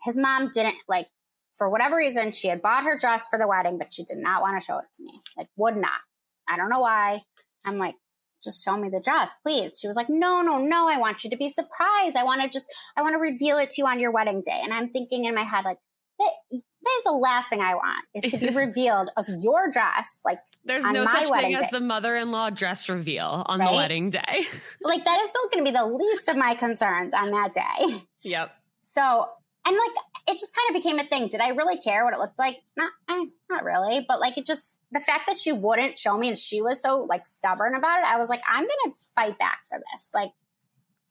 his 0.04 0.16
mom 0.16 0.50
didn't 0.54 0.76
like, 0.88 1.08
for 1.52 1.68
whatever 1.68 1.96
reason, 1.96 2.30
she 2.30 2.48
had 2.48 2.62
bought 2.62 2.84
her 2.84 2.96
dress 2.96 3.26
for 3.28 3.38
the 3.38 3.48
wedding, 3.48 3.76
but 3.76 3.92
she 3.92 4.04
did 4.04 4.18
not 4.18 4.40
want 4.40 4.58
to 4.58 4.64
show 4.64 4.78
it 4.78 4.84
to 4.92 5.02
me. 5.02 5.20
Like, 5.36 5.48
would 5.56 5.76
not. 5.76 6.00
I 6.48 6.56
don't 6.56 6.70
know 6.70 6.80
why. 6.80 7.22
I'm 7.64 7.76
like, 7.76 7.96
just 8.42 8.64
show 8.64 8.76
me 8.76 8.88
the 8.88 9.00
dress, 9.00 9.36
please. 9.42 9.78
She 9.80 9.86
was 9.86 9.96
like, 9.96 10.08
no, 10.08 10.40
no, 10.42 10.58
no. 10.58 10.88
I 10.88 10.98
want 10.98 11.24
you 11.24 11.30
to 11.30 11.36
be 11.36 11.48
surprised. 11.48 12.16
I 12.16 12.24
want 12.24 12.42
to 12.42 12.48
just, 12.48 12.66
I 12.96 13.02
want 13.02 13.14
to 13.14 13.18
reveal 13.18 13.58
it 13.58 13.70
to 13.70 13.82
you 13.82 13.86
on 13.86 14.00
your 14.00 14.10
wedding 14.10 14.42
day. 14.44 14.60
And 14.62 14.72
I'm 14.72 14.90
thinking 14.90 15.24
in 15.24 15.34
my 15.34 15.42
head, 15.42 15.64
like, 15.64 15.78
that 16.18 16.96
is 16.96 17.04
the 17.04 17.12
last 17.12 17.48
thing 17.48 17.60
I 17.60 17.74
want 17.74 18.04
is 18.14 18.30
to 18.30 18.38
be 18.38 18.48
revealed 18.54 19.10
of 19.16 19.26
your 19.28 19.70
dress. 19.70 20.20
Like 20.24 20.38
there's 20.64 20.84
no 20.84 21.04
such 21.04 21.28
thing 21.28 21.54
as 21.54 21.62
day. 21.62 21.68
the 21.72 21.80
mother-in-law 21.80 22.50
dress 22.50 22.88
reveal 22.88 23.44
on 23.46 23.60
right? 23.60 23.70
the 23.70 23.76
wedding 23.76 24.10
day. 24.10 24.20
like 24.82 25.04
that 25.04 25.20
is 25.20 25.28
still 25.30 25.48
going 25.52 25.64
to 25.64 25.72
be 25.72 25.76
the 25.76 25.86
least 25.86 26.28
of 26.28 26.36
my 26.36 26.54
concerns 26.54 27.14
on 27.14 27.30
that 27.30 27.54
day. 27.54 28.02
Yep. 28.22 28.50
So 28.80 29.28
and 29.66 29.76
like 29.76 30.04
it 30.26 30.38
just 30.38 30.54
kind 30.54 30.68
of 30.74 30.82
became 30.82 30.98
a 30.98 31.04
thing. 31.04 31.28
Did 31.28 31.40
I 31.40 31.48
really 31.48 31.78
care 31.78 32.04
what 32.04 32.14
it 32.14 32.18
looked 32.18 32.38
like? 32.38 32.58
Not, 32.76 32.92
eh, 33.08 33.24
not 33.50 33.64
really. 33.64 34.04
But 34.06 34.20
like 34.20 34.38
it 34.38 34.46
just 34.46 34.78
the 34.92 35.00
fact 35.00 35.26
that 35.26 35.38
she 35.38 35.52
wouldn't 35.52 35.98
show 35.98 36.16
me 36.16 36.28
and 36.28 36.38
she 36.38 36.62
was 36.62 36.82
so 36.82 37.06
like 37.08 37.26
stubborn 37.26 37.74
about 37.74 38.00
it, 38.00 38.06
I 38.06 38.18
was 38.18 38.28
like, 38.28 38.42
I'm 38.48 38.62
gonna 38.62 38.94
fight 39.14 39.38
back 39.38 39.60
for 39.68 39.78
this. 39.78 40.10
Like 40.14 40.30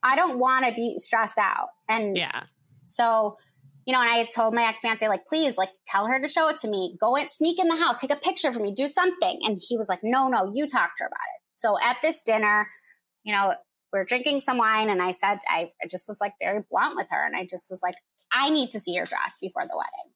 I 0.04 0.16
don't 0.16 0.40
want 0.40 0.66
to 0.66 0.74
be 0.74 0.96
stressed 0.98 1.38
out. 1.38 1.70
And 1.88 2.18
yeah. 2.18 2.44
So 2.86 3.38
you 3.90 3.94
know, 3.94 4.02
and 4.02 4.10
I 4.10 4.26
told 4.26 4.54
my 4.54 4.68
ex 4.68 4.82
fiance, 4.82 5.08
like, 5.08 5.26
please, 5.26 5.58
like, 5.58 5.72
tell 5.88 6.06
her 6.06 6.22
to 6.22 6.28
show 6.28 6.48
it 6.50 6.60
to 6.60 6.68
me. 6.68 6.96
Go 7.02 7.16
and 7.16 7.28
sneak 7.28 7.58
in 7.60 7.68
the 7.68 7.76
house, 7.76 8.00
take 8.00 8.12
a 8.12 8.16
picture 8.16 8.52
for 8.52 8.60
me, 8.60 8.72
do 8.72 8.88
something. 8.88 9.40
And 9.42 9.60
he 9.60 9.78
was 9.78 9.90
like, 9.90 10.02
no, 10.04 10.28
no, 10.28 10.52
you 10.54 10.68
talk 10.68 10.96
to 10.98 11.06
her 11.06 11.08
about 11.08 11.18
it. 11.18 11.42
So 11.56 11.76
at 11.84 11.98
this 12.04 12.22
dinner, 12.22 12.68
you 13.24 13.34
know, 13.34 13.56
we're 13.92 14.04
drinking 14.04 14.42
some 14.42 14.60
wine 14.60 14.92
and 14.92 15.02
I 15.02 15.10
said, 15.10 15.40
I, 15.50 15.70
I 15.82 15.88
just 15.90 16.08
was 16.08 16.22
like 16.22 16.34
very 16.40 16.62
blunt 16.70 16.98
with 16.98 17.08
her. 17.10 17.26
And 17.26 17.36
I 17.36 17.48
just 17.50 17.70
was 17.72 17.82
like, 17.82 17.96
I 18.32 18.50
need 18.50 18.72
to 18.72 18.80
see 18.80 18.92
your 18.92 19.06
dress 19.06 19.36
before 19.42 19.64
the 19.64 19.76
wedding. 19.76 20.14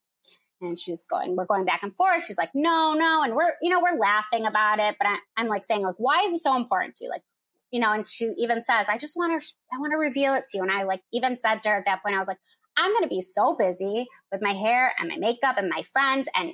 And 0.62 0.80
she's 0.80 1.06
going, 1.06 1.36
we're 1.36 1.46
going 1.46 1.66
back 1.66 1.84
and 1.84 1.96
forth. 1.96 2.24
She's 2.24 2.38
like, 2.38 2.52
no, 2.54 2.94
no. 2.94 3.22
And 3.24 3.36
we're, 3.36 3.54
you 3.62 3.70
know, 3.70 3.82
we're 3.82 4.00
laughing 4.00 4.46
about 4.46 4.80
it, 4.80 4.96
but 4.98 5.08
I, 5.08 5.18
I'm 5.36 5.48
like 5.48 5.66
saying 5.66 5.84
like, 5.84 5.96
why 5.98 6.24
is 6.26 6.34
it 6.34 6.42
so 6.42 6.56
important 6.56 6.96
to 6.98 7.06
you? 7.06 7.10
Like, 7.10 7.24
you 7.72 7.80
know, 7.80 7.92
and 7.92 8.08
she 8.08 8.34
even 8.38 8.64
says, 8.64 8.88
I 8.88 8.98
just 8.98 9.18
want 9.18 9.42
to, 9.42 9.54
I 9.74 9.80
want 9.80 9.92
to 9.92 9.98
reveal 9.98 10.34
it 10.36 10.46
to 10.48 10.58
you. 10.58 10.64
And 10.64 10.72
I 10.72 10.84
like 10.84 11.02
even 11.12 11.38
said 11.42 11.64
to 11.64 11.70
her 11.70 11.78
at 11.78 11.86
that 11.86 12.02
point, 12.04 12.16
I 12.16 12.20
was 12.20 12.28
like, 12.28 12.38
I'm 12.78 12.92
going 12.92 13.04
to 13.04 13.10
be 13.10 13.22
so 13.22 13.56
busy 13.56 14.06
with 14.32 14.42
my 14.42 14.54
hair 14.54 14.94
and 14.98 15.10
my 15.10 15.18
makeup 15.18 15.58
and 15.58 15.70
my 15.70 15.82
friends 15.92 16.30
and 16.36 16.52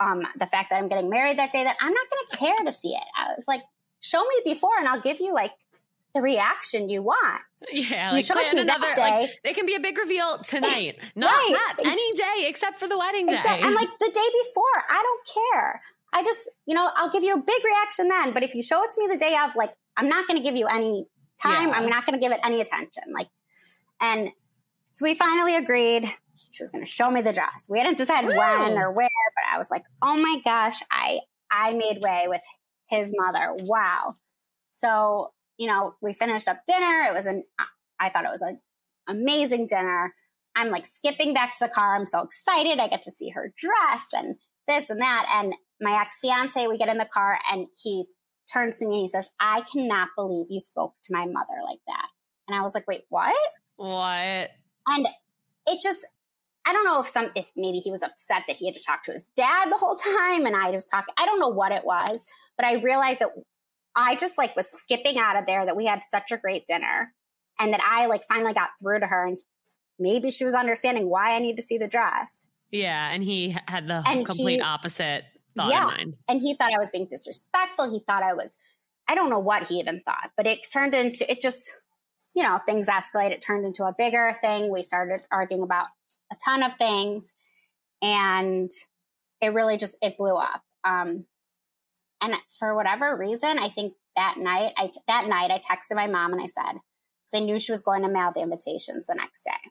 um, 0.00 0.22
the 0.38 0.46
fact 0.46 0.70
that 0.70 0.76
I'm 0.78 0.88
getting 0.88 1.10
married 1.10 1.38
that 1.38 1.52
day 1.52 1.64
that 1.64 1.76
I'm 1.80 1.92
not 1.92 2.06
going 2.10 2.26
to 2.30 2.36
care 2.36 2.64
to 2.64 2.72
see 2.72 2.90
it. 2.90 3.04
I 3.16 3.34
was 3.34 3.44
like, 3.46 3.62
show 4.00 4.22
me 4.22 4.42
before 4.44 4.78
and 4.78 4.88
I'll 4.88 5.00
give 5.00 5.20
you 5.20 5.32
like 5.32 5.52
the 6.14 6.20
reaction 6.20 6.88
you 6.90 7.02
want. 7.02 7.42
Yeah, 7.72 8.08
you 8.10 8.16
like 8.16 8.24
show 8.24 8.38
it 8.38 8.48
to 8.48 8.56
me 8.56 8.62
another. 8.62 8.88
Like, 8.96 9.30
it 9.44 9.54
can 9.54 9.66
be 9.66 9.74
a 9.74 9.80
big 9.80 9.96
reveal 9.96 10.38
tonight, 10.44 10.98
not, 11.16 11.30
Right. 11.30 11.74
not 11.78 11.86
any 11.86 12.12
day 12.14 12.46
except 12.48 12.78
for 12.78 12.86
the 12.88 12.98
wedding 12.98 13.26
day. 13.26 13.34
Exactly. 13.34 13.66
I'm 13.66 13.74
like 13.74 13.88
the 13.98 14.10
day 14.12 14.28
before. 14.44 14.84
I 14.90 15.02
don't 15.02 15.52
care. 15.54 15.80
I 16.12 16.22
just, 16.22 16.50
you 16.66 16.74
know, 16.74 16.90
I'll 16.96 17.08
give 17.10 17.22
you 17.24 17.34
a 17.34 17.38
big 17.40 17.64
reaction 17.64 18.08
then. 18.08 18.32
But 18.34 18.42
if 18.42 18.54
you 18.54 18.62
show 18.62 18.82
it 18.84 18.90
to 18.90 19.00
me 19.00 19.08
the 19.12 19.18
day 19.18 19.34
of, 19.42 19.56
like, 19.56 19.70
I'm 19.96 20.08
not 20.08 20.28
going 20.28 20.38
to 20.38 20.44
give 20.44 20.56
you 20.56 20.66
any 20.66 21.06
time. 21.42 21.68
Yeah. 21.68 21.74
I'm 21.74 21.88
not 21.88 22.04
going 22.04 22.18
to 22.18 22.20
give 22.20 22.32
it 22.32 22.40
any 22.44 22.60
attention. 22.60 23.04
Like, 23.12 23.28
and 24.00 24.28
so 24.92 25.04
we 25.06 25.14
finally 25.14 25.56
agreed. 25.56 26.04
She 26.50 26.62
was 26.62 26.70
going 26.70 26.84
to 26.84 26.90
show 26.90 27.10
me 27.10 27.22
the 27.22 27.32
dress. 27.32 27.66
We 27.70 27.78
hadn't 27.78 27.96
decided 27.96 28.28
when 28.28 28.72
or 28.76 28.92
where, 28.92 29.08
but 29.34 29.44
I 29.54 29.56
was 29.56 29.70
like, 29.70 29.84
oh 30.02 30.16
my 30.20 30.36
gosh, 30.44 30.82
I 30.90 31.20
I 31.50 31.72
made 31.72 32.02
way 32.02 32.24
with 32.26 32.42
his 32.88 33.10
mother. 33.16 33.54
Wow. 33.60 34.12
So 34.70 35.32
you 35.62 35.68
know, 35.68 35.94
we 36.02 36.12
finished 36.12 36.48
up 36.48 36.62
dinner. 36.66 37.04
It 37.06 37.14
was 37.14 37.26
an 37.26 37.44
I 38.00 38.10
thought 38.10 38.24
it 38.24 38.32
was 38.32 38.42
an 38.42 38.58
amazing 39.08 39.68
dinner. 39.68 40.12
I'm 40.56 40.70
like 40.70 40.84
skipping 40.84 41.34
back 41.34 41.54
to 41.54 41.66
the 41.66 41.72
car. 41.72 41.94
I'm 41.94 42.04
so 42.04 42.22
excited. 42.22 42.80
I 42.80 42.88
get 42.88 43.02
to 43.02 43.12
see 43.12 43.28
her 43.28 43.54
dress 43.56 44.06
and 44.12 44.34
this 44.66 44.90
and 44.90 45.00
that. 45.00 45.24
And 45.32 45.54
my 45.80 46.00
ex 46.00 46.18
fiance, 46.20 46.66
we 46.66 46.78
get 46.78 46.88
in 46.88 46.98
the 46.98 47.04
car 47.04 47.38
and 47.48 47.68
he 47.80 48.06
turns 48.52 48.78
to 48.78 48.86
me 48.86 48.94
and 48.94 49.00
he 49.02 49.06
says, 49.06 49.30
I 49.38 49.62
cannot 49.72 50.08
believe 50.16 50.46
you 50.50 50.58
spoke 50.58 50.94
to 51.04 51.12
my 51.12 51.26
mother 51.26 51.62
like 51.64 51.78
that. 51.86 52.08
And 52.48 52.58
I 52.58 52.62
was 52.62 52.74
like, 52.74 52.88
wait, 52.88 53.02
what? 53.08 53.36
what? 53.76 54.50
And 54.88 55.06
it 55.68 55.80
just, 55.80 56.04
I 56.66 56.72
don't 56.72 56.84
know 56.84 56.98
if 56.98 57.06
some, 57.06 57.30
if 57.36 57.46
maybe 57.56 57.78
he 57.78 57.92
was 57.92 58.02
upset 58.02 58.42
that 58.48 58.56
he 58.56 58.66
had 58.66 58.74
to 58.74 58.82
talk 58.84 59.04
to 59.04 59.12
his 59.12 59.28
dad 59.36 59.70
the 59.70 59.78
whole 59.78 59.94
time 59.94 60.44
and 60.44 60.56
I 60.56 60.70
was 60.70 60.88
talking, 60.88 61.14
I 61.16 61.24
don't 61.24 61.38
know 61.38 61.50
what 61.50 61.70
it 61.70 61.84
was, 61.84 62.26
but 62.56 62.66
I 62.66 62.74
realized 62.74 63.20
that 63.20 63.30
I 63.94 64.14
just 64.16 64.38
like 64.38 64.56
was 64.56 64.68
skipping 64.70 65.18
out 65.18 65.36
of 65.38 65.46
there 65.46 65.64
that 65.66 65.76
we 65.76 65.86
had 65.86 66.02
such 66.02 66.32
a 66.32 66.36
great 66.38 66.64
dinner 66.66 67.12
and 67.60 67.72
that 67.72 67.80
I 67.86 68.06
like 68.06 68.22
finally 68.28 68.54
got 68.54 68.70
through 68.80 69.00
to 69.00 69.06
her 69.06 69.26
and 69.26 69.38
maybe 69.98 70.30
she 70.30 70.44
was 70.44 70.54
understanding 70.54 71.08
why 71.08 71.34
I 71.34 71.38
need 71.38 71.56
to 71.56 71.62
see 71.62 71.78
the 71.78 71.88
dress. 71.88 72.46
Yeah, 72.70 73.10
and 73.12 73.22
he 73.22 73.54
had 73.68 73.86
the 73.86 74.02
And 74.06 74.24
complete 74.24 74.56
he- 74.56 74.60
opposite 74.62 75.24
thought 75.56 75.70
Yeah. 75.70 75.82
in 75.82 75.86
mind. 75.88 76.16
And 76.28 76.40
he 76.40 76.54
thought 76.54 76.72
I 76.74 76.78
was 76.78 76.88
being 76.90 77.06
disrespectful. 77.10 77.90
He 77.90 78.00
thought 78.06 78.22
I 78.22 78.32
was, 78.32 78.56
I 79.06 79.14
don't 79.14 79.28
know 79.28 79.38
what 79.38 79.66
he 79.68 79.78
even 79.78 80.00
thought, 80.00 80.30
but 80.36 80.46
it 80.46 80.60
turned 80.72 80.94
into, 80.94 81.30
it 81.30 81.42
just, 81.42 81.70
you 82.34 82.42
know, 82.42 82.58
things 82.64 82.88
escalated. 82.88 83.32
It 83.32 83.42
turned 83.42 83.66
into 83.66 83.84
a 83.84 83.92
bigger 83.96 84.34
thing. 84.42 84.70
We 84.70 84.82
started 84.82 85.20
arguing 85.30 85.62
about 85.62 85.88
a 86.32 86.36
ton 86.42 86.62
of 86.62 86.74
things 86.76 87.34
and 88.00 88.70
it 89.42 89.48
really 89.52 89.76
just, 89.76 89.98
it 90.00 90.16
blew 90.16 90.36
up. 90.36 90.62
Um, 90.84 91.26
and 92.22 92.34
for 92.58 92.74
whatever 92.74 93.16
reason, 93.16 93.58
I 93.58 93.68
think 93.68 93.94
that 94.16 94.36
night, 94.38 94.72
I, 94.78 94.90
that 95.08 95.26
night 95.26 95.50
I 95.50 95.58
texted 95.58 95.96
my 95.96 96.06
mom 96.06 96.32
and 96.32 96.40
I 96.40 96.46
said, 96.46 96.72
because 96.72 97.34
I 97.34 97.40
knew 97.40 97.58
she 97.58 97.72
was 97.72 97.82
going 97.82 98.02
to 98.02 98.08
mail 98.08 98.30
the 98.34 98.40
invitations 98.40 99.08
the 99.08 99.14
next 99.14 99.42
day. 99.44 99.70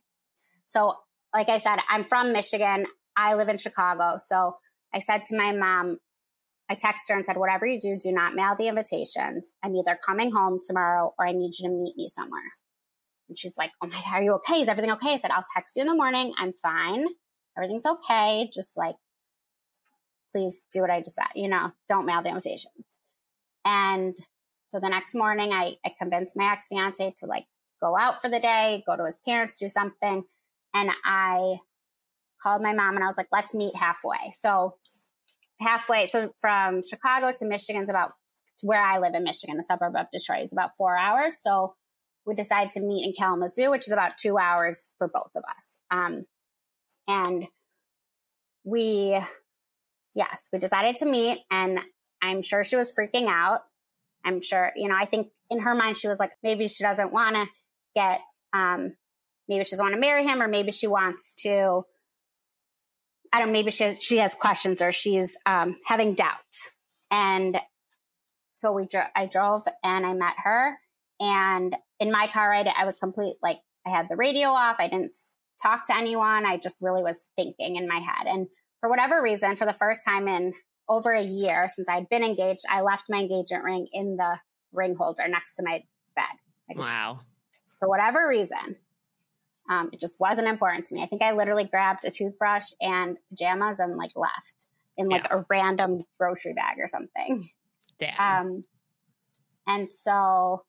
So, 0.67 0.95
like 1.33 1.49
I 1.49 1.59
said, 1.59 1.77
I'm 1.89 2.05
from 2.05 2.33
Michigan. 2.33 2.85
I 3.15 3.35
live 3.35 3.47
in 3.47 3.57
Chicago. 3.57 4.17
So 4.17 4.57
I 4.93 4.99
said 4.99 5.25
to 5.27 5.37
my 5.37 5.53
mom, 5.53 5.99
I 6.69 6.75
texted 6.75 7.09
her 7.09 7.15
and 7.15 7.25
said, 7.25 7.37
whatever 7.37 7.65
you 7.65 7.79
do, 7.79 7.97
do 7.97 8.11
not 8.11 8.35
mail 8.35 8.55
the 8.57 8.67
invitations. 8.67 9.53
I'm 9.63 9.75
either 9.75 9.97
coming 10.05 10.31
home 10.31 10.59
tomorrow 10.65 11.13
or 11.17 11.27
I 11.27 11.31
need 11.31 11.53
you 11.57 11.69
to 11.69 11.73
meet 11.73 11.95
me 11.95 12.07
somewhere. 12.09 12.41
And 13.29 13.37
she's 13.37 13.57
like, 13.57 13.71
Oh 13.81 13.87
my 13.87 13.95
God, 13.95 14.13
are 14.13 14.23
you 14.23 14.33
okay? 14.33 14.61
Is 14.61 14.67
everything 14.67 14.91
okay? 14.91 15.13
I 15.13 15.17
said, 15.17 15.31
I'll 15.31 15.43
text 15.55 15.77
you 15.77 15.81
in 15.81 15.87
the 15.87 15.95
morning. 15.95 16.33
I'm 16.37 16.51
fine. 16.61 17.05
Everything's 17.57 17.85
okay. 17.85 18.49
Just 18.53 18.75
like, 18.75 18.95
please 20.31 20.63
do 20.71 20.81
what 20.81 20.89
I 20.89 20.99
just 20.99 21.15
said. 21.15 21.27
You 21.35 21.49
know, 21.49 21.71
don't 21.87 22.05
mail 22.05 22.21
the 22.21 22.29
invitations. 22.29 22.97
And 23.65 24.15
so 24.67 24.79
the 24.79 24.89
next 24.89 25.15
morning, 25.15 25.51
I, 25.51 25.75
I 25.85 25.93
convinced 25.99 26.37
my 26.37 26.51
ex 26.51 26.67
fiance 26.67 27.13
to 27.17 27.25
like 27.25 27.45
go 27.81 27.97
out 27.97 28.21
for 28.21 28.29
the 28.29 28.39
day, 28.39 28.83
go 28.85 28.95
to 28.95 29.05
his 29.05 29.17
parents, 29.17 29.59
do 29.59 29.67
something. 29.67 30.23
And 30.73 30.91
I 31.03 31.57
called 32.41 32.61
my 32.61 32.73
mom 32.73 32.95
and 32.95 33.03
I 33.03 33.07
was 33.07 33.17
like, 33.17 33.27
let's 33.31 33.53
meet 33.53 33.75
halfway. 33.75 34.31
So 34.31 34.75
halfway, 35.59 36.05
so 36.05 36.33
from 36.39 36.81
Chicago 36.83 37.31
to 37.37 37.45
Michigan 37.45 37.83
is 37.83 37.89
about 37.89 38.13
where 38.63 38.81
I 38.81 38.99
live 38.99 39.13
in 39.13 39.23
Michigan, 39.23 39.57
a 39.57 39.63
suburb 39.63 39.95
of 39.95 40.07
Detroit, 40.11 40.45
is 40.45 40.53
about 40.53 40.77
four 40.77 40.97
hours. 40.97 41.37
So 41.41 41.75
we 42.25 42.35
decided 42.35 42.71
to 42.73 42.81
meet 42.81 43.05
in 43.05 43.13
Kalamazoo, 43.13 43.71
which 43.71 43.87
is 43.87 43.91
about 43.91 44.17
two 44.17 44.37
hours 44.37 44.93
for 44.97 45.07
both 45.07 45.31
of 45.35 45.43
us. 45.55 45.79
Um, 45.89 46.25
and 47.07 47.47
we, 48.63 49.19
yes, 50.15 50.49
we 50.51 50.59
decided 50.59 50.97
to 50.97 51.05
meet, 51.05 51.39
and 51.49 51.79
I'm 52.21 52.41
sure 52.41 52.63
she 52.63 52.75
was 52.75 52.91
freaking 52.91 53.27
out. 53.27 53.61
I'm 54.23 54.41
sure, 54.41 54.71
you 54.75 54.87
know, 54.87 54.95
I 54.95 55.05
think 55.05 55.29
in 55.49 55.59
her 55.61 55.73
mind, 55.73 55.97
she 55.97 56.07
was 56.07 56.19
like, 56.19 56.31
maybe 56.43 56.67
she 56.67 56.83
doesn't 56.83 57.11
want 57.11 57.35
to 57.35 57.45
get, 57.95 58.19
um, 58.53 58.93
maybe 59.47 59.63
she 59.63 59.71
doesn't 59.71 59.85
want 59.85 59.95
to 59.95 59.99
marry 59.99 60.25
him, 60.25 60.41
or 60.41 60.47
maybe 60.47 60.71
she 60.71 60.87
wants 60.87 61.33
to, 61.39 61.83
I 63.33 63.39
don't 63.39 63.51
maybe 63.51 63.71
she 63.71 63.85
has, 63.85 64.01
she 64.01 64.17
has 64.17 64.35
questions 64.35 64.81
or 64.81 64.91
she's 64.91 65.35
um, 65.45 65.77
having 65.85 66.13
doubts. 66.13 66.69
And 67.09 67.57
so 68.53 68.71
we, 68.71 68.85
dro- 68.85 69.03
I 69.15 69.25
drove 69.25 69.63
and 69.83 70.05
I 70.05 70.13
met 70.13 70.35
her. 70.43 70.77
And 71.19 71.75
in 71.99 72.11
my 72.11 72.27
car 72.31 72.49
ride, 72.49 72.67
I 72.67 72.85
was 72.85 72.97
complete, 72.97 73.37
like 73.41 73.57
I 73.87 73.89
had 73.89 74.07
the 74.09 74.15
radio 74.15 74.49
off. 74.49 74.75
I 74.79 74.87
didn't 74.87 75.15
talk 75.61 75.85
to 75.87 75.95
anyone. 75.95 76.45
I 76.45 76.57
just 76.57 76.81
really 76.81 77.03
was 77.03 77.25
thinking 77.35 77.75
in 77.75 77.87
my 77.87 77.99
head. 77.99 78.27
And 78.27 78.47
for 78.81 78.89
whatever 78.89 79.21
reason, 79.21 79.55
for 79.55 79.65
the 79.65 79.73
first 79.73 80.03
time 80.03 80.27
in 80.27 80.53
over 80.89 81.13
a 81.13 81.23
year 81.23 81.67
since 81.67 81.87
I'd 81.87 82.09
been 82.09 82.23
engaged, 82.23 82.63
I 82.69 82.81
left 82.81 83.05
my 83.09 83.19
engagement 83.19 83.63
ring 83.63 83.87
in 83.93 84.17
the 84.17 84.39
ring 84.73 84.95
holder 84.95 85.27
next 85.27 85.53
to 85.55 85.63
my 85.63 85.83
bed. 86.15 86.25
Just, 86.75 86.87
Wow. 86.87 87.19
for 87.79 87.87
whatever 87.87 88.27
reason, 88.27 88.75
um, 89.69 89.89
it 89.93 89.99
just 89.99 90.19
wasn't 90.19 90.47
important 90.47 90.87
to 90.87 90.95
me. 90.95 91.03
I 91.03 91.07
think 91.07 91.21
I 91.21 91.31
literally 91.33 91.63
grabbed 91.63 92.03
a 92.05 92.11
toothbrush 92.11 92.65
and 92.81 93.17
pajamas 93.29 93.79
and 93.79 93.95
like 93.95 94.11
left 94.15 94.67
in 94.97 95.07
like 95.07 95.27
a 95.31 95.45
random 95.49 96.01
grocery 96.19 96.53
bag 96.53 96.77
or 96.79 96.87
something. 96.87 97.49
Damn. 97.99 98.47
Um, 98.47 98.63
and 99.67 99.93
so 99.93 100.63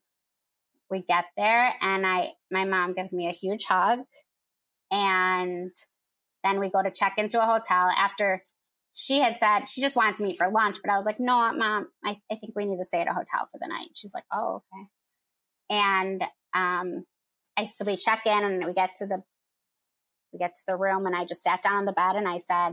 we 0.90 1.02
get 1.02 1.24
there, 1.36 1.74
and 1.80 2.06
I 2.06 2.32
my 2.50 2.64
mom 2.64 2.92
gives 2.92 3.12
me 3.14 3.26
a 3.28 3.32
huge 3.32 3.64
hug, 3.64 4.00
and 4.90 5.74
then 6.44 6.60
we 6.60 6.70
go 6.70 6.82
to 6.82 6.90
check 6.90 7.14
into 7.18 7.40
a 7.42 7.46
hotel 7.46 7.88
after 7.96 8.42
she 8.94 9.20
had 9.20 9.38
said 9.38 9.66
she 9.66 9.80
just 9.80 9.96
wanted 9.96 10.14
to 10.16 10.22
meet 10.22 10.36
for 10.36 10.50
lunch, 10.50 10.78
but 10.82 10.92
I 10.92 10.96
was 10.96 11.06
like, 11.06 11.18
no, 11.18 11.52
mom, 11.52 11.88
I, 12.04 12.18
I 12.30 12.36
think 12.36 12.54
we 12.54 12.66
need 12.66 12.76
to 12.76 12.84
stay 12.84 13.00
at 13.00 13.08
a 13.08 13.14
hotel 13.14 13.48
for 13.50 13.58
the 13.58 13.68
night. 13.68 13.88
She's 13.94 14.12
like, 14.12 14.24
oh, 14.32 14.62
okay. 14.72 14.86
And 15.70 16.22
um, 16.54 17.04
I 17.56 17.64
so 17.64 17.84
we 17.84 17.96
check 17.96 18.22
in 18.26 18.44
and 18.44 18.64
we 18.64 18.74
get 18.74 18.94
to 18.96 19.06
the 19.06 19.22
we 20.32 20.38
get 20.38 20.54
to 20.54 20.62
the 20.66 20.76
room 20.76 21.06
and 21.06 21.16
I 21.16 21.24
just 21.24 21.42
sat 21.42 21.62
down 21.62 21.76
on 21.76 21.84
the 21.84 21.92
bed 21.92 22.16
and 22.16 22.28
I 22.28 22.38
said, 22.38 22.72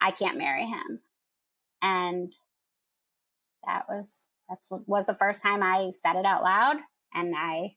I 0.00 0.10
can't 0.10 0.38
marry 0.38 0.66
him. 0.66 1.00
And 1.82 2.32
that 3.66 3.84
was 3.88 4.22
that's 4.48 4.70
what 4.70 4.88
was 4.88 5.06
the 5.06 5.14
first 5.14 5.42
time 5.42 5.62
I 5.62 5.90
said 5.92 6.16
it 6.16 6.26
out 6.26 6.42
loud 6.42 6.76
and 7.12 7.34
I 7.36 7.76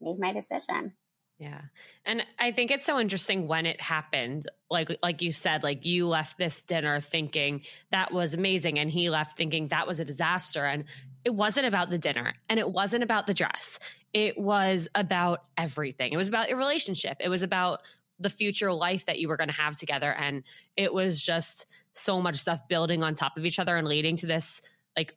made 0.00 0.18
my 0.18 0.32
decision. 0.32 0.92
Yeah. 1.38 1.60
And 2.06 2.24
I 2.38 2.52
think 2.52 2.70
it's 2.70 2.86
so 2.86 2.98
interesting 2.98 3.46
when 3.46 3.66
it 3.66 3.78
happened. 3.80 4.50
Like 4.70 4.96
like 5.02 5.20
you 5.20 5.32
said, 5.34 5.62
like 5.62 5.84
you 5.84 6.08
left 6.08 6.38
this 6.38 6.62
dinner 6.62 7.00
thinking 7.00 7.62
that 7.90 8.10
was 8.10 8.32
amazing 8.32 8.78
and 8.78 8.90
he 8.90 9.10
left 9.10 9.36
thinking 9.36 9.68
that 9.68 9.86
was 9.86 10.00
a 10.00 10.04
disaster 10.04 10.64
and 10.64 10.84
it 11.24 11.34
wasn't 11.34 11.66
about 11.66 11.90
the 11.90 11.98
dinner 11.98 12.34
and 12.48 12.58
it 12.58 12.70
wasn't 12.70 13.02
about 13.02 13.26
the 13.26 13.34
dress. 13.34 13.78
It 14.14 14.38
was 14.38 14.88
about 14.94 15.44
everything. 15.58 16.12
It 16.12 16.16
was 16.16 16.28
about 16.28 16.48
your 16.48 16.56
relationship. 16.56 17.18
It 17.20 17.28
was 17.28 17.42
about 17.42 17.82
the 18.18 18.30
future 18.30 18.72
life 18.72 19.04
that 19.04 19.18
you 19.18 19.28
were 19.28 19.36
going 19.36 19.50
to 19.50 19.54
have 19.54 19.76
together 19.76 20.10
and 20.10 20.42
it 20.74 20.94
was 20.94 21.20
just 21.20 21.66
so 21.92 22.22
much 22.22 22.36
stuff 22.36 22.66
building 22.66 23.02
on 23.02 23.14
top 23.14 23.36
of 23.36 23.44
each 23.44 23.58
other 23.58 23.76
and 23.76 23.86
leading 23.86 24.16
to 24.16 24.26
this 24.26 24.62
like 24.96 25.14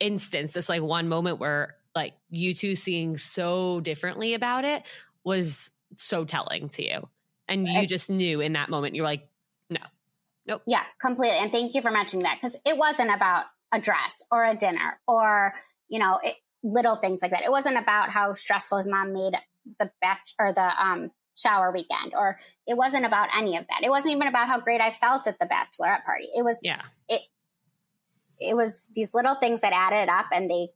instance, 0.00 0.52
this 0.52 0.68
like 0.68 0.82
one 0.82 1.08
moment 1.08 1.38
where 1.38 1.77
like 1.98 2.14
you 2.30 2.54
two 2.54 2.76
seeing 2.76 3.18
so 3.18 3.80
differently 3.80 4.34
about 4.34 4.64
it 4.64 4.84
was 5.24 5.70
so 5.96 6.24
telling 6.24 6.68
to 6.70 6.84
you. 6.84 7.08
And 7.48 7.66
you 7.66 7.86
just 7.86 8.08
knew 8.08 8.40
in 8.40 8.52
that 8.52 8.68
moment, 8.68 8.94
you're 8.94 9.04
like, 9.04 9.26
no, 9.68 9.80
nope. 10.46 10.62
Yeah, 10.66 10.82
completely. 11.00 11.38
And 11.38 11.50
thank 11.50 11.74
you 11.74 11.82
for 11.82 11.90
mentioning 11.90 12.22
that 12.22 12.38
because 12.40 12.56
it 12.64 12.76
wasn't 12.76 13.10
about 13.12 13.46
a 13.72 13.80
dress 13.80 14.22
or 14.30 14.44
a 14.44 14.54
dinner 14.54 15.00
or, 15.08 15.54
you 15.88 15.98
know, 15.98 16.20
it, 16.22 16.36
little 16.62 16.94
things 16.94 17.20
like 17.20 17.32
that. 17.32 17.42
It 17.42 17.50
wasn't 17.50 17.78
about 17.78 18.10
how 18.10 18.32
stressful 18.32 18.78
his 18.78 18.86
mom 18.86 19.12
made 19.12 19.34
the 19.80 19.90
batch 20.00 20.34
or 20.38 20.52
the 20.52 20.70
um, 20.80 21.10
shower 21.36 21.72
weekend, 21.72 22.12
or 22.14 22.38
it 22.66 22.76
wasn't 22.76 23.06
about 23.06 23.28
any 23.36 23.56
of 23.56 23.64
that. 23.68 23.80
It 23.82 23.90
wasn't 23.90 24.14
even 24.14 24.28
about 24.28 24.46
how 24.46 24.60
great 24.60 24.80
I 24.80 24.90
felt 24.90 25.26
at 25.26 25.38
the 25.38 25.46
bachelorette 25.46 26.04
party. 26.04 26.28
It 26.36 26.44
was 26.44 26.60
yeah. 26.62 26.82
It 27.08 27.22
it 28.40 28.56
was 28.56 28.84
these 28.94 29.14
little 29.14 29.34
things 29.34 29.62
that 29.62 29.72
added 29.72 30.08
up, 30.08 30.26
and 30.32 30.48
they 30.48 30.68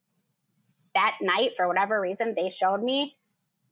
that 0.94 1.16
night 1.20 1.52
for 1.56 1.66
whatever 1.66 2.00
reason 2.00 2.34
they 2.36 2.48
showed 2.48 2.82
me 2.82 3.16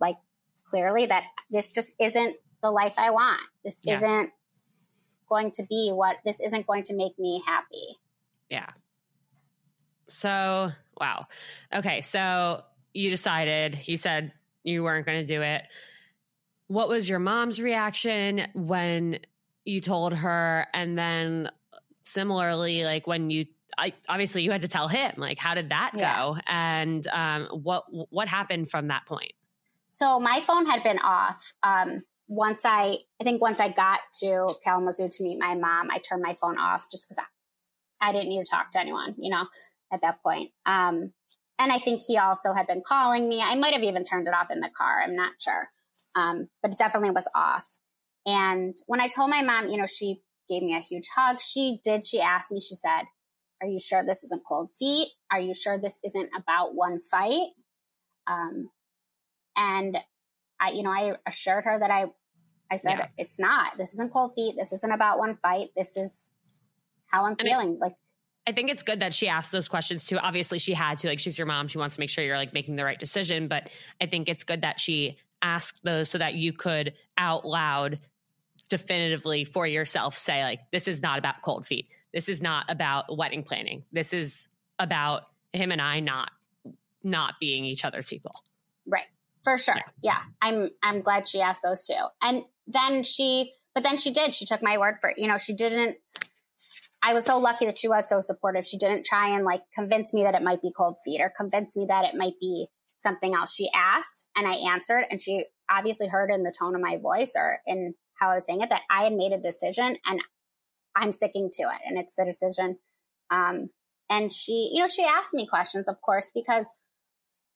like 0.01 0.17
clearly 0.65 1.07
that 1.07 1.25
this 1.51 1.71
just 1.71 1.93
isn't 2.01 2.37
the 2.63 2.71
life 2.71 2.95
I 2.99 3.11
want. 3.11 3.41
This 3.65 3.81
yeah. 3.83 3.97
isn't 3.97 4.31
going 5.29 5.51
to 5.53 5.63
be 5.69 5.91
what 5.93 6.17
this 6.25 6.37
isn't 6.45 6.67
going 6.67 6.83
to 6.85 6.95
make 6.95 7.19
me 7.19 7.43
happy. 7.47 7.99
Yeah. 8.49 8.71
So, 10.09 10.71
wow. 10.99 11.27
Okay. 11.73 12.01
So 12.01 12.63
you 12.93 13.11
decided, 13.11 13.79
you 13.85 13.97
said 13.97 14.33
you 14.65 14.83
weren't 14.83 15.07
going 15.07 15.21
to 15.21 15.27
do 15.27 15.43
it. 15.43 15.63
What 16.67 16.89
was 16.89 17.09
your 17.09 17.19
mom's 17.19 17.61
reaction 17.61 18.47
when 18.55 19.21
you 19.65 19.81
told 19.81 20.13
her? 20.15 20.67
And 20.75 20.99
then 20.99 21.51
similarly, 22.05 22.85
like 22.85 23.07
when 23.07 23.31
you, 23.31 23.47
I, 23.81 23.95
obviously 24.09 24.43
you 24.43 24.51
had 24.51 24.61
to 24.61 24.69
tell 24.69 24.89
him, 24.89 25.15
like, 25.17 25.39
how 25.39 25.55
did 25.55 25.71
that 25.71 25.93
yeah. 25.95 26.19
go? 26.19 26.37
And 26.47 27.07
um, 27.09 27.47
what, 27.47 27.85
what 28.11 28.29
happened 28.29 28.71
from 28.71 28.89
that 28.89 29.07
point? 29.07 29.33
So 29.91 30.21
my 30.21 30.41
phone 30.41 30.67
had 30.67 30.83
been 30.83 30.99
off. 30.99 31.53
Um, 31.63 32.03
once 32.29 32.65
I, 32.65 32.99
I 33.21 33.25
think 33.25 33.41
once 33.41 33.59
I 33.59 33.69
got 33.69 34.01
to 34.21 34.49
Kalamazoo 34.63 35.09
to 35.11 35.23
meet 35.25 35.39
my 35.39 35.55
mom, 35.55 35.91
I 35.91 35.99
turned 35.99 36.23
my 36.23 36.35
phone 36.35 36.59
off 36.59 36.85
just 36.91 37.09
because 37.09 37.19
I, 37.19 38.09
I 38.09 38.13
didn't 38.13 38.29
need 38.29 38.45
to 38.45 38.51
talk 38.51 38.71
to 38.73 38.81
anyone, 38.81 39.15
you 39.19 39.31
know, 39.31 39.47
at 39.93 40.03
that 40.03 40.23
point. 40.23 40.51
Um, 40.67 41.13
and 41.59 41.73
I 41.73 41.79
think 41.79 42.03
he 42.07 42.19
also 42.19 42.53
had 42.53 42.67
been 42.67 42.83
calling 42.87 43.29
me. 43.29 43.43
I 43.43 43.55
might 43.57 43.73
have 43.73 43.83
even 43.83 44.05
turned 44.05 44.29
it 44.29 44.35
off 44.35 44.51
in 44.51 44.61
the 44.61 44.71
car. 44.71 45.03
I'm 45.03 45.17
not 45.17 45.33
sure. 45.39 45.71
Um, 46.17 46.49
but 46.63 46.73
it 46.73 46.79
definitely 46.79 47.11
was 47.11 47.29
off. 47.35 47.67
And 48.27 48.77
when 48.87 49.01
I 49.01 49.09
told 49.09 49.31
my 49.31 49.43
mom, 49.43 49.69
you 49.69 49.77
know, 49.77 49.87
she 49.87 50.21
gave 50.49 50.63
me 50.63 50.77
a 50.77 50.81
huge 50.81 51.09
hug. 51.15 51.41
She 51.41 51.81
did. 51.83 52.07
She 52.07 52.21
asked 52.21 52.51
me, 52.53 52.61
she 52.61 52.75
said, 52.75 53.03
Are 53.63 53.69
you 53.69 53.81
sure 53.81 54.05
this 54.05 54.25
isn't 54.25 54.43
cold 54.47 54.71
feet? 54.79 55.09
Are 55.31 55.41
you 55.41 55.55
sure 55.55 55.79
this 55.79 55.99
isn't 56.05 56.31
about 56.37 56.75
one 56.75 57.01
fight? 57.01 57.49
Um, 58.27 58.71
and 59.57 59.99
I, 60.59 60.71
you 60.71 60.83
know, 60.83 60.91
I 60.91 61.15
assured 61.27 61.65
her 61.65 61.79
that 61.79 61.91
I 61.91 62.07
I 62.71 62.77
said, 62.77 62.99
yeah. 62.99 63.07
it's 63.19 63.39
not. 63.39 63.77
This 63.77 63.95
isn't 63.95 64.13
cold 64.13 64.33
feet. 64.35 64.55
This 64.57 64.73
isn't 64.73 64.93
about 64.93 65.19
one 65.19 65.37
fight. 65.43 65.71
This 65.77 65.97
is 65.97 66.29
how 67.07 67.25
I'm 67.25 67.33
and 67.33 67.41
feeling. 67.41 67.79
like, 67.81 67.95
I 68.47 68.53
think 68.53 68.71
it's 68.71 68.85
good 68.85 69.01
that 69.01 69.13
she 69.13 69.29
asked 69.29 69.51
those 69.51 69.69
questions 69.69 70.07
too. 70.07 70.19
Obviously, 70.19 70.59
she 70.59 70.73
had 70.73 70.99
to. 70.99 71.09
Like, 71.09 71.19
she's 71.19 71.37
your 71.37 71.49
mom. 71.49 71.67
She 71.67 71.79
wants 71.79 71.97
to 71.97 72.01
make 72.01 72.11
sure 72.11 72.25
you're 72.25 72.37
like 72.37 72.55
making 72.55 72.77
the 72.77 72.85
right 72.85 72.99
decision. 72.99 73.49
But 73.49 73.71
I 74.01 74.07
think 74.07 74.29
it's 74.29 74.45
good 74.45 74.63
that 74.63 74.79
she 74.79 75.19
asked 75.43 75.83
those 75.83 76.09
so 76.09 76.19
that 76.19 76.35
you 76.35 76.53
could 76.53 76.95
out 77.19 77.45
loud, 77.45 77.99
definitively 78.69 79.45
for 79.45 79.67
yourself 79.67 80.17
say, 80.17 80.43
like, 80.45 80.61
this 80.71 80.87
is 80.87 81.03
not 81.03 81.19
about 81.19 81.43
cold 81.43 81.67
feet. 81.67 81.89
This 82.13 82.29
is 82.29 82.43
not 82.43 82.67
about 82.69 83.17
wedding 83.17 83.43
planning. 83.43 83.85
This 83.93 84.13
is 84.13 84.49
about 84.79 85.23
him 85.53 85.71
and 85.71 85.81
I 85.81 86.01
not 86.01 86.31
not 87.03 87.35
being 87.41 87.65
each 87.65 87.85
other's 87.85 88.09
people. 88.09 88.43
Right. 88.87 89.07
For 89.43 89.57
sure. 89.57 89.77
Yeah. 89.77 89.83
yeah. 90.03 90.19
I'm 90.43 90.71
I'm 90.83 91.01
glad 91.01 91.29
she 91.29 91.41
asked 91.41 91.63
those 91.63 91.87
two. 91.87 91.95
And 92.23 92.45
then 92.67 93.03
she 93.05 93.55
but 93.75 93.83
then 93.83 93.99
she 93.99 94.11
did. 94.11 94.35
She 94.35 94.45
took 94.47 94.63
my 94.63 94.79
word 94.79 94.97
for 95.01 95.11
it. 95.11 95.19
You 95.19 95.29
know, 95.29 95.37
she 95.37 95.55
didn't 95.55 95.97
I 97.03 97.15
was 97.15 97.25
so 97.25 97.39
lucky 97.39 97.65
that 97.65 97.79
she 97.79 97.89
was 97.89 98.09
so 98.09 98.21
supportive. 98.21 98.67
She 98.67 98.77
didn't 98.77 99.07
try 99.07 99.35
and 99.35 99.45
like 99.45 99.63
convince 99.75 100.13
me 100.13 100.23
that 100.25 100.35
it 100.35 100.43
might 100.43 100.61
be 100.61 100.73
cold 100.77 100.97
feet 101.05 101.21
or 101.21 101.33
convince 101.35 101.77
me 101.77 101.87
that 101.89 102.05
it 102.05 102.15
might 102.15 102.39
be 102.41 102.67
something 102.99 103.35
else. 103.35 103.55
She 103.55 103.71
asked 103.75 104.29
and 104.37 104.47
I 104.47 104.55
answered 104.73 105.05
and 105.11 105.21
she 105.23 105.45
obviously 105.71 106.09
heard 106.09 106.31
in 106.31 106.43
the 106.43 106.53
tone 106.57 106.75
of 106.75 106.83
my 106.83 106.99
voice 106.99 107.33
or 107.37 107.61
in 107.67 107.95
how 108.15 108.31
I 108.31 108.35
was 108.35 108.47
saying 108.47 108.61
it 108.61 108.69
that 108.69 108.83
I 108.91 109.05
had 109.05 109.15
made 109.15 109.33
a 109.33 109.41
decision 109.41 109.97
and 110.05 110.21
I'm 110.97 111.13
sticking 111.13 111.51
to 111.53 111.63
it 111.63 111.81
and 111.87 111.99
it's 111.99 112.15
the 112.15 112.25
decision. 112.25 112.79
Um, 113.31 113.71
and 114.09 114.33
she, 114.33 114.71
you 114.73 114.81
know, 114.81 114.89
she 114.89 115.05
asked 115.05 115.33
me 115.33 115.47
questions, 115.47 115.89
of 115.89 116.01
course, 116.01 116.31
because 116.35 116.73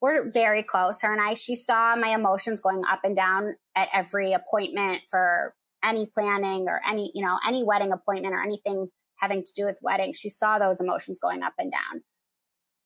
we're 0.01 0.31
very 0.31 0.63
close, 0.63 1.03
her 1.03 1.13
and 1.13 1.21
I. 1.21 1.35
She 1.35 1.57
saw 1.57 1.97
my 1.97 2.09
emotions 2.09 2.61
going 2.61 2.83
up 2.91 3.01
and 3.05 3.17
down 3.17 3.57
at 3.75 3.89
every 3.93 4.33
appointment 4.33 5.03
for 5.11 5.55
any 5.83 6.07
planning 6.07 6.67
or 6.69 6.81
any, 6.89 7.11
you 7.15 7.25
know, 7.25 7.39
any 7.47 7.65
wedding 7.65 7.93
appointment 7.93 8.35
or 8.35 8.43
anything 8.43 8.89
having 9.17 9.43
to 9.45 9.53
do 9.55 9.65
with 9.65 9.79
weddings. 9.83 10.19
She 10.19 10.29
saw 10.29 10.59
those 10.59 10.81
emotions 10.81 11.19
going 11.19 11.43
up 11.43 11.55
and 11.59 11.73
down. 11.73 12.03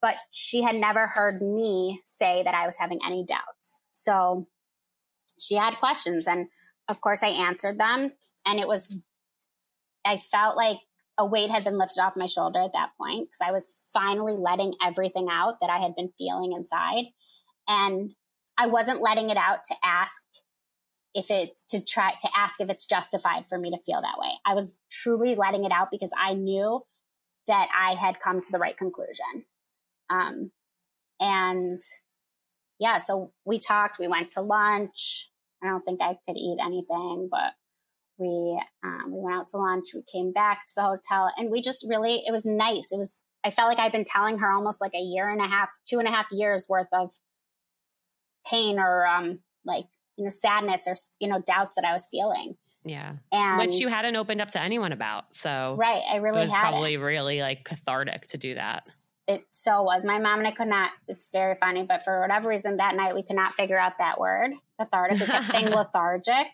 But 0.00 0.16
she 0.30 0.62
had 0.62 0.76
never 0.76 1.06
heard 1.08 1.42
me 1.42 2.00
say 2.04 2.42
that 2.44 2.54
I 2.54 2.66
was 2.66 2.76
having 2.76 3.00
any 3.04 3.24
doubts. 3.24 3.78
So 3.90 4.46
she 5.40 5.56
had 5.56 5.78
questions. 5.80 6.28
And 6.28 6.46
of 6.88 7.00
course, 7.00 7.22
I 7.22 7.28
answered 7.28 7.78
them. 7.78 8.12
And 8.46 8.60
it 8.60 8.68
was, 8.68 8.96
I 10.08 10.16
felt 10.16 10.56
like 10.56 10.78
a 11.18 11.26
weight 11.26 11.50
had 11.50 11.64
been 11.64 11.76
lifted 11.76 12.00
off 12.00 12.14
my 12.16 12.26
shoulder 12.26 12.60
at 12.60 12.72
that 12.72 12.92
point 12.98 13.28
because 13.28 13.46
I 13.46 13.52
was 13.52 13.72
finally 13.92 14.36
letting 14.38 14.72
everything 14.82 15.26
out 15.30 15.56
that 15.60 15.68
I 15.68 15.78
had 15.78 15.94
been 15.94 16.12
feeling 16.16 16.54
inside. 16.56 17.04
And 17.66 18.12
I 18.56 18.68
wasn't 18.68 19.02
letting 19.02 19.28
it 19.28 19.36
out 19.36 19.64
to 19.64 19.74
ask 19.84 20.22
if 21.14 21.30
it's 21.30 21.62
to 21.70 21.80
try 21.80 22.12
to 22.12 22.28
ask 22.34 22.60
if 22.60 22.70
it's 22.70 22.86
justified 22.86 23.48
for 23.48 23.58
me 23.58 23.70
to 23.70 23.82
feel 23.84 24.00
that 24.00 24.18
way. 24.18 24.30
I 24.46 24.54
was 24.54 24.76
truly 24.90 25.34
letting 25.34 25.64
it 25.64 25.72
out 25.72 25.88
because 25.90 26.10
I 26.18 26.32
knew 26.32 26.80
that 27.46 27.68
I 27.78 27.94
had 27.94 28.20
come 28.20 28.40
to 28.40 28.52
the 28.52 28.58
right 28.58 28.76
conclusion. 28.76 29.44
Um, 30.08 30.52
and 31.20 31.82
yeah, 32.78 32.98
so 32.98 33.32
we 33.44 33.58
talked, 33.58 33.98
we 33.98 34.08
went 34.08 34.30
to 34.32 34.40
lunch. 34.40 35.30
I 35.62 35.66
don't 35.66 35.82
think 35.82 36.00
I 36.00 36.16
could 36.26 36.36
eat 36.36 36.58
anything, 36.64 37.28
but 37.30 37.52
we 38.18 38.60
um, 38.84 39.12
we 39.12 39.20
went 39.20 39.36
out 39.36 39.46
to 39.48 39.56
lunch. 39.58 39.86
We 39.94 40.02
came 40.02 40.32
back 40.32 40.66
to 40.68 40.74
the 40.76 40.82
hotel, 40.82 41.30
and 41.36 41.50
we 41.50 41.60
just 41.60 41.86
really 41.88 42.22
it 42.26 42.32
was 42.32 42.44
nice. 42.44 42.88
It 42.90 42.98
was 42.98 43.20
I 43.44 43.50
felt 43.50 43.68
like 43.68 43.78
I'd 43.78 43.92
been 43.92 44.04
telling 44.04 44.38
her 44.38 44.50
almost 44.50 44.80
like 44.80 44.94
a 44.94 45.02
year 45.02 45.28
and 45.28 45.40
a 45.40 45.46
half, 45.46 45.68
two 45.88 45.98
and 45.98 46.08
a 46.08 46.10
half 46.10 46.26
years 46.32 46.66
worth 46.68 46.88
of 46.92 47.10
pain 48.46 48.78
or 48.78 49.06
um, 49.06 49.40
like 49.64 49.86
you 50.16 50.24
know 50.24 50.30
sadness 50.30 50.84
or 50.86 50.96
you 51.20 51.28
know 51.28 51.40
doubts 51.46 51.76
that 51.76 51.84
I 51.84 51.92
was 51.92 52.06
feeling. 52.10 52.56
Yeah, 52.84 53.14
and 53.32 53.58
which 53.58 53.80
you 53.80 53.88
hadn't 53.88 54.16
opened 54.16 54.40
up 54.40 54.50
to 54.50 54.60
anyone 54.60 54.92
about. 54.92 55.36
So 55.36 55.76
right, 55.78 56.02
I 56.10 56.16
really 56.16 56.40
it 56.40 56.44
was 56.44 56.52
probably 56.52 56.96
really 56.96 57.40
like 57.40 57.64
cathartic 57.64 58.28
to 58.28 58.38
do 58.38 58.54
that. 58.54 58.88
It 59.28 59.44
so 59.50 59.82
was. 59.82 60.06
My 60.06 60.18
mom 60.18 60.38
and 60.38 60.48
I 60.48 60.52
could 60.52 60.68
not. 60.68 60.90
It's 61.06 61.26
very 61.26 61.54
funny, 61.54 61.84
but 61.84 62.02
for 62.02 62.22
whatever 62.22 62.48
reason, 62.48 62.78
that 62.78 62.96
night 62.96 63.14
we 63.14 63.22
could 63.22 63.36
not 63.36 63.54
figure 63.54 63.78
out 63.78 63.98
that 63.98 64.18
word 64.18 64.52
cathartic. 64.80 65.20
We 65.20 65.26
kept 65.26 65.46
saying 65.48 65.66
lethargic, 65.70 66.46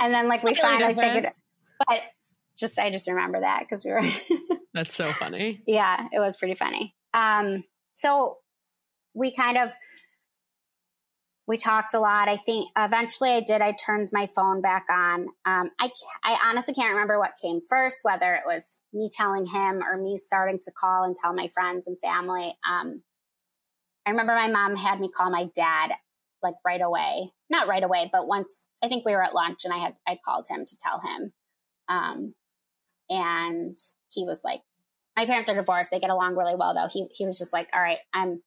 and 0.00 0.12
then 0.12 0.26
like 0.28 0.42
we 0.42 0.56
finally 0.56 0.92
figured. 0.92 1.26
it. 1.26 1.34
But 1.86 2.00
just 2.58 2.80
I 2.80 2.90
just 2.90 3.06
remember 3.06 3.40
that 3.40 3.60
because 3.60 3.84
we 3.84 3.92
were. 3.92 4.02
That's 4.74 4.96
so 4.96 5.04
funny. 5.04 5.62
Yeah, 5.68 6.08
it 6.12 6.18
was 6.18 6.36
pretty 6.36 6.54
funny. 6.54 6.96
Um, 7.14 7.62
so 7.94 8.38
we 9.14 9.30
kind 9.30 9.56
of 9.56 9.72
we 11.46 11.56
talked 11.56 11.94
a 11.94 12.00
lot. 12.00 12.28
I 12.28 12.36
think 12.36 12.70
eventually 12.76 13.30
I 13.30 13.40
did. 13.40 13.60
I 13.60 13.72
turned 13.72 14.08
my 14.12 14.28
phone 14.34 14.62
back 14.62 14.86
on. 14.90 15.28
Um, 15.44 15.70
I 15.78 15.90
I 16.22 16.38
honestly 16.44 16.72
can't 16.74 16.92
remember 16.92 17.18
what 17.18 17.32
came 17.42 17.60
first, 17.68 17.98
whether 18.02 18.34
it 18.34 18.42
was 18.46 18.78
me 18.92 19.10
telling 19.14 19.46
him 19.46 19.82
or 19.82 20.00
me 20.00 20.16
starting 20.16 20.58
to 20.62 20.72
call 20.72 21.04
and 21.04 21.14
tell 21.14 21.34
my 21.34 21.48
friends 21.52 21.86
and 21.86 21.98
family. 22.00 22.56
Um, 22.68 23.02
I 24.06 24.10
remember 24.10 24.34
my 24.34 24.48
mom 24.48 24.76
had 24.76 25.00
me 25.00 25.10
call 25.14 25.30
my 25.30 25.48
dad 25.54 25.92
like 26.42 26.54
right 26.64 26.80
away. 26.80 27.32
Not 27.50 27.68
right 27.68 27.82
away, 27.82 28.08
but 28.10 28.26
once 28.26 28.66
I 28.82 28.88
think 28.88 29.04
we 29.04 29.12
were 29.12 29.22
at 29.22 29.34
lunch 29.34 29.60
and 29.64 29.72
I 29.72 29.78
had 29.78 29.94
I 30.08 30.18
called 30.24 30.46
him 30.48 30.64
to 30.66 30.76
tell 30.78 31.00
him. 31.00 31.32
Um, 31.88 32.34
and 33.10 33.76
he 34.10 34.24
was 34.24 34.40
like, 34.44 34.60
my 35.16 35.26
parents 35.26 35.50
are 35.50 35.54
divorced. 35.54 35.90
They 35.90 36.00
get 36.00 36.10
along 36.10 36.36
really 36.36 36.56
well 36.56 36.74
though. 36.74 36.88
He, 36.90 37.06
he 37.12 37.26
was 37.26 37.38
just 37.38 37.52
like, 37.52 37.68
all 37.74 37.80
right, 37.80 37.98
I'm, 38.12 38.42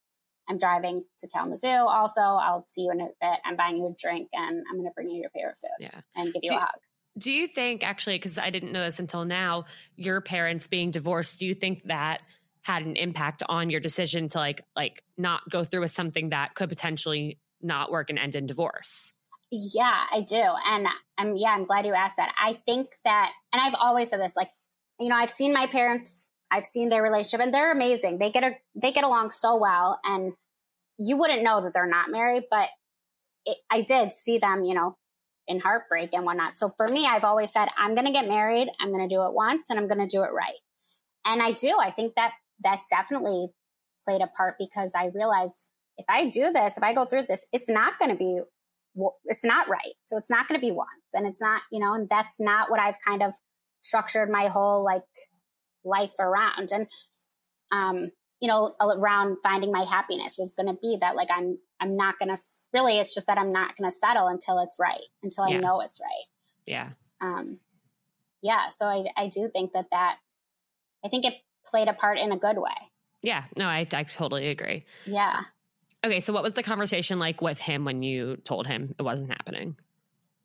I'm 0.49 0.57
driving 0.57 1.03
to 1.19 1.27
Kalamazoo. 1.27 1.67
Also, 1.67 2.21
I'll 2.21 2.65
see 2.67 2.81
you 2.81 2.91
in 2.91 3.01
a 3.01 3.05
bit. 3.05 3.39
I'm 3.45 3.55
buying 3.55 3.77
you 3.77 3.87
a 3.87 3.95
drink 3.99 4.29
and 4.33 4.63
I'm 4.69 4.77
going 4.77 4.87
to 4.87 4.93
bring 4.93 5.09
you 5.09 5.21
your 5.21 5.29
favorite 5.29 5.57
food 5.61 5.69
yeah. 5.79 6.01
and 6.15 6.33
give 6.33 6.41
you 6.43 6.51
do, 6.51 6.57
a 6.57 6.59
hug. 6.59 6.69
Do 7.17 7.31
you 7.31 7.47
think 7.47 7.83
actually, 7.83 8.17
because 8.17 8.37
I 8.37 8.49
didn't 8.49 8.71
know 8.71 8.83
this 8.83 8.99
until 8.99 9.25
now, 9.25 9.65
your 9.95 10.21
parents 10.21 10.67
being 10.67 10.91
divorced, 10.91 11.39
do 11.39 11.45
you 11.45 11.53
think 11.53 11.83
that 11.83 12.21
had 12.61 12.83
an 12.83 12.95
impact 12.95 13.43
on 13.47 13.69
your 13.69 13.79
decision 13.79 14.27
to 14.29 14.37
like, 14.37 14.61
like 14.75 15.03
not 15.17 15.41
go 15.49 15.63
through 15.63 15.81
with 15.81 15.91
something 15.91 16.29
that 16.29 16.53
could 16.53 16.69
potentially 16.69 17.39
not 17.61 17.91
work 17.91 18.09
and 18.09 18.19
end 18.19 18.35
in 18.35 18.45
divorce? 18.45 19.13
Yeah, 19.49 20.03
I 20.11 20.21
do. 20.21 20.35
And 20.35 20.87
I'm, 21.17 21.35
yeah, 21.35 21.49
I'm 21.49 21.65
glad 21.65 21.85
you 21.85 21.93
asked 21.93 22.17
that. 22.17 22.33
I 22.37 22.59
think 22.65 22.89
that, 23.05 23.31
and 23.53 23.61
I've 23.61 23.75
always 23.75 24.09
said 24.09 24.19
this, 24.19 24.35
like, 24.35 24.49
you 24.99 25.07
know, 25.09 25.15
I've 25.15 25.31
seen 25.31 25.53
my 25.53 25.67
parents, 25.67 26.27
I've 26.51 26.65
seen 26.65 26.89
their 26.89 27.03
relationship 27.03 27.41
and 27.41 27.53
they're 27.53 27.71
amazing. 27.71 28.19
They 28.19 28.31
get 28.31 28.43
a, 28.43 28.51
they 28.75 28.91
get 28.91 29.03
along 29.03 29.31
so 29.31 29.57
well 29.57 29.99
and 30.03 30.33
you 30.97 31.17
wouldn't 31.17 31.43
know 31.43 31.61
that 31.61 31.73
they're 31.73 31.87
not 31.87 32.09
married, 32.09 32.43
but 32.49 32.69
it, 33.45 33.57
I 33.69 33.81
did 33.81 34.13
see 34.13 34.37
them, 34.37 34.63
you 34.63 34.73
know, 34.73 34.97
in 35.47 35.59
heartbreak 35.59 36.13
and 36.13 36.25
whatnot. 36.25 36.59
So 36.59 36.73
for 36.77 36.87
me, 36.87 37.05
I've 37.05 37.23
always 37.23 37.51
said, 37.51 37.69
I'm 37.77 37.95
going 37.95 38.05
to 38.05 38.11
get 38.11 38.27
married. 38.27 38.67
I'm 38.79 38.91
going 38.91 39.07
to 39.07 39.13
do 39.13 39.23
it 39.23 39.33
once 39.33 39.69
and 39.69 39.79
I'm 39.79 39.87
going 39.87 40.05
to 40.05 40.07
do 40.07 40.23
it 40.23 40.31
right. 40.33 40.59
And 41.25 41.41
I 41.41 41.51
do. 41.51 41.77
I 41.79 41.91
think 41.91 42.15
that 42.15 42.31
that 42.63 42.81
definitely 42.89 43.47
played 44.05 44.21
a 44.21 44.27
part 44.27 44.55
because 44.59 44.91
I 44.95 45.09
realized 45.13 45.67
if 45.97 46.05
I 46.09 46.29
do 46.29 46.51
this, 46.51 46.77
if 46.77 46.83
I 46.83 46.93
go 46.93 47.05
through 47.05 47.23
this, 47.23 47.45
it's 47.51 47.69
not 47.69 47.99
going 47.99 48.11
to 48.11 48.17
be, 48.17 48.39
it's 49.25 49.45
not 49.45 49.67
right. 49.69 49.93
So 50.05 50.17
it's 50.17 50.29
not 50.29 50.47
going 50.47 50.59
to 50.59 50.65
be 50.65 50.71
once 50.71 50.89
and 51.13 51.27
it's 51.27 51.41
not, 51.41 51.61
you 51.71 51.79
know, 51.79 51.93
and 51.93 52.07
that's 52.09 52.39
not 52.39 52.69
what 52.69 52.79
I've 52.79 52.97
kind 53.05 53.23
of 53.23 53.33
structured 53.81 54.29
my 54.29 54.47
whole 54.47 54.83
like 54.83 55.03
life 55.83 56.13
around. 56.19 56.71
And, 56.71 56.87
um, 57.71 58.11
you 58.39 58.47
know, 58.47 58.75
around 58.79 59.37
finding 59.41 59.71
my 59.71 59.83
happiness 59.83 60.37
was 60.37 60.53
going 60.53 60.67
to 60.67 60.79
be 60.79 60.97
that 61.01 61.15
like 61.15 61.29
I'm, 61.35 61.57
I'm 61.79 61.95
not 61.95 62.19
going 62.19 62.35
to 62.35 62.41
really, 62.73 62.99
it's 62.99 63.13
just 63.13 63.27
that 63.27 63.37
I'm 63.37 63.51
not 63.51 63.75
going 63.77 63.89
to 63.89 63.95
settle 63.95 64.27
until 64.27 64.59
it's 64.59 64.77
right, 64.79 65.01
until 65.23 65.45
I 65.45 65.53
know 65.53 65.81
it's 65.81 65.99
right. 65.99 66.25
Yeah. 66.65 66.89
Um, 67.21 67.59
yeah. 68.41 68.69
So 68.69 68.85
I, 68.85 69.05
I 69.17 69.27
do 69.27 69.49
think 69.51 69.73
that 69.73 69.87
that, 69.91 70.17
I 71.03 71.09
think 71.09 71.25
it 71.25 71.33
played 71.65 71.87
a 71.87 71.93
part 71.93 72.19
in 72.19 72.31
a 72.31 72.37
good 72.37 72.57
way. 72.57 72.75
Yeah. 73.21 73.45
No, 73.55 73.67
I, 73.67 73.85
I 73.91 74.03
totally 74.03 74.49
agree. 74.49 74.85
Yeah. 75.05 75.41
Okay. 76.05 76.19
So 76.19 76.31
what 76.31 76.43
was 76.43 76.53
the 76.53 76.63
conversation 76.63 77.17
like 77.17 77.41
with 77.41 77.59
him 77.59 77.85
when 77.85 78.03
you 78.03 78.37
told 78.37 78.67
him 78.67 78.93
it 78.99 79.01
wasn't 79.01 79.29
happening? 79.29 79.75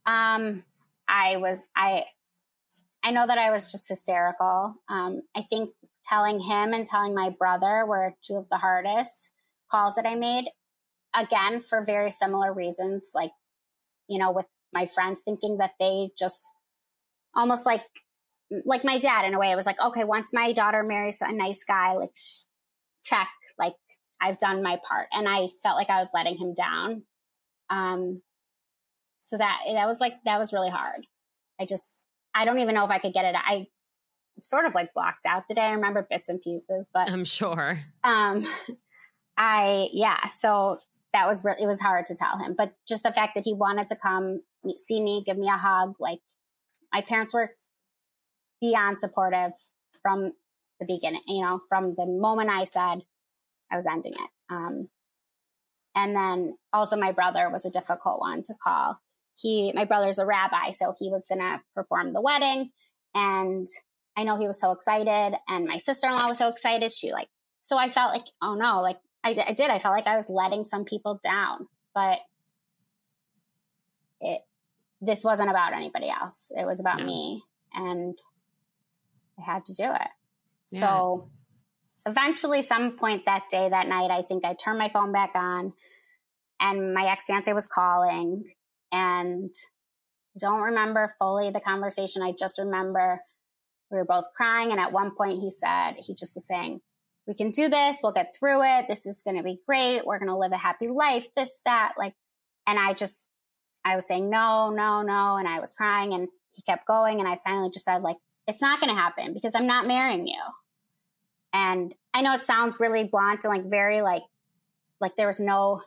Um, 0.07 0.65
I 1.07 1.37
was, 1.37 1.63
I, 1.77 2.05
I 3.05 3.11
know 3.11 3.27
that 3.27 3.39
I 3.39 3.51
was 3.51 3.73
just 3.73 3.89
hysterical. 3.89 4.77
Um, 4.89 5.23
I 5.37 5.43
think 5.43 5.71
telling 6.05 6.41
him 6.41 6.73
and 6.73 6.87
telling 6.87 7.15
my 7.15 7.31
brother 7.31 7.85
were 7.87 8.15
two 8.23 8.35
of 8.35 8.49
the 8.49 8.59
hardest 8.59 9.31
calls 9.71 9.95
that 9.97 10.07
I 10.07 10.15
made. 10.15 10.45
Again, 11.15 11.61
for 11.63 11.85
very 11.85 12.11
similar 12.11 12.53
reasons, 12.53 13.11
like, 13.15 13.33
you 14.09 14.19
know, 14.19 14.31
with 14.31 14.47
my 14.73 14.87
friends 14.87 15.21
thinking 15.25 15.59
that 15.59 15.73
they 15.79 16.11
just 16.19 16.49
almost 17.35 17.67
like, 17.67 17.85
like 18.65 18.85
my 18.85 18.99
dad 18.99 19.25
in 19.25 19.35
a 19.35 19.39
way. 19.39 19.51
It 19.51 19.57
was 19.57 19.67
like, 19.67 19.81
okay, 19.81 20.05
once 20.05 20.33
my 20.33 20.53
daughter 20.53 20.83
marries 20.83 21.21
a 21.21 21.33
nice 21.33 21.65
guy, 21.65 21.93
like, 21.95 22.15
check, 23.05 23.29
like, 23.59 23.75
I've 24.21 24.39
done 24.39 24.63
my 24.63 24.79
part. 24.87 25.09
And 25.13 25.29
I 25.29 25.49
felt 25.63 25.77
like 25.77 25.91
I 25.91 25.99
was 25.99 26.09
letting 26.15 26.39
him 26.39 26.55
down. 26.55 27.03
Um, 27.69 28.23
so 29.21 29.37
that, 29.37 29.59
that 29.73 29.87
was 29.87 30.01
like, 30.01 30.15
that 30.25 30.39
was 30.39 30.53
really 30.53 30.71
hard. 30.71 31.07
I 31.61 31.65
just, 31.65 32.07
I 32.35 32.45
don't 32.45 32.61
even 32.61 32.75
know 32.75 32.85
if 32.85 32.91
I 32.91 32.99
could 32.99 33.13
get 33.13 33.25
it. 33.25 33.35
I 33.37 33.67
sort 34.41 34.65
of 34.65 34.75
like 34.75 34.95
blocked 34.95 35.27
out 35.27 35.45
the 35.49 35.55
day. 35.55 35.63
I 35.63 35.73
remember 35.73 36.07
bits 36.09 36.29
and 36.29 36.41
pieces, 36.41 36.89
but 36.93 37.11
I'm 37.11 37.25
sure. 37.25 37.79
Um, 38.05 38.47
I 39.37 39.89
yeah. 39.93 40.29
So 40.29 40.79
that 41.13 41.27
was 41.27 41.45
really 41.45 41.63
it 41.63 41.67
was 41.67 41.81
hard 41.81 42.07
to 42.07 42.15
tell 42.15 42.39
him, 42.39 42.55
but 42.57 42.73
just 42.87 43.03
the 43.03 43.13
fact 43.13 43.35
that 43.35 43.45
he 43.45 43.53
wanted 43.53 43.89
to 43.89 43.97
come 43.97 44.41
see 44.79 45.01
me, 45.01 45.23
give 45.25 45.37
me 45.37 45.49
a 45.49 45.57
hug, 45.57 45.95
like 46.01 46.21
my 46.93 47.03
parents 47.03 47.35
were 47.35 47.53
beyond 48.61 48.99
supportive 48.99 49.53
from 50.03 50.33
the 50.81 50.87
beginning. 50.87 51.23
You 51.27 51.43
know, 51.43 51.61
from 51.69 51.95
the 51.97 52.07
moment 52.07 52.51
I 52.51 52.65
said 52.65 53.03
I 53.71 53.77
was 53.77 53.87
ending 53.87 54.15
it. 54.15 54.31
Um, 54.51 54.89
and 55.95 56.17
then 56.17 56.57
also 56.73 56.97
my 56.97 57.13
brother 57.13 57.51
was 57.51 57.65
a 57.65 57.71
difficult 57.71 58.21
one 58.21 58.43
to 58.45 58.55
call. 58.63 59.01
He, 59.37 59.73
my 59.75 59.85
brother's 59.85 60.19
a 60.19 60.27
rabbi, 60.27 60.71
so 60.71 60.95
he 60.99 61.11
was 61.11 61.27
going 61.27 61.41
to 61.41 61.61
perform 61.75 62.13
the 62.13 62.21
wedding. 62.21 62.71
And 63.15 63.67
I 64.17 64.25
know 64.25 64.39
he 64.39 64.47
was 64.47 64.61
so 64.61 64.73
excited 64.73 65.37
and 65.49 65.67
my 65.67 65.79
sister-in-law 65.79 66.29
was 66.29 66.39
so 66.39 66.49
excited. 66.49 66.93
She 66.93 67.13
like, 67.13 67.29
so 67.61 67.79
I 67.79 67.89
felt 67.89 68.13
like, 68.13 68.27
oh 68.43 68.55
no, 68.55 68.81
like 68.81 68.99
I, 69.25 69.31
I 69.47 69.53
did. 69.53 69.71
I 69.71 69.79
felt 69.79 69.95
like 69.95 70.07
I 70.07 70.17
was 70.17 70.29
letting 70.29 70.65
some 70.65 70.85
people 70.85 71.21
down, 71.23 71.69
but 71.95 72.19
it, 74.21 74.43
this 75.01 75.25
wasn't 75.25 75.51
about 75.51 75.73
anybody 75.73 76.09
else. 76.11 76.53
It 76.55 76.67
was 76.67 76.81
about 76.81 76.99
no. 76.99 77.07
me 77.07 77.43
and 77.75 78.15
I 79.39 79.43
had 79.43 79.65
to 79.67 79.75
do 79.75 79.85
it. 79.85 80.09
Yeah. 80.71 80.81
So 80.81 81.31
eventually 82.07 82.63
some 82.63 82.99
point 82.99 83.25
that 83.25 83.45
day, 83.51 83.69
that 83.69 83.89
night, 83.89 84.11
I 84.11 84.23
think 84.23 84.45
I 84.45 84.55
turned 84.55 84.79
my 84.79 84.91
phone 84.91 85.13
back 85.13 85.33
on 85.35 85.73
and 86.61 86.93
my 86.93 87.11
ex 87.11 87.25
fiance 87.25 87.53
was 87.53 87.67
calling 87.67 88.45
and 88.93 89.53
don't 90.39 90.61
remember 90.61 91.15
fully 91.19 91.51
the 91.51 91.61
conversation. 91.61 92.23
I 92.23 92.33
just 92.39 92.59
remember 92.59 93.21
we 93.91 93.99
were 93.99 94.05
both 94.05 94.27
crying. 94.35 94.71
And 94.71 94.81
at 94.81 94.93
one 94.93 95.15
point 95.15 95.41
he 95.41 95.51
said, 95.51 95.95
he 95.99 96.15
just 96.15 96.35
was 96.35 96.47
saying, 96.47 96.81
we 97.27 97.35
can 97.35 97.51
do 97.51 97.69
this. 97.69 97.99
We'll 98.03 98.13
get 98.13 98.35
through 98.35 98.63
it. 98.65 98.87
This 98.89 99.07
is 99.07 99.23
going 99.23 99.37
to 99.37 99.43
be 99.43 99.61
great. 99.67 100.05
We're 100.05 100.19
going 100.19 100.29
to 100.29 100.37
live 100.37 100.53
a 100.53 100.57
happy 100.57 100.89
life. 100.89 101.29
This, 101.37 101.61
that, 101.65 101.95
like, 101.97 102.15
and 102.67 102.79
I 102.79 102.95
just, 102.95 103.27
I 103.85 103.95
was 103.95 104.07
saying, 104.07 104.29
no, 104.29 104.71
no, 104.71 105.03
no. 105.03 105.37
And 105.37 105.47
I 105.47 105.61
was 105.61 105.73
crying 105.73 106.15
and 106.15 106.29
he 106.53 106.63
kept 106.63 106.87
going. 106.87 107.21
And 107.21 107.29
I 107.29 107.39
finally 107.45 107.71
just 107.71 107.85
said, 107.85 108.03
like, 108.03 108.17
it's 108.49 108.61
not 108.61 108.81
going 108.81 108.95
to 108.95 109.01
happen 109.01 109.35
because 109.35 109.55
I'm 109.55 109.67
not 109.67 109.87
marrying 109.87 110.27
you. 110.27 110.41
And 111.53 111.95
I 112.15 112.23
know 112.23 112.35
it 112.35 112.47
sounds 112.47 112.81
really 112.81 113.05
blunt 113.05 113.45
and 113.45 113.53
like 113.53 113.71
very 113.71 114.01
like, 114.03 114.23
like 115.01 115.17
there 115.17 115.27
was 115.27 115.39
no 115.41 115.83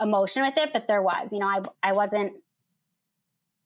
emotion 0.00 0.42
with 0.42 0.56
it, 0.56 0.70
but 0.72 0.86
there 0.86 1.02
was, 1.02 1.32
you 1.32 1.38
know, 1.38 1.46
I, 1.46 1.60
I 1.82 1.92
wasn't, 1.92 2.34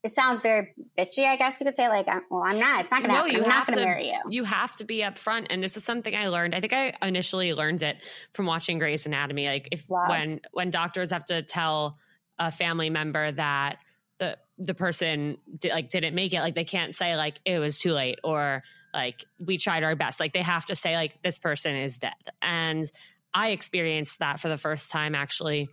it 0.02 0.14
sounds 0.14 0.40
very 0.40 0.74
bitchy, 0.98 1.24
I 1.24 1.36
guess 1.36 1.60
you 1.60 1.66
could 1.66 1.76
say. 1.76 1.88
Like, 1.88 2.06
well, 2.30 2.42
I'm 2.44 2.58
not. 2.58 2.82
It's 2.82 2.90
not 2.90 3.02
going 3.02 3.14
to 3.14 3.20
no, 3.20 3.24
happen. 3.24 3.32
You 3.32 3.42
I'm 3.42 3.48
not 3.48 3.66
to 3.68 3.76
marry 3.76 4.08
you. 4.08 4.20
You 4.28 4.44
have 4.44 4.76
to 4.76 4.84
be 4.84 4.98
upfront, 4.98 5.46
and 5.48 5.62
this 5.62 5.78
is 5.78 5.84
something 5.84 6.14
I 6.14 6.28
learned. 6.28 6.54
I 6.54 6.60
think 6.60 6.74
I 6.74 6.92
initially 7.00 7.54
learned 7.54 7.82
it 7.82 7.96
from 8.34 8.44
watching 8.44 8.78
Grey's 8.78 9.06
Anatomy. 9.06 9.46
Like, 9.46 9.68
if 9.72 9.88
Love. 9.88 10.10
when 10.10 10.40
when 10.52 10.70
doctors 10.70 11.10
have 11.10 11.24
to 11.26 11.42
tell 11.42 11.96
a 12.38 12.50
family 12.50 12.90
member 12.90 13.32
that 13.32 13.78
the 14.18 14.36
the 14.58 14.74
person 14.74 15.38
did, 15.58 15.72
like 15.72 15.88
didn't 15.88 16.14
make 16.14 16.34
it, 16.34 16.40
like 16.40 16.54
they 16.54 16.64
can't 16.64 16.94
say 16.94 17.16
like 17.16 17.40
it 17.46 17.58
was 17.58 17.78
too 17.78 17.92
late 17.92 18.18
or 18.22 18.62
like 18.92 19.24
we 19.38 19.58
tried 19.58 19.82
our 19.82 19.96
best. 19.96 20.20
Like 20.20 20.32
they 20.32 20.42
have 20.42 20.66
to 20.66 20.76
say 20.76 20.96
like 20.96 21.22
this 21.22 21.38
person 21.38 21.76
is 21.76 21.98
dead. 21.98 22.12
And 22.40 22.84
I 23.32 23.48
experienced 23.50 24.20
that 24.20 24.38
for 24.38 24.48
the 24.48 24.56
first 24.56 24.92
time 24.92 25.14
actually 25.14 25.68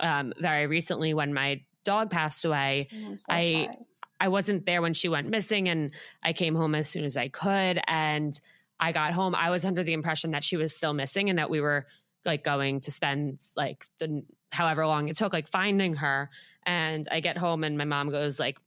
um, 0.00 0.32
very 0.38 0.66
recently 0.66 1.14
when 1.14 1.34
my 1.34 1.62
dog 1.84 2.10
passed 2.10 2.44
away. 2.44 2.88
Oh, 2.92 3.16
so 3.16 3.24
I 3.28 3.42
sorry. 3.64 3.78
I 4.20 4.28
wasn't 4.28 4.66
there 4.66 4.82
when 4.82 4.94
she 4.94 5.08
went 5.08 5.28
missing 5.28 5.68
and 5.68 5.92
I 6.22 6.32
came 6.32 6.54
home 6.54 6.74
as 6.74 6.88
soon 6.88 7.04
as 7.04 7.16
I 7.16 7.28
could 7.28 7.80
and 7.86 8.38
I 8.80 8.92
got 8.92 9.12
home. 9.12 9.34
I 9.34 9.50
was 9.50 9.64
under 9.64 9.82
the 9.82 9.92
impression 9.92 10.32
that 10.32 10.44
she 10.44 10.56
was 10.56 10.74
still 10.74 10.92
missing 10.92 11.30
and 11.30 11.38
that 11.38 11.50
we 11.50 11.60
were 11.60 11.86
like 12.24 12.44
going 12.44 12.80
to 12.80 12.90
spend 12.90 13.40
like 13.56 13.86
the 13.98 14.24
however 14.50 14.86
long 14.86 15.08
it 15.08 15.16
took 15.16 15.32
like 15.32 15.48
finding 15.48 15.94
her. 15.94 16.30
And 16.66 17.08
I 17.10 17.20
get 17.20 17.38
home 17.38 17.64
and 17.64 17.78
my 17.78 17.84
mom 17.84 18.10
goes 18.10 18.38
like 18.38 18.58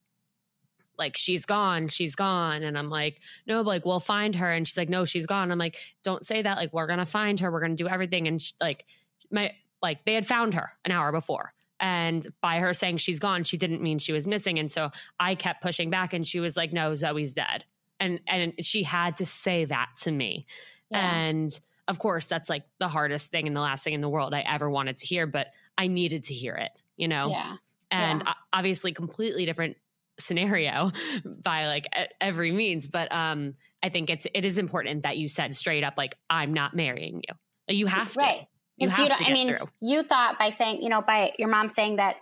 like 0.98 1.18
she's 1.18 1.46
gone 1.46 1.88
she's 1.88 2.16
gone. 2.16 2.64
And 2.64 2.78
i'm 2.78 2.90
like 2.90 3.22
no 3.48 3.62
like 3.62 3.86
we'll 3.86 4.00
find 4.00 4.36
her. 4.36 4.52
And 4.52 4.68
she's 4.68 4.78
like 4.78 4.90
no 4.90 5.06
she's 5.06 5.26
gone. 5.26 5.52
I'm 5.52 5.60
like 5.60 5.78
don't 6.04 6.26
say 6.26 6.42
that. 6.42 6.58
Like 6.58 6.74
we're 6.74 6.88
gonna 6.88 7.06
find 7.06 7.40
her. 7.40 7.52
We're 7.52 7.62
gonna 7.62 7.76
do 7.76 7.90
everything. 7.90 8.28
And 8.28 8.42
she, 8.42 8.54
like 8.62 8.86
my 9.30 9.52
like 9.82 10.06
they 10.06 10.14
had 10.14 10.28
found 10.28 10.54
her 10.54 10.72
an 10.86 10.92
hour 10.92 11.12
before 11.12 11.54
and 11.82 12.28
by 12.42 12.60
her 12.60 12.74
saying 12.74 12.98
she's 12.98 13.18
gone, 13.18 13.44
she 13.44 13.58
didn't 13.58 13.82
mean 13.82 13.98
she 13.98 14.14
was 14.14 14.28
missing. 14.28 14.60
And 14.60 14.72
so 14.72 14.92
I 15.20 15.34
kept 15.34 15.64
pushing 15.64 15.90
back 15.90 16.14
and 16.14 16.26
she 16.26 16.40
was 16.40 16.56
like, 16.56 16.72
no, 16.72 16.94
Zoe's 16.94 17.34
dead. 17.34 17.66
And, 18.00 18.20
and 18.28 18.54
she 18.62 18.84
had 18.84 19.18
to 19.18 19.26
say 19.26 19.66
that 19.66 19.90
to 20.02 20.12
me. 20.12 20.46
Yeah. 20.92 21.00
And 21.00 21.60
of 21.88 21.98
course, 21.98 22.28
that's 22.28 22.50
like 22.50 22.64
the 22.80 22.88
hardest 22.88 23.32
thing 23.32 23.48
and 23.48 23.56
the 23.56 23.62
last 23.62 23.84
thing 23.84 23.94
in 23.94 24.02
the 24.02 24.10
world 24.10 24.34
I 24.34 24.42
ever 24.42 24.70
wanted 24.70 24.98
to 24.98 25.08
hear, 25.08 25.26
but 25.26 25.48
I 25.76 25.88
needed 25.88 26.26
to 26.26 26.36
hear 26.36 26.54
it, 26.54 26.72
you 26.98 27.08
know? 27.08 27.32
Yeah. 27.32 27.56
And 27.90 28.24
yeah. 28.26 28.34
obviously, 28.54 28.94
completely 28.94 29.46
different 29.46 29.76
scenario 30.20 30.92
by 31.26 31.66
like 31.66 31.88
every 32.22 32.52
means. 32.52 32.88
But 32.88 33.12
um, 33.12 33.56
I 33.82 33.90
think 33.90 34.12
it's, 34.12 34.28
it 34.36 34.46
is 34.46 34.60
important 34.60 35.04
that 35.04 35.18
you 35.18 35.28
said 35.28 35.56
straight 35.56 35.84
up, 35.84 35.96
like, 35.98 36.16
I'm 36.30 36.54
not 36.54 36.76
marrying 36.76 37.24
you. 37.28 37.76
You 37.76 37.88
have 37.88 38.14
to. 38.14 38.20
Right. 38.20 38.48
You 38.82 38.90
have 38.90 39.10
you 39.10 39.16
to 39.16 39.24
I 39.24 39.34
mean, 39.34 39.48
through. 39.50 39.70
you 39.82 40.04
thought 40.04 40.40
by 40.40 40.50
saying, 40.50 40.82
you 40.82 40.90
know, 40.90 41.02
by 41.02 41.32
your 41.38 41.50
mom 41.50 41.70
saying 41.70 41.98
that, 41.98 42.16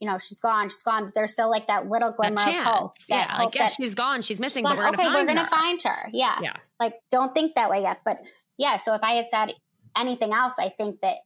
you 0.00 0.08
know, 0.08 0.18
she's 0.18 0.40
gone, 0.40 0.68
she's 0.68 0.82
gone. 0.82 1.06
but 1.06 1.14
There's 1.14 1.32
still 1.32 1.50
like 1.50 1.68
that 1.68 1.88
little 1.88 2.10
glimmer 2.12 2.36
that 2.36 2.48
of 2.48 2.64
hope. 2.64 2.96
yeah, 3.08 3.36
hope 3.36 3.46
like 3.46 3.54
yeah, 3.54 3.66
she's 3.68 3.94
gone, 3.94 4.22
she's 4.22 4.40
missing, 4.40 4.64
she's 4.64 4.68
gone. 4.68 4.76
but 4.76 4.98
we're 4.98 5.06
okay, 5.06 5.14
we're 5.14 5.26
gonna 5.26 5.48
find 5.48 5.80
her. 5.82 6.08
Yeah, 6.12 6.38
yeah. 6.42 6.56
Like, 6.78 6.94
don't 7.10 7.32
think 7.32 7.54
that 7.54 7.70
way 7.70 7.82
yet. 7.82 8.00
But 8.04 8.18
yeah, 8.58 8.76
so 8.76 8.94
if 8.94 9.02
I 9.02 9.12
had 9.12 9.30
said 9.30 9.54
anything 9.96 10.32
else, 10.32 10.54
I 10.58 10.68
think 10.68 11.00
that 11.00 11.16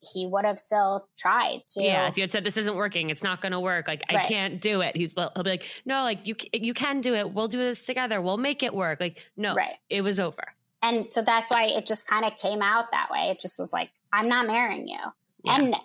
he 0.00 0.26
would 0.26 0.44
have 0.44 0.58
still 0.58 1.08
tried 1.16 1.62
to. 1.68 1.82
Yeah, 1.82 2.08
if 2.08 2.16
you 2.16 2.22
had 2.22 2.30
said 2.30 2.44
this 2.44 2.56
isn't 2.56 2.76
working, 2.76 3.10
it's 3.10 3.22
not 3.22 3.40
going 3.40 3.52
to 3.52 3.60
work. 3.60 3.88
Like 3.88 4.02
right. 4.12 4.24
I 4.24 4.28
can't 4.28 4.60
do 4.60 4.80
it. 4.80 4.96
He's 4.96 5.12
he'll 5.14 5.42
be 5.42 5.50
like, 5.50 5.64
no, 5.84 6.02
like 6.02 6.26
you 6.26 6.34
you 6.52 6.74
can 6.74 7.00
do 7.00 7.14
it. 7.14 7.32
We'll 7.32 7.48
do 7.48 7.58
this 7.58 7.82
together. 7.82 8.20
We'll 8.20 8.36
make 8.36 8.62
it 8.62 8.74
work. 8.74 9.00
Like 9.00 9.24
no, 9.36 9.54
right. 9.54 9.74
It 9.90 10.02
was 10.02 10.20
over. 10.20 10.44
And 10.82 11.06
so 11.12 11.22
that's 11.22 11.50
why 11.50 11.66
it 11.66 11.86
just 11.86 12.06
kind 12.06 12.24
of 12.24 12.36
came 12.38 12.62
out 12.62 12.86
that 12.92 13.10
way. 13.10 13.30
It 13.30 13.40
just 13.40 13.58
was 13.58 13.72
like, 13.72 13.90
I'm 14.12 14.28
not 14.28 14.46
marrying 14.46 14.86
you. 14.88 14.98
Yeah. 15.44 15.56
And, 15.56 15.76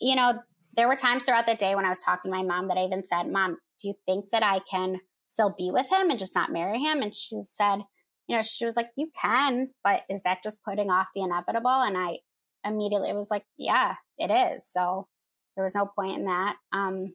you 0.00 0.14
know, 0.14 0.34
there 0.76 0.88
were 0.88 0.96
times 0.96 1.24
throughout 1.24 1.46
the 1.46 1.54
day 1.54 1.74
when 1.74 1.84
I 1.84 1.88
was 1.88 2.02
talking 2.02 2.30
to 2.30 2.36
my 2.36 2.42
mom 2.42 2.68
that 2.68 2.76
I 2.76 2.84
even 2.84 3.04
said, 3.04 3.24
Mom, 3.24 3.58
do 3.80 3.88
you 3.88 3.94
think 4.06 4.26
that 4.30 4.42
I 4.42 4.60
can 4.70 5.00
still 5.24 5.54
be 5.56 5.70
with 5.72 5.90
him 5.90 6.10
and 6.10 6.18
just 6.18 6.34
not 6.34 6.52
marry 6.52 6.80
him? 6.80 7.02
And 7.02 7.14
she 7.14 7.40
said, 7.42 7.80
you 8.28 8.36
know, 8.36 8.42
she 8.42 8.64
was 8.64 8.76
like, 8.76 8.90
You 8.96 9.10
can, 9.20 9.70
but 9.84 10.02
is 10.10 10.22
that 10.22 10.42
just 10.42 10.62
putting 10.64 10.90
off 10.90 11.08
the 11.14 11.22
inevitable? 11.22 11.70
And 11.70 11.96
I 11.96 12.18
immediately 12.64 13.12
was 13.12 13.28
like, 13.30 13.44
Yeah, 13.56 13.94
it 14.18 14.30
is. 14.30 14.64
So 14.70 15.08
there 15.54 15.64
was 15.64 15.74
no 15.74 15.86
point 15.86 16.18
in 16.18 16.24
that. 16.26 16.56
Um, 16.72 17.14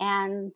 and 0.00 0.54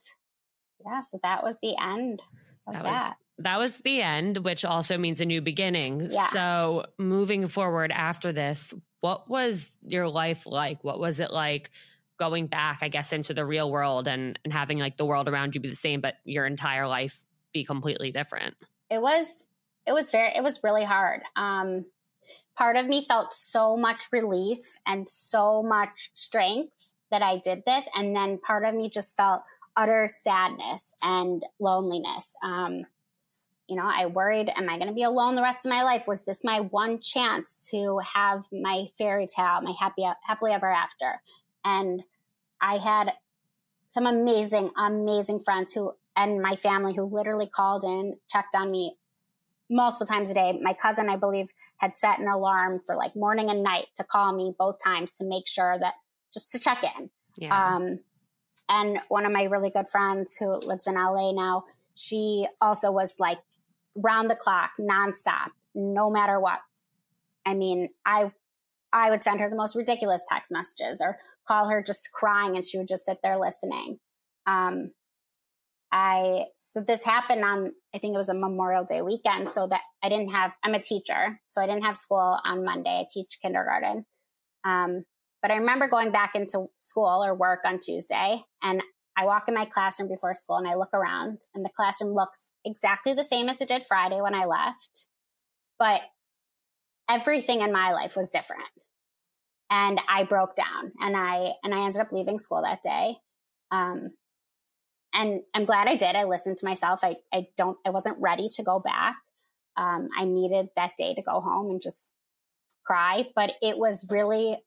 yeah, 0.84 1.02
so 1.02 1.18
that 1.22 1.42
was 1.42 1.56
the 1.62 1.76
end 1.80 2.22
of 2.66 2.74
that. 2.74 2.84
that. 2.84 3.16
That 3.38 3.58
was 3.58 3.78
the 3.78 4.02
end, 4.02 4.38
which 4.38 4.64
also 4.64 4.98
means 4.98 5.20
a 5.20 5.24
new 5.24 5.40
beginning. 5.40 6.08
Yeah. 6.10 6.28
So 6.28 6.84
moving 6.98 7.48
forward 7.48 7.90
after 7.90 8.32
this, 8.32 8.72
what 9.00 9.28
was 9.28 9.76
your 9.82 10.08
life 10.08 10.46
like? 10.46 10.84
What 10.84 11.00
was 11.00 11.20
it 11.20 11.30
like 11.30 11.70
going 12.18 12.46
back, 12.46 12.78
I 12.82 12.88
guess, 12.88 13.12
into 13.12 13.34
the 13.34 13.44
real 13.44 13.70
world 13.70 14.06
and, 14.06 14.38
and 14.44 14.52
having 14.52 14.78
like 14.78 14.96
the 14.96 15.04
world 15.04 15.28
around 15.28 15.54
you 15.54 15.60
be 15.60 15.68
the 15.68 15.74
same, 15.74 16.00
but 16.00 16.16
your 16.24 16.46
entire 16.46 16.86
life 16.86 17.22
be 17.52 17.64
completely 17.64 18.12
different? 18.12 18.54
It 18.90 19.00
was 19.00 19.26
it 19.86 19.92
was 19.92 20.10
very 20.10 20.32
it 20.36 20.42
was 20.42 20.60
really 20.62 20.84
hard. 20.84 21.22
Um 21.34 21.86
part 22.56 22.76
of 22.76 22.86
me 22.86 23.04
felt 23.04 23.32
so 23.32 23.76
much 23.76 24.04
relief 24.12 24.76
and 24.86 25.08
so 25.08 25.62
much 25.62 26.10
strength 26.14 26.92
that 27.10 27.22
I 27.22 27.38
did 27.38 27.62
this. 27.64 27.84
And 27.94 28.14
then 28.14 28.38
part 28.38 28.64
of 28.64 28.74
me 28.74 28.90
just 28.90 29.16
felt 29.16 29.42
utter 29.76 30.06
sadness 30.06 30.92
and 31.02 31.42
loneliness. 31.60 32.34
Um, 32.42 32.84
you 33.72 33.78
know, 33.78 33.90
I 33.90 34.04
worried, 34.04 34.50
am 34.54 34.68
I 34.68 34.76
going 34.76 34.88
to 34.88 34.92
be 34.92 35.02
alone 35.02 35.34
the 35.34 35.40
rest 35.40 35.64
of 35.64 35.70
my 35.70 35.82
life? 35.82 36.06
Was 36.06 36.24
this 36.24 36.44
my 36.44 36.60
one 36.60 37.00
chance 37.00 37.70
to 37.70 38.00
have 38.14 38.44
my 38.52 38.88
fairy 38.98 39.26
tale, 39.26 39.62
my 39.62 39.72
happy, 39.80 40.06
happily 40.26 40.52
ever 40.52 40.70
after? 40.70 41.22
And 41.64 42.02
I 42.60 42.76
had 42.76 43.14
some 43.88 44.04
amazing, 44.04 44.72
amazing 44.76 45.40
friends 45.40 45.72
who, 45.72 45.94
and 46.14 46.42
my 46.42 46.54
family 46.54 46.94
who 46.94 47.04
literally 47.04 47.46
called 47.46 47.82
in, 47.82 48.16
checked 48.30 48.54
on 48.54 48.70
me 48.70 48.98
multiple 49.70 50.06
times 50.06 50.30
a 50.30 50.34
day. 50.34 50.60
My 50.60 50.74
cousin, 50.74 51.08
I 51.08 51.16
believe, 51.16 51.48
had 51.78 51.96
set 51.96 52.18
an 52.18 52.28
alarm 52.28 52.82
for 52.84 52.94
like 52.94 53.16
morning 53.16 53.48
and 53.48 53.62
night 53.62 53.86
to 53.96 54.04
call 54.04 54.34
me 54.34 54.54
both 54.58 54.84
times 54.84 55.12
to 55.12 55.24
make 55.24 55.48
sure 55.48 55.78
that 55.80 55.94
just 56.34 56.52
to 56.52 56.58
check 56.58 56.84
in. 56.84 57.08
Yeah. 57.38 57.76
Um, 57.76 58.00
and 58.68 58.98
one 59.08 59.24
of 59.24 59.32
my 59.32 59.44
really 59.44 59.70
good 59.70 59.88
friends 59.88 60.36
who 60.36 60.50
lives 60.58 60.86
in 60.86 60.96
LA 60.96 61.32
now, 61.32 61.64
she 61.94 62.46
also 62.60 62.92
was 62.92 63.16
like 63.18 63.38
round 63.96 64.30
the 64.30 64.36
clock, 64.36 64.72
nonstop, 64.80 65.50
no 65.74 66.10
matter 66.10 66.40
what. 66.40 66.60
I 67.46 67.54
mean, 67.54 67.88
I 68.06 68.32
I 68.92 69.10
would 69.10 69.22
send 69.22 69.40
her 69.40 69.48
the 69.48 69.56
most 69.56 69.74
ridiculous 69.74 70.22
text 70.28 70.52
messages 70.52 71.00
or 71.00 71.18
call 71.46 71.68
her 71.68 71.82
just 71.82 72.10
crying 72.12 72.56
and 72.56 72.66
she 72.66 72.78
would 72.78 72.88
just 72.88 73.04
sit 73.04 73.18
there 73.22 73.38
listening. 73.38 73.98
Um, 74.46 74.92
I 75.90 76.46
so 76.56 76.80
this 76.80 77.04
happened 77.04 77.44
on 77.44 77.72
I 77.94 77.98
think 77.98 78.14
it 78.14 78.18
was 78.18 78.30
a 78.30 78.34
Memorial 78.34 78.84
Day 78.84 79.02
weekend, 79.02 79.50
so 79.50 79.66
that 79.68 79.82
I 80.02 80.08
didn't 80.08 80.30
have 80.30 80.52
I'm 80.64 80.74
a 80.74 80.80
teacher, 80.80 81.40
so 81.48 81.60
I 81.60 81.66
didn't 81.66 81.84
have 81.84 81.96
school 81.96 82.38
on 82.44 82.64
Monday. 82.64 82.90
I 82.90 83.06
teach 83.12 83.38
kindergarten. 83.42 84.06
Um, 84.64 85.04
but 85.42 85.50
I 85.50 85.56
remember 85.56 85.88
going 85.88 86.12
back 86.12 86.32
into 86.34 86.68
school 86.78 87.24
or 87.24 87.34
work 87.34 87.60
on 87.64 87.80
Tuesday 87.80 88.42
and 88.62 88.80
I 89.16 89.26
walk 89.26 89.44
in 89.48 89.54
my 89.54 89.66
classroom 89.66 90.08
before 90.08 90.34
school 90.34 90.56
and 90.56 90.66
I 90.66 90.74
look 90.74 90.94
around 90.94 91.42
and 91.54 91.64
the 91.64 91.70
classroom 91.76 92.14
looks 92.14 92.48
exactly 92.64 93.12
the 93.12 93.24
same 93.24 93.48
as 93.48 93.60
it 93.60 93.68
did 93.68 93.86
Friday 93.86 94.20
when 94.20 94.34
I 94.34 94.46
left. 94.46 95.06
But 95.78 96.00
everything 97.10 97.60
in 97.60 97.72
my 97.72 97.92
life 97.92 98.16
was 98.16 98.30
different. 98.30 98.68
And 99.70 100.00
I 100.08 100.24
broke 100.24 100.54
down 100.54 100.92
and 101.00 101.16
I 101.16 101.52
and 101.62 101.74
I 101.74 101.84
ended 101.84 102.00
up 102.00 102.12
leaving 102.12 102.38
school 102.38 102.62
that 102.62 102.82
day. 102.82 103.16
Um, 103.70 104.10
and 105.14 105.42
I'm 105.54 105.64
glad 105.64 105.88
I 105.88 105.96
did. 105.96 106.16
I 106.16 106.24
listened 106.24 106.56
to 106.58 106.66
myself. 106.66 107.00
I, 107.02 107.16
I 107.32 107.46
don't 107.56 107.76
I 107.86 107.90
wasn't 107.90 108.18
ready 108.20 108.48
to 108.56 108.62
go 108.62 108.80
back. 108.80 109.16
Um, 109.76 110.08
I 110.16 110.24
needed 110.24 110.68
that 110.76 110.92
day 110.96 111.14
to 111.14 111.22
go 111.22 111.40
home 111.40 111.70
and 111.70 111.82
just 111.82 112.08
cry. 112.84 113.26
But 113.34 113.52
it 113.60 113.78
was 113.78 114.06
really 114.10 114.58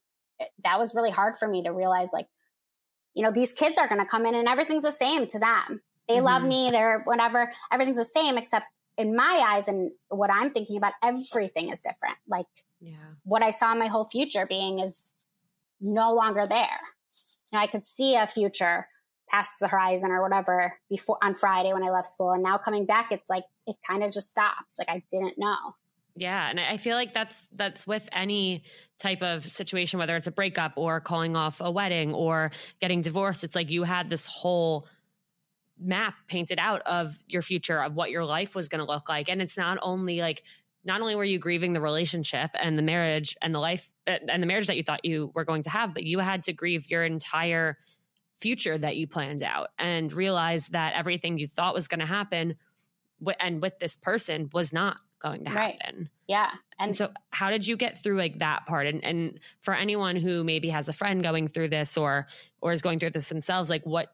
that 0.64 0.78
was 0.78 0.94
really 0.94 1.10
hard 1.10 1.36
for 1.38 1.48
me 1.48 1.62
to 1.62 1.72
realize 1.72 2.10
like 2.12 2.26
you 3.16 3.22
know 3.22 3.32
these 3.32 3.52
kids 3.52 3.78
are 3.78 3.88
going 3.88 4.00
to 4.00 4.06
come 4.06 4.26
in 4.26 4.34
and 4.34 4.46
everything's 4.46 4.84
the 4.84 4.92
same 4.92 5.26
to 5.26 5.38
them. 5.38 5.80
They 6.06 6.16
mm-hmm. 6.16 6.24
love 6.24 6.42
me 6.44 6.70
they're 6.70 7.00
whatever 7.04 7.50
everything's 7.72 7.96
the 7.96 8.04
same 8.04 8.38
except 8.38 8.66
in 8.96 9.16
my 9.16 9.42
eyes 9.46 9.68
and 9.68 9.90
what 10.08 10.30
i'm 10.30 10.52
thinking 10.52 10.76
about 10.76 10.92
everything 11.02 11.70
is 11.70 11.80
different. 11.80 12.18
Like 12.28 12.46
yeah. 12.80 13.14
what 13.24 13.42
i 13.42 13.50
saw 13.50 13.74
my 13.74 13.88
whole 13.88 14.06
future 14.06 14.46
being 14.46 14.78
is 14.78 15.06
no 15.80 16.14
longer 16.14 16.46
there. 16.48 16.80
Know, 17.52 17.58
i 17.58 17.66
could 17.66 17.86
see 17.86 18.14
a 18.14 18.26
future 18.26 18.86
past 19.30 19.54
the 19.60 19.68
horizon 19.68 20.10
or 20.12 20.22
whatever 20.22 20.78
before 20.88 21.18
on 21.20 21.34
friday 21.34 21.72
when 21.72 21.82
i 21.82 21.90
left 21.90 22.06
school 22.06 22.30
and 22.30 22.44
now 22.44 22.58
coming 22.58 22.86
back 22.86 23.10
it's 23.10 23.28
like 23.28 23.42
it 23.66 23.76
kind 23.88 24.04
of 24.04 24.12
just 24.12 24.30
stopped. 24.30 24.78
Like 24.78 24.88
i 24.90 25.02
didn't 25.10 25.38
know 25.38 25.74
yeah, 26.16 26.48
and 26.48 26.58
I 26.58 26.76
feel 26.76 26.96
like 26.96 27.14
that's 27.14 27.42
that's 27.52 27.86
with 27.86 28.08
any 28.12 28.64
type 28.98 29.22
of 29.22 29.44
situation 29.44 29.98
whether 29.98 30.16
it's 30.16 30.26
a 30.26 30.32
breakup 30.32 30.72
or 30.76 31.00
calling 31.00 31.36
off 31.36 31.60
a 31.60 31.70
wedding 31.70 32.14
or 32.14 32.50
getting 32.80 33.02
divorced 33.02 33.44
it's 33.44 33.54
like 33.54 33.68
you 33.70 33.82
had 33.82 34.08
this 34.08 34.24
whole 34.24 34.88
map 35.78 36.14
painted 36.28 36.58
out 36.58 36.82
of 36.86 37.18
your 37.28 37.42
future 37.42 37.82
of 37.82 37.94
what 37.94 38.10
your 38.10 38.24
life 38.24 38.54
was 38.54 38.68
going 38.68 38.84
to 38.84 38.90
look 38.90 39.08
like. 39.08 39.28
And 39.28 39.42
it's 39.42 39.58
not 39.58 39.78
only 39.82 40.20
like 40.20 40.42
not 40.84 41.00
only 41.00 41.16
were 41.16 41.24
you 41.24 41.38
grieving 41.38 41.72
the 41.72 41.80
relationship 41.80 42.50
and 42.58 42.78
the 42.78 42.82
marriage 42.82 43.36
and 43.42 43.54
the 43.54 43.58
life 43.58 43.90
uh, 44.06 44.18
and 44.28 44.42
the 44.42 44.46
marriage 44.46 44.68
that 44.68 44.76
you 44.76 44.82
thought 44.82 45.04
you 45.04 45.32
were 45.34 45.44
going 45.44 45.62
to 45.62 45.70
have 45.70 45.92
but 45.92 46.04
you 46.04 46.20
had 46.20 46.44
to 46.44 46.52
grieve 46.52 46.88
your 46.88 47.04
entire 47.04 47.76
future 48.40 48.78
that 48.78 48.96
you 48.96 49.06
planned 49.06 49.42
out 49.42 49.68
and 49.78 50.12
realize 50.12 50.68
that 50.68 50.94
everything 50.94 51.38
you 51.38 51.48
thought 51.48 51.74
was 51.74 51.88
going 51.88 52.00
to 52.00 52.06
happen 52.06 52.54
and 53.40 53.60
with 53.60 53.78
this 53.80 53.96
person 53.96 54.48
was 54.52 54.72
not 54.72 54.98
going 55.20 55.44
to 55.44 55.50
happen. 55.50 55.96
Right. 55.96 56.08
Yeah. 56.28 56.50
And, 56.78 56.88
and 56.88 56.96
so 56.96 57.10
how 57.30 57.50
did 57.50 57.66
you 57.66 57.76
get 57.76 58.02
through 58.02 58.18
like 58.18 58.38
that 58.40 58.66
part? 58.66 58.86
And 58.86 59.04
and 59.04 59.40
for 59.60 59.74
anyone 59.74 60.16
who 60.16 60.44
maybe 60.44 60.68
has 60.70 60.88
a 60.88 60.92
friend 60.92 61.22
going 61.22 61.48
through 61.48 61.68
this 61.68 61.96
or 61.96 62.26
or 62.60 62.72
is 62.72 62.82
going 62.82 62.98
through 62.98 63.10
this 63.10 63.28
themselves, 63.28 63.70
like 63.70 63.84
what 63.84 64.12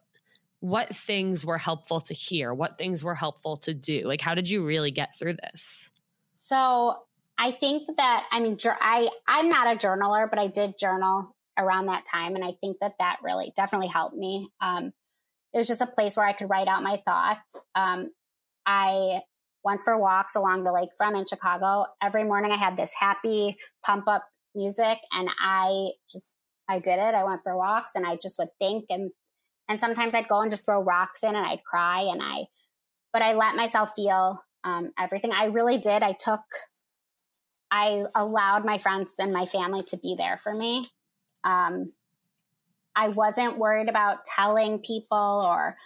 what 0.59 0.95
things 0.95 1.45
were 1.45 1.57
helpful 1.57 1.99
to 2.01 2.13
hear? 2.13 2.53
What 2.53 2.77
things 2.77 3.03
were 3.03 3.15
helpful 3.15 3.57
to 3.57 3.73
do? 3.73 4.03
Like 4.05 4.21
how 4.21 4.35
did 4.35 4.49
you 4.49 4.65
really 4.65 4.91
get 4.91 5.17
through 5.17 5.35
this? 5.35 5.89
So 6.33 6.97
I 7.37 7.51
think 7.51 7.97
that 7.97 8.25
I 8.31 8.39
mean 8.39 8.57
I 8.65 9.09
I'm 9.27 9.49
not 9.49 9.73
a 9.73 9.77
journaler, 9.77 10.29
but 10.29 10.39
I 10.39 10.47
did 10.47 10.77
journal 10.79 11.35
around 11.57 11.87
that 11.87 12.05
time, 12.05 12.35
and 12.35 12.43
I 12.43 12.53
think 12.61 12.77
that 12.81 12.95
that 12.99 13.17
really 13.21 13.53
definitely 13.55 13.87
helped 13.87 14.15
me. 14.15 14.45
Um, 14.61 14.93
it 15.53 15.57
was 15.57 15.67
just 15.67 15.81
a 15.81 15.87
place 15.87 16.17
where 16.17 16.25
I 16.25 16.33
could 16.33 16.49
write 16.49 16.67
out 16.67 16.81
my 16.81 16.97
thoughts. 16.97 17.59
Um, 17.75 18.11
I 18.65 19.21
went 19.63 19.81
for 19.81 19.97
walks 19.97 20.35
along 20.35 20.63
the 20.63 20.71
lakefront 20.71 21.17
in 21.17 21.25
Chicago. 21.25 21.85
Every 22.01 22.23
morning 22.23 22.51
I 22.51 22.57
had 22.57 22.77
this 22.77 22.91
happy 22.99 23.57
pump 23.85 24.07
up 24.07 24.25
music 24.55 24.99
and 25.11 25.29
I 25.41 25.91
just, 26.11 26.25
I 26.69 26.79
did 26.79 26.99
it. 26.99 27.15
I 27.15 27.23
went 27.23 27.41
for 27.43 27.57
walks 27.57 27.95
and 27.95 28.05
I 28.05 28.17
just 28.21 28.37
would 28.37 28.49
think 28.59 28.85
and, 28.89 29.11
and 29.69 29.79
sometimes 29.79 30.13
I'd 30.13 30.27
go 30.27 30.41
and 30.41 30.51
just 30.51 30.65
throw 30.65 30.81
rocks 30.81 31.23
in 31.23 31.35
and 31.35 31.45
I'd 31.45 31.63
cry 31.63 32.01
and 32.01 32.21
I, 32.21 32.47
but 33.11 33.21
I 33.21 33.33
let 33.33 33.55
myself 33.55 33.91
feel 33.95 34.43
um, 34.63 34.91
everything. 34.99 35.31
I 35.31 35.45
really 35.45 35.77
did. 35.77 36.03
I 36.03 36.13
took, 36.13 36.41
I 37.71 38.03
allowed 38.15 38.65
my 38.65 38.77
friends 38.77 39.13
and 39.17 39.33
my 39.33 39.45
family 39.45 39.81
to 39.87 39.97
be 39.97 40.15
there 40.17 40.39
for 40.43 40.53
me. 40.53 40.87
Um, 41.43 41.87
I 42.95 43.09
wasn't 43.09 43.57
worried 43.57 43.89
about 43.89 44.25
telling 44.25 44.79
people 44.79 45.17
or 45.17 45.77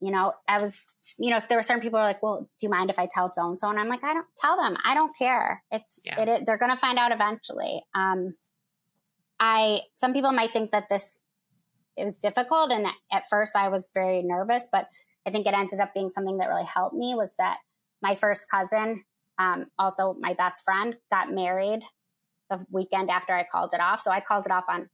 you 0.00 0.10
know, 0.10 0.32
I 0.46 0.58
was, 0.58 0.84
you 1.18 1.30
know, 1.30 1.40
there 1.48 1.58
were 1.58 1.62
certain 1.62 1.82
people 1.82 1.98
who 1.98 2.02
were 2.04 2.08
like, 2.08 2.22
well, 2.22 2.48
do 2.58 2.66
you 2.66 2.70
mind 2.70 2.90
if 2.90 2.98
I 2.98 3.08
tell 3.10 3.28
so 3.28 3.48
and 3.48 3.58
so? 3.58 3.68
And 3.68 3.78
I'm 3.78 3.88
like, 3.88 4.04
I 4.04 4.14
don't 4.14 4.26
tell 4.36 4.56
them. 4.56 4.76
I 4.84 4.94
don't 4.94 5.16
care. 5.16 5.62
It's, 5.70 6.02
yeah. 6.06 6.20
it, 6.20 6.28
it, 6.28 6.42
they're 6.46 6.58
going 6.58 6.70
to 6.70 6.76
find 6.76 6.98
out 6.98 7.10
eventually. 7.10 7.82
Um, 7.94 8.34
I, 9.40 9.80
some 9.96 10.12
people 10.12 10.32
might 10.32 10.52
think 10.52 10.70
that 10.70 10.84
this 10.88 11.20
it 11.96 12.04
was 12.04 12.18
difficult. 12.18 12.70
And 12.70 12.86
at 13.12 13.28
first 13.28 13.56
I 13.56 13.68
was 13.68 13.90
very 13.92 14.22
nervous, 14.22 14.68
but 14.70 14.88
I 15.26 15.30
think 15.30 15.46
it 15.46 15.54
ended 15.54 15.80
up 15.80 15.92
being 15.92 16.08
something 16.08 16.38
that 16.38 16.48
really 16.48 16.64
helped 16.64 16.94
me 16.94 17.14
was 17.16 17.34
that 17.38 17.58
my 18.00 18.14
first 18.14 18.48
cousin, 18.48 19.04
um, 19.38 19.66
also 19.78 20.14
my 20.20 20.34
best 20.34 20.64
friend 20.64 20.94
got 21.10 21.32
married 21.32 21.80
the 22.50 22.64
weekend 22.70 23.10
after 23.10 23.34
I 23.34 23.44
called 23.44 23.74
it 23.74 23.80
off. 23.80 24.00
So 24.00 24.12
I 24.12 24.20
called 24.20 24.46
it 24.46 24.52
off 24.52 24.64
on 24.68 24.88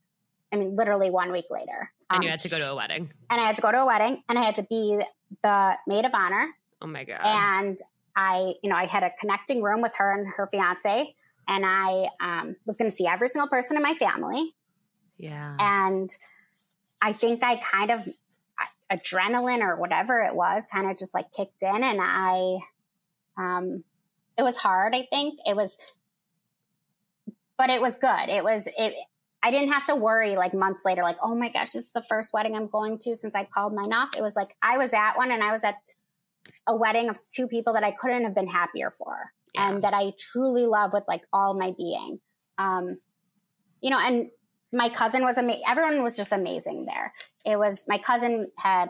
I 0.53 0.57
mean, 0.57 0.75
literally 0.75 1.11
one 1.11 1.33
week 1.33 1.47
later. 1.51 1.91
Um, 2.11 2.17
and 2.17 2.25
you 2.25 2.31
had 2.31 2.41
to 2.41 2.49
go 2.49 2.59
to 2.59 2.71
a 2.71 2.75
wedding. 2.75 3.11
And 3.31 3.41
I 3.41 3.47
had 3.47 3.57
to 3.57 3.63
go 3.63 3.73
to 3.73 3.79
a 3.79 3.87
wedding 3.87 4.23
and 4.29 4.39
I 4.39 4.43
had 4.43 4.55
to 4.57 4.63
be 4.63 5.01
the 5.43 5.77
maid 5.87 6.05
of 6.05 6.13
honor. 6.15 6.49
Oh 6.83 6.87
my 6.87 7.05
God. 7.05 7.21
And 7.23 7.79
I, 8.17 8.55
you 8.63 8.71
know, 8.71 8.77
I 8.77 8.87
had 8.87 9.03
a 9.03 9.11
connecting 9.19 9.63
room 9.63 9.81
with 9.81 9.93
her 9.97 10.13
and 10.13 10.27
her 10.37 10.49
fiance. 10.51 11.15
And 11.49 11.65
I 11.67 12.09
um, 12.21 12.57
was 12.67 12.77
going 12.77 12.89
to 12.89 12.95
see 12.95 13.07
every 13.07 13.29
single 13.29 13.49
person 13.49 13.77
in 13.77 13.83
my 13.83 13.95
family. 13.95 14.55
Yeah. 15.19 15.57
And 15.59 16.11
I 17.03 17.13
think 17.13 17.43
I 17.43 17.57
kind 17.57 17.91
of, 17.91 18.09
adrenaline 18.93 19.61
or 19.61 19.77
whatever 19.77 20.21
it 20.21 20.37
was 20.37 20.67
kind 20.73 20.91
of 20.91 20.97
just 20.97 21.15
like 21.15 21.33
kicked 21.33 21.63
in 21.63 21.83
and 21.83 21.99
I, 22.01 22.59
um, 23.39 23.83
it 24.37 24.43
was 24.43 24.59
hard, 24.59 24.95
I 24.95 25.07
think. 25.09 25.39
It 25.47 25.57
was, 25.57 25.79
but 27.57 27.71
it 27.71 27.81
was 27.81 27.97
good. 27.97 28.29
It 28.29 28.45
was, 28.45 28.69
it, 28.77 28.95
I 29.45 29.51
didn't 29.51 29.73
have 29.73 29.85
to 29.85 29.95
worry 29.95 30.37
like 30.37 30.55
months 30.55 30.87
later, 30.87 31.03
like, 31.03 31.19
oh 31.23 31.35
my 31.35 31.51
gosh, 31.51 31.73
this 31.73 31.85
is 31.85 31.91
the 31.91 32.03
first 32.09 32.33
wedding 32.33 32.57
I'm 32.57 32.67
going 32.67 32.99
to 33.01 33.15
since 33.15 33.35
I 33.35 33.45
called 33.45 33.75
mine 33.75 33.93
off. 33.93 34.17
It 34.17 34.23
was 34.23 34.35
like 34.35 34.57
I 34.63 34.79
was 34.79 34.95
at 34.95 35.17
one 35.17 35.31
and 35.31 35.43
I 35.43 35.53
was 35.53 35.63
at 35.65 35.75
a 36.67 36.75
wedding 36.75 37.11
of 37.11 37.19
two 37.35 37.47
people 37.47 37.75
that 37.75 37.85
I 37.85 37.91
couldn't 37.91 38.25
have 38.25 38.35
been 38.35 38.49
happier 38.49 38.91
for 38.91 39.33
yeah. 39.55 39.69
and 39.69 39.85
that 39.85 39.93
I 39.93 40.13
truly 40.19 40.65
love 40.65 40.95
with 40.95 41.05
like 41.07 41.25
all 41.31 41.53
my 41.53 41.75
being. 41.77 42.21
Um, 42.57 42.97
you 43.83 43.91
know, 43.91 43.99
and 43.99 44.31
my 44.73 44.89
cousin 44.89 45.25
was 45.25 45.37
amazing. 45.37 45.63
Everyone 45.69 46.03
was 46.03 46.17
just 46.17 46.33
amazing 46.33 46.87
there. 46.87 47.13
It 47.45 47.59
was 47.59 47.85
my 47.87 47.99
cousin 47.99 48.51
had 48.59 48.89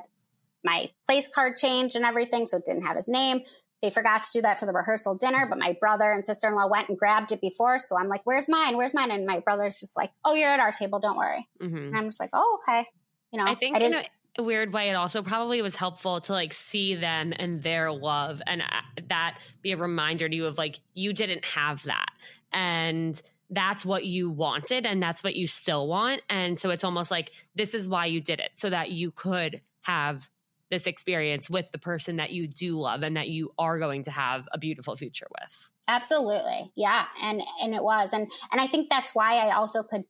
my 0.63 0.91
place 1.05 1.29
card 1.29 1.57
changed 1.57 1.97
and 1.97 2.05
everything, 2.05 2.47
so 2.47 2.59
it 2.59 2.65
didn't 2.65 2.87
have 2.87 2.97
his 2.97 3.09
name. 3.09 3.41
They 3.85 3.91
forgot 3.91 4.23
to 4.23 4.31
do 4.33 4.41
that 4.41 4.59
for 4.59 4.65
the 4.65 4.73
rehearsal 4.73 5.15
dinner, 5.15 5.45
but 5.47 5.59
my 5.59 5.77
brother 5.79 6.11
and 6.11 6.25
sister 6.25 6.49
in 6.49 6.55
law 6.55 6.67
went 6.67 6.89
and 6.89 6.99
grabbed 6.99 7.33
it 7.33 7.41
before. 7.43 7.79
So 7.79 7.99
I'm 7.99 8.09
like, 8.09 8.23
where's 8.25 8.49
mine? 8.49 8.79
Where's 8.79 8.95
mine? 8.95 9.11
And 9.11 9.27
my 9.27 9.41
brother's 9.41 9.79
just 9.79 9.95
like, 9.95 10.11
oh, 10.25 10.33
you're 10.33 10.51
at 10.51 10.59
our 10.59 10.73
table. 10.73 11.01
Don't 11.01 11.19
worry. 11.19 11.47
Mm-hmm. 11.61 11.77
And 11.77 11.97
I'm 11.97 12.07
just 12.07 12.19
like, 12.19 12.31
oh, 12.33 12.61
okay. 12.63 12.87
You 13.31 13.39
know, 13.39 13.45
I 13.45 13.55
think 13.55 13.77
I 13.77 13.81
in 13.81 13.95
a 14.39 14.43
weird 14.43 14.73
way, 14.73 14.89
it 14.89 14.95
also 14.95 15.23
probably 15.23 15.61
was 15.61 15.77
helpful 15.77 16.23
to 16.23 16.33
like 16.33 16.55
see 16.55 16.95
them 16.95 17.35
and 17.37 17.63
their 17.63 17.93
love 17.93 18.41
and 18.47 18.63
uh, 18.63 19.03
that 19.11 19.39
be 19.61 19.73
a 19.73 19.77
reminder 19.77 20.31
to 20.31 20.35
you 20.35 20.47
of 20.47 20.57
like, 20.57 20.81
you 20.95 21.13
didn't 21.13 21.45
have 21.45 21.83
that. 21.83 22.09
And 22.55 23.21
that's 23.51 23.85
what 23.85 24.07
you 24.07 24.31
wanted 24.31 24.87
and 24.87 25.03
that's 25.03 25.23
what 25.23 25.37
you 25.37 25.47
still 25.47 25.87
want. 25.89 26.23
And 26.31 26.59
so 26.59 26.71
it's 26.71 26.85
almost 26.85 27.11
like 27.11 27.33
this 27.55 27.75
is 27.75 27.87
why 27.87 28.07
you 28.07 28.23
did 28.23 28.41
it 28.41 28.53
so 28.57 28.71
that 28.71 28.93
you 28.93 29.11
could 29.11 29.61
have 29.83 30.31
this 30.71 30.87
experience 30.87 31.51
with 31.51 31.67
the 31.73 31.79
person 31.79 32.17
that 32.17 32.31
you 32.31 32.49
do 32.49 32.79
love 32.79 33.03
and 33.03 33.17
that 33.17 33.29
you 33.29 33.53
are 33.59 33.79
going 33.79 34.05
to 34.05 34.11
have 34.11 34.47
a 34.53 34.59
beautiful 34.59 34.97
future 34.97 35.27
with. 35.41 35.71
Absolutely. 35.87 36.73
Yeah. 36.75 37.05
And 37.23 37.43
and 37.61 37.75
it 37.75 37.83
was. 37.83 38.13
And 38.13 38.31
and 38.51 38.61
I 38.61 38.67
think 38.67 38.89
that's 38.91 39.15
why 39.15 39.37
I 39.37 39.55
also 39.55 39.83
could 39.83 40.05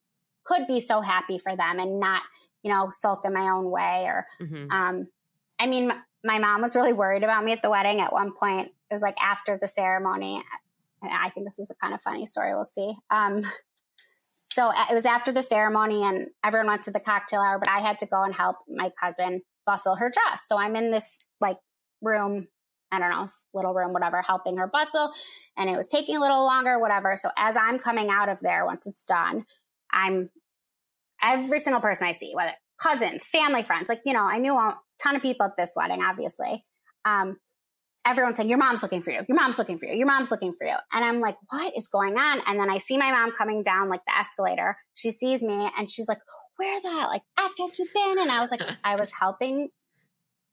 could 0.44 0.66
be 0.66 0.80
so 0.80 1.00
happy 1.00 1.38
for 1.38 1.56
them 1.56 1.78
and 1.78 1.98
not, 1.98 2.22
you 2.62 2.72
know, 2.72 2.88
sulk 2.88 3.24
in 3.24 3.32
my 3.32 3.48
own 3.48 3.70
way 3.70 4.04
or 4.06 4.26
mm-hmm. 4.40 4.70
um 4.70 5.08
I 5.58 5.66
mean 5.66 5.92
my 6.22 6.38
mom 6.38 6.62
was 6.62 6.74
really 6.74 6.92
worried 6.92 7.22
about 7.22 7.44
me 7.44 7.52
at 7.52 7.62
the 7.62 7.70
wedding 7.70 8.00
at 8.00 8.12
one 8.12 8.32
point. 8.32 8.68
It 8.68 8.94
was 8.94 9.02
like 9.02 9.16
after 9.20 9.58
the 9.60 9.68
ceremony. 9.68 10.42
And 11.02 11.12
I 11.12 11.28
think 11.30 11.46
this 11.46 11.58
is 11.58 11.70
a 11.70 11.74
kind 11.74 11.92
of 11.92 12.00
funny 12.00 12.24
story. 12.24 12.54
We'll 12.54 12.64
see. 12.64 12.94
Um, 13.10 13.42
so 14.54 14.70
it 14.70 14.94
was 14.94 15.04
after 15.04 15.32
the 15.32 15.42
ceremony 15.42 16.02
and 16.02 16.28
everyone 16.42 16.68
went 16.68 16.82
to 16.82 16.90
the 16.90 17.00
cocktail 17.00 17.40
hour, 17.40 17.58
but 17.58 17.68
I 17.68 17.80
had 17.80 17.98
to 17.98 18.06
go 18.06 18.22
and 18.22 18.32
help 18.32 18.56
my 18.68 18.90
cousin 18.98 19.42
bustle 19.66 19.96
her 19.96 20.10
dress. 20.10 20.44
So 20.46 20.58
I'm 20.58 20.76
in 20.76 20.90
this 20.90 21.08
like 21.40 21.58
room, 22.02 22.48
I 22.92 22.98
don't 22.98 23.10
know, 23.10 23.26
little 23.52 23.74
room, 23.74 23.92
whatever, 23.92 24.22
helping 24.22 24.56
her 24.56 24.66
bustle. 24.66 25.12
And 25.56 25.70
it 25.70 25.76
was 25.76 25.86
taking 25.86 26.16
a 26.16 26.20
little 26.20 26.44
longer, 26.44 26.78
whatever. 26.78 27.16
So 27.16 27.30
as 27.36 27.56
I'm 27.56 27.78
coming 27.78 28.08
out 28.10 28.28
of 28.28 28.40
there, 28.40 28.64
once 28.64 28.86
it's 28.86 29.04
done, 29.04 29.44
I'm 29.92 30.30
every 31.24 31.58
single 31.58 31.80
person 31.80 32.06
I 32.06 32.12
see, 32.12 32.32
whether 32.34 32.52
cousins, 32.80 33.24
family, 33.24 33.62
friends, 33.62 33.88
like, 33.88 34.02
you 34.04 34.12
know, 34.12 34.24
I 34.24 34.38
knew 34.38 34.54
a 34.54 34.78
ton 35.02 35.16
of 35.16 35.22
people 35.22 35.46
at 35.46 35.56
this 35.56 35.74
wedding, 35.76 36.02
obviously. 36.02 36.64
Um, 37.04 37.36
everyone's 38.06 38.36
saying, 38.36 38.48
Your 38.48 38.58
mom's 38.58 38.82
looking 38.82 39.02
for 39.02 39.10
you. 39.10 39.20
Your 39.28 39.40
mom's 39.40 39.58
looking 39.58 39.78
for 39.78 39.86
you. 39.86 39.96
Your 39.96 40.06
mom's 40.06 40.30
looking 40.30 40.52
for 40.52 40.66
you. 40.66 40.76
And 40.92 41.04
I'm 41.04 41.20
like, 41.20 41.36
What 41.50 41.72
is 41.76 41.88
going 41.88 42.16
on? 42.18 42.40
And 42.46 42.58
then 42.58 42.70
I 42.70 42.78
see 42.78 42.96
my 42.96 43.10
mom 43.10 43.32
coming 43.32 43.62
down 43.62 43.88
like 43.88 44.02
the 44.06 44.16
escalator. 44.18 44.76
She 44.94 45.10
sees 45.10 45.42
me 45.42 45.70
and 45.78 45.90
she's 45.90 46.08
like, 46.08 46.18
where 46.56 46.80
the 46.80 46.88
like 46.88 47.22
F 47.38 47.52
have 47.58 47.70
you 47.78 47.86
been? 47.94 48.18
And 48.20 48.30
I 48.30 48.40
was 48.40 48.50
like, 48.50 48.62
I 48.84 48.96
was 48.96 49.12
helping 49.18 49.70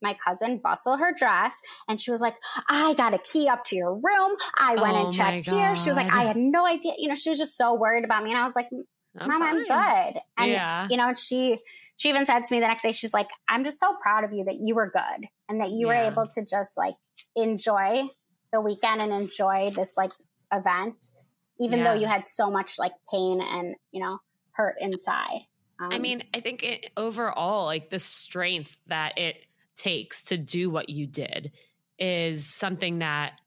my 0.02 0.14
cousin 0.14 0.58
bustle 0.58 0.96
her 0.96 1.14
dress 1.16 1.60
and 1.88 2.00
she 2.00 2.10
was 2.10 2.20
like, 2.20 2.34
I 2.68 2.94
got 2.94 3.14
a 3.14 3.18
key 3.18 3.48
up 3.48 3.64
to 3.66 3.76
your 3.76 3.94
room. 3.94 4.36
I 4.58 4.74
went 4.74 4.94
oh 4.94 5.04
and 5.04 5.12
checked 5.12 5.48
here. 5.48 5.76
She 5.76 5.88
was 5.88 5.96
like, 5.96 6.12
I 6.12 6.24
had 6.24 6.36
no 6.36 6.66
idea. 6.66 6.94
You 6.98 7.08
know, 7.08 7.14
she 7.14 7.30
was 7.30 7.38
just 7.38 7.56
so 7.56 7.74
worried 7.74 8.04
about 8.04 8.24
me. 8.24 8.30
And 8.30 8.38
I 8.38 8.42
was 8.42 8.56
like, 8.56 8.68
Mom, 8.72 9.30
I'm, 9.30 9.42
I'm 9.42 9.62
good. 9.62 10.20
And, 10.38 10.50
yeah. 10.50 10.88
you 10.90 10.96
know, 10.96 11.14
she, 11.14 11.58
she 11.96 12.08
even 12.08 12.26
said 12.26 12.44
to 12.44 12.54
me 12.54 12.60
the 12.60 12.66
next 12.66 12.82
day, 12.82 12.92
she's 12.92 13.14
like, 13.14 13.28
I'm 13.48 13.64
just 13.64 13.78
so 13.78 13.94
proud 14.02 14.24
of 14.24 14.32
you 14.32 14.44
that 14.44 14.56
you 14.60 14.74
were 14.74 14.90
good 14.90 15.28
and 15.48 15.60
that 15.60 15.70
you 15.70 15.86
yeah. 15.86 16.04
were 16.04 16.10
able 16.10 16.26
to 16.26 16.44
just 16.44 16.76
like 16.76 16.94
enjoy 17.36 18.02
the 18.52 18.60
weekend 18.60 19.00
and 19.00 19.12
enjoy 19.12 19.70
this 19.70 19.92
like 19.96 20.10
event, 20.52 20.96
even 21.60 21.78
yeah. 21.78 21.84
though 21.84 21.94
you 21.94 22.06
had 22.06 22.28
so 22.28 22.50
much 22.50 22.78
like 22.78 22.92
pain 23.10 23.40
and, 23.40 23.76
you 23.92 24.02
know, 24.02 24.18
hurt 24.52 24.76
inside. 24.80 25.46
Um, 25.82 25.92
I 25.92 25.98
mean, 25.98 26.22
I 26.32 26.40
think 26.40 26.62
it, 26.62 26.90
overall, 26.96 27.64
like 27.64 27.90
the 27.90 27.98
strength 27.98 28.76
that 28.86 29.18
it 29.18 29.36
takes 29.76 30.24
to 30.24 30.38
do 30.38 30.70
what 30.70 30.88
you 30.88 31.06
did 31.06 31.52
is 31.98 32.46
something 32.46 33.00
that, 33.00 33.40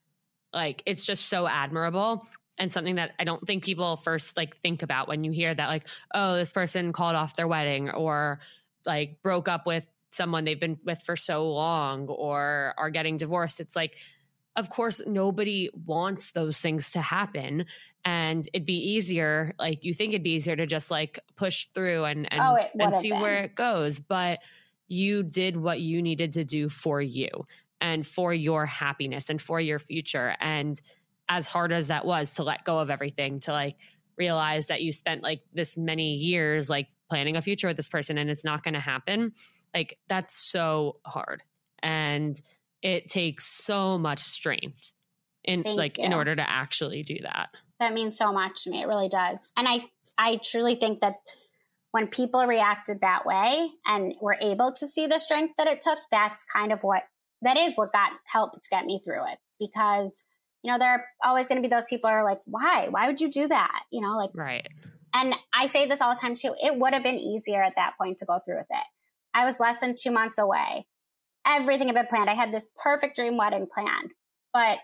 like, 0.53 0.83
it's 0.85 1.05
just 1.05 1.27
so 1.27 1.47
admirable 1.47 2.27
and 2.57 2.71
something 2.71 2.95
that 2.95 3.11
I 3.19 3.23
don't 3.23 3.45
think 3.45 3.63
people 3.63 3.97
first 3.97 4.37
like 4.37 4.57
think 4.61 4.81
about 4.83 5.07
when 5.07 5.23
you 5.23 5.31
hear 5.31 5.53
that, 5.53 5.67
like, 5.67 5.87
oh, 6.13 6.35
this 6.35 6.51
person 6.51 6.93
called 6.93 7.15
off 7.15 7.35
their 7.35 7.47
wedding 7.47 7.89
or 7.89 8.39
like 8.85 9.21
broke 9.21 9.47
up 9.47 9.65
with 9.65 9.89
someone 10.11 10.45
they've 10.45 10.59
been 10.59 10.79
with 10.85 11.01
for 11.03 11.15
so 11.15 11.49
long 11.51 12.07
or 12.07 12.73
are 12.77 12.89
getting 12.89 13.17
divorced. 13.17 13.59
It's 13.59 13.75
like, 13.75 13.97
of 14.55 14.69
course, 14.69 15.01
nobody 15.05 15.69
wants 15.85 16.31
those 16.31 16.57
things 16.57 16.91
to 16.91 17.01
happen. 17.01 17.65
And 18.03 18.47
it'd 18.53 18.65
be 18.65 18.93
easier 18.93 19.53
like 19.57 19.83
you 19.83 19.93
think 19.93 20.13
it'd 20.13 20.23
be 20.23 20.35
easier 20.35 20.55
to 20.55 20.67
just 20.67 20.91
like 20.91 21.19
push 21.35 21.67
through 21.73 22.05
and 22.05 22.31
and, 22.31 22.39
oh, 22.39 22.57
and 22.79 22.95
see 22.95 23.09
been. 23.09 23.21
where 23.21 23.43
it 23.43 23.55
goes. 23.55 23.99
But 23.99 24.39
you 24.87 25.23
did 25.23 25.57
what 25.57 25.81
you 25.81 26.01
needed 26.01 26.33
to 26.33 26.43
do 26.43 26.69
for 26.69 27.01
you 27.01 27.47
and 27.81 28.05
for 28.05 28.33
your 28.33 28.65
happiness 28.65 29.29
and 29.29 29.41
for 29.41 29.59
your 29.59 29.79
future. 29.79 30.35
And 30.39 30.79
as 31.27 31.47
hard 31.47 31.71
as 31.73 31.87
that 31.87 32.05
was 32.05 32.35
to 32.35 32.43
let 32.43 32.63
go 32.63 32.77
of 32.77 32.91
everything 32.91 33.39
to 33.41 33.51
like 33.51 33.75
realize 34.17 34.67
that 34.67 34.83
you 34.83 34.93
spent 34.93 35.23
like 35.23 35.41
this 35.53 35.75
many 35.75 36.13
years 36.13 36.69
like 36.69 36.87
planning 37.09 37.35
a 37.35 37.41
future 37.41 37.67
with 37.67 37.75
this 37.75 37.89
person 37.89 38.17
and 38.17 38.29
it's 38.29 38.45
not 38.45 38.63
going 38.63 38.75
to 38.75 38.79
happen 38.79 39.33
like 39.75 39.99
that's 40.07 40.37
so 40.37 40.99
hard. 41.05 41.43
And 41.83 42.41
it 42.85 43.07
takes 43.07 43.45
so 43.65 43.97
much 43.97 44.19
strength 44.19 44.91
in 45.43 45.63
Thank 45.63 45.77
like 45.77 45.97
you. 45.97 46.05
in 46.05 46.13
order 46.13 46.35
to 46.35 46.49
actually 46.49 47.03
do 47.03 47.17
that 47.23 47.49
that 47.79 47.93
means 47.93 48.17
so 48.17 48.31
much 48.31 48.63
to 48.63 48.69
me. 48.69 48.81
It 48.81 48.87
really 48.87 49.09
does. 49.09 49.49
And 49.57 49.67
I, 49.67 49.85
I 50.17 50.39
truly 50.43 50.75
think 50.75 51.01
that 51.01 51.15
when 51.91 52.07
people 52.07 52.45
reacted 52.45 53.01
that 53.01 53.25
way 53.25 53.69
and 53.85 54.13
were 54.21 54.37
able 54.41 54.73
to 54.79 54.87
see 54.87 55.07
the 55.07 55.19
strength 55.19 55.55
that 55.57 55.67
it 55.67 55.81
took, 55.81 55.99
that's 56.11 56.43
kind 56.43 56.71
of 56.71 56.83
what, 56.83 57.03
that 57.41 57.57
is 57.57 57.75
what 57.75 57.93
got 57.93 58.11
helped 58.25 58.69
get 58.69 58.85
me 58.85 59.01
through 59.03 59.23
it. 59.31 59.39
Because, 59.59 60.23
you 60.61 60.71
know, 60.71 60.77
there 60.77 60.89
are 60.89 61.05
always 61.23 61.47
going 61.47 61.61
to 61.61 61.67
be 61.67 61.73
those 61.73 61.89
people 61.89 62.09
who 62.09 62.15
are 62.15 62.23
like, 62.23 62.41
why? 62.45 62.87
Why 62.89 63.07
would 63.07 63.21
you 63.21 63.29
do 63.29 63.47
that? 63.47 63.83
You 63.91 64.01
know, 64.01 64.17
like, 64.17 64.31
right. 64.33 64.67
And 65.13 65.33
I 65.53 65.67
say 65.67 65.85
this 65.85 66.01
all 66.01 66.13
the 66.13 66.19
time 66.19 66.35
too. 66.35 66.53
It 66.61 66.77
would 66.77 66.93
have 66.93 67.03
been 67.03 67.19
easier 67.19 67.63
at 67.63 67.73
that 67.77 67.93
point 67.97 68.17
to 68.17 68.25
go 68.25 68.39
through 68.43 68.57
with 68.57 68.67
it. 68.69 68.85
I 69.33 69.45
was 69.45 69.59
less 69.59 69.79
than 69.79 69.95
two 69.97 70.11
months 70.11 70.37
away. 70.37 70.87
Everything 71.47 71.87
had 71.87 71.95
been 71.95 72.07
planned. 72.07 72.29
I 72.29 72.33
had 72.33 72.51
this 72.51 72.69
perfect 72.81 73.15
dream 73.15 73.37
wedding 73.37 73.67
planned, 73.71 74.11
but 74.51 74.79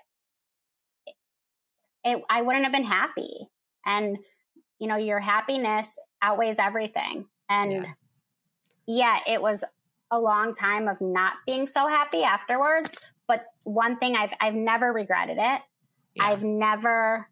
it, 2.04 2.22
I 2.30 2.42
wouldn't 2.42 2.66
have 2.66 2.74
been 2.74 2.84
happy. 2.84 3.50
And, 3.86 4.18
you 4.80 4.88
know, 4.88 4.96
your 4.96 5.20
happiness 5.20 5.96
outweighs 6.22 6.60
everything. 6.60 7.26
And 7.50 7.72
yeah. 7.72 7.86
yeah, 8.88 9.18
it 9.28 9.42
was 9.42 9.64
a 10.12 10.20
long 10.20 10.54
time 10.54 10.88
of 10.88 10.98
not 11.02 11.34
being 11.46 11.66
so 11.66 11.88
happy 11.88 12.24
afterwards. 12.24 13.12
But 13.28 13.46
one 13.64 13.98
thing 13.98 14.16
I've, 14.16 14.34
I've 14.40 14.54
never 14.54 14.92
regretted 14.92 15.38
it. 15.40 15.62
Yeah. 16.16 16.24
I've 16.26 16.44
never 16.44 17.28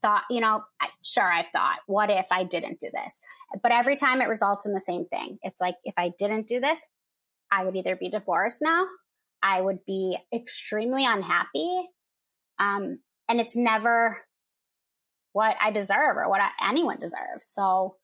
thought, 0.00 0.24
you 0.30 0.40
know, 0.40 0.62
I, 0.80 0.88
sure, 1.02 1.30
I've 1.30 1.48
thought, 1.52 1.78
what 1.86 2.10
if 2.10 2.26
I 2.30 2.44
didn't 2.44 2.78
do 2.78 2.88
this? 2.92 3.20
But 3.62 3.72
every 3.72 3.96
time 3.96 4.20
it 4.20 4.28
results 4.28 4.66
in 4.66 4.72
the 4.72 4.80
same 4.80 5.04
thing. 5.06 5.38
It's 5.42 5.60
like, 5.60 5.74
if 5.84 5.94
I 5.96 6.12
didn't 6.18 6.46
do 6.46 6.60
this, 6.60 6.78
I 7.52 7.64
would 7.64 7.76
either 7.76 7.94
be 7.94 8.08
divorced 8.08 8.62
now, 8.62 8.86
I 9.42 9.60
would 9.60 9.84
be 9.86 10.16
extremely 10.34 11.04
unhappy, 11.04 11.88
um, 12.58 13.00
and 13.28 13.40
it's 13.40 13.56
never 13.56 14.18
what 15.32 15.56
I 15.62 15.70
deserve 15.70 16.16
or 16.16 16.28
what 16.28 16.40
I, 16.40 16.48
anyone 16.68 16.98
deserves. 16.98 17.46
So 17.46 17.96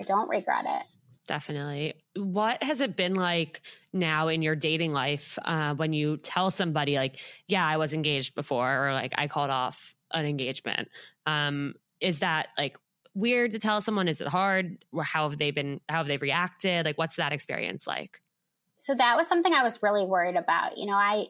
I 0.00 0.04
don't 0.04 0.28
regret 0.28 0.64
it. 0.66 0.82
Definitely. 1.26 1.94
What 2.16 2.62
has 2.62 2.80
it 2.80 2.96
been 2.96 3.14
like 3.14 3.60
now 3.92 4.28
in 4.28 4.42
your 4.42 4.56
dating 4.56 4.92
life 4.92 5.38
uh, 5.44 5.74
when 5.74 5.92
you 5.92 6.16
tell 6.16 6.50
somebody, 6.50 6.96
like, 6.96 7.18
yeah, 7.48 7.66
I 7.66 7.76
was 7.76 7.92
engaged 7.92 8.34
before, 8.34 8.88
or 8.88 8.92
like, 8.92 9.12
I 9.16 9.28
called 9.28 9.50
off 9.50 9.94
an 10.12 10.26
engagement? 10.26 10.88
Um, 11.26 11.74
is 12.00 12.20
that 12.20 12.48
like 12.58 12.76
weird 13.14 13.52
to 13.52 13.58
tell 13.58 13.80
someone? 13.80 14.08
Is 14.08 14.20
it 14.20 14.28
hard? 14.28 14.84
Or 14.92 15.04
how 15.04 15.28
have 15.28 15.38
they 15.38 15.50
been, 15.50 15.80
how 15.88 15.98
have 15.98 16.06
they 16.06 16.16
reacted? 16.16 16.86
Like, 16.86 16.98
what's 16.98 17.16
that 17.16 17.32
experience 17.32 17.86
like? 17.86 18.21
So 18.84 18.96
that 18.96 19.16
was 19.16 19.28
something 19.28 19.54
I 19.54 19.62
was 19.62 19.80
really 19.80 20.04
worried 20.04 20.34
about. 20.34 20.76
You 20.76 20.86
know, 20.86 20.96
I, 20.96 21.26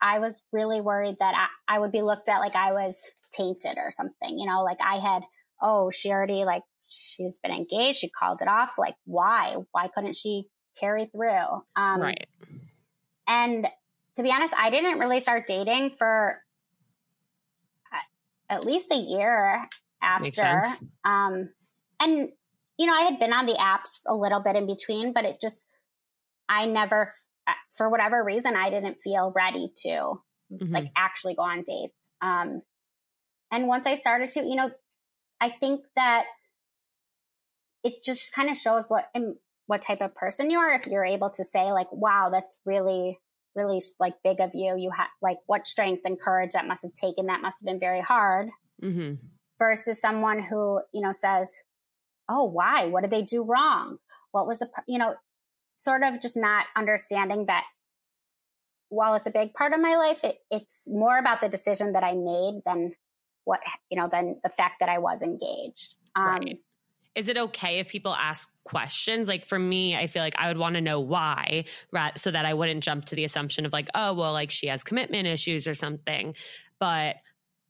I 0.00 0.18
was 0.18 0.42
really 0.50 0.80
worried 0.80 1.16
that 1.18 1.34
I, 1.68 1.74
I 1.76 1.78
would 1.78 1.92
be 1.92 2.00
looked 2.00 2.26
at 2.30 2.38
like 2.38 2.56
I 2.56 2.72
was 2.72 3.02
tainted 3.32 3.76
or 3.76 3.90
something, 3.90 4.38
you 4.38 4.46
know, 4.46 4.62
like 4.62 4.78
I 4.80 4.96
had, 4.96 5.20
oh, 5.60 5.90
she 5.90 6.08
already 6.08 6.46
like, 6.46 6.62
she's 6.88 7.36
been 7.42 7.52
engaged. 7.52 7.98
She 7.98 8.08
called 8.08 8.40
it 8.40 8.48
off. 8.48 8.78
Like, 8.78 8.94
why? 9.04 9.56
Why 9.72 9.88
couldn't 9.88 10.16
she 10.16 10.48
carry 10.80 11.04
through? 11.04 11.62
Um, 11.76 12.00
right. 12.00 12.26
And 13.28 13.66
to 14.14 14.22
be 14.22 14.32
honest, 14.32 14.54
I 14.56 14.70
didn't 14.70 14.98
really 14.98 15.20
start 15.20 15.46
dating 15.46 15.96
for 15.98 16.40
at 18.48 18.64
least 18.64 18.90
a 18.90 18.96
year 18.96 19.68
after. 20.00 20.64
Um, 21.04 21.50
and, 22.00 22.30
you 22.78 22.86
know, 22.86 22.94
I 22.94 23.02
had 23.02 23.18
been 23.18 23.34
on 23.34 23.44
the 23.44 23.52
apps 23.52 23.98
a 24.06 24.14
little 24.14 24.40
bit 24.40 24.56
in 24.56 24.66
between, 24.66 25.12
but 25.12 25.26
it 25.26 25.42
just, 25.42 25.66
I 26.48 26.66
never 26.66 27.12
for 27.70 27.88
whatever 27.88 28.22
reason, 28.24 28.56
I 28.56 28.70
didn't 28.70 29.00
feel 29.00 29.32
ready 29.34 29.70
to 29.82 29.88
mm-hmm. 30.52 30.72
like 30.72 30.90
actually 30.96 31.34
go 31.34 31.42
on 31.42 31.62
dates. 31.64 32.08
Um, 32.20 32.62
and 33.52 33.68
once 33.68 33.86
I 33.86 33.94
started 33.94 34.30
to, 34.30 34.40
you 34.40 34.56
know, 34.56 34.70
I 35.40 35.48
think 35.48 35.82
that 35.94 36.24
it 37.84 38.02
just 38.04 38.32
kind 38.34 38.50
of 38.50 38.56
shows 38.56 38.88
what 38.88 39.10
what 39.66 39.82
type 39.82 40.00
of 40.00 40.14
person 40.14 40.50
you 40.50 40.58
are 40.58 40.72
if 40.72 40.86
you're 40.86 41.04
able 41.04 41.30
to 41.30 41.44
say 41.44 41.72
like, 41.72 41.90
"Wow, 41.92 42.30
that's 42.32 42.58
really 42.64 43.18
really 43.54 43.80
like 43.98 44.14
big 44.22 44.40
of 44.40 44.50
you. 44.54 44.76
You 44.76 44.90
have 44.96 45.08
like 45.22 45.38
what 45.46 45.66
strength 45.66 46.02
and 46.04 46.20
courage 46.20 46.50
that 46.52 46.66
must 46.66 46.82
have 46.82 46.94
taken. 46.94 47.26
That 47.26 47.42
must 47.42 47.60
have 47.60 47.66
been 47.66 47.80
very 47.80 48.02
hard. 48.02 48.48
Mm-hmm. 48.82 49.14
Versus 49.58 50.00
someone 50.00 50.42
who 50.42 50.80
you 50.92 51.00
know 51.00 51.12
says, 51.12 51.62
"Oh, 52.28 52.44
why? 52.44 52.86
What 52.86 53.02
did 53.02 53.10
they 53.10 53.22
do 53.22 53.42
wrong? 53.42 53.98
What 54.32 54.46
was 54.46 54.58
the 54.58 54.68
you 54.88 54.98
know?" 54.98 55.14
Sort 55.76 56.02
of 56.02 56.20
just 56.20 56.36
not 56.36 56.66
understanding 56.76 57.46
that 57.46 57.64
while 58.88 59.14
it's 59.14 59.26
a 59.26 59.30
big 59.30 59.54
part 59.54 59.72
of 59.72 59.80
my 59.80 59.96
life, 59.96 60.24
it, 60.24 60.38
it's 60.50 60.88
more 60.90 61.18
about 61.18 61.40
the 61.40 61.48
decision 61.48 61.92
that 61.92 62.02
I 62.02 62.14
made 62.14 62.62
than 62.64 62.92
what 63.44 63.60
you 63.90 64.00
know 64.00 64.08
than 64.10 64.40
the 64.42 64.48
fact 64.48 64.80
that 64.80 64.88
I 64.88 64.98
was 64.98 65.22
engaged. 65.22 65.94
Um, 66.16 66.24
right 66.24 66.58
is 67.16 67.28
it 67.28 67.38
okay 67.38 67.78
if 67.78 67.88
people 67.88 68.14
ask 68.14 68.48
questions? 68.64 69.26
Like 69.26 69.46
for 69.46 69.58
me, 69.58 69.96
I 69.96 70.06
feel 70.06 70.22
like 70.22 70.34
I 70.36 70.48
would 70.48 70.58
want 70.58 70.74
to 70.74 70.82
know 70.82 71.00
why, 71.00 71.64
right? 71.90 72.16
So 72.18 72.30
that 72.30 72.44
I 72.44 72.52
wouldn't 72.52 72.84
jump 72.84 73.06
to 73.06 73.16
the 73.16 73.24
assumption 73.24 73.64
of 73.64 73.72
like, 73.72 73.88
oh, 73.94 74.12
well, 74.12 74.32
like 74.32 74.50
she 74.50 74.66
has 74.66 74.84
commitment 74.84 75.26
issues 75.26 75.66
or 75.66 75.74
something. 75.74 76.34
But 76.78 77.16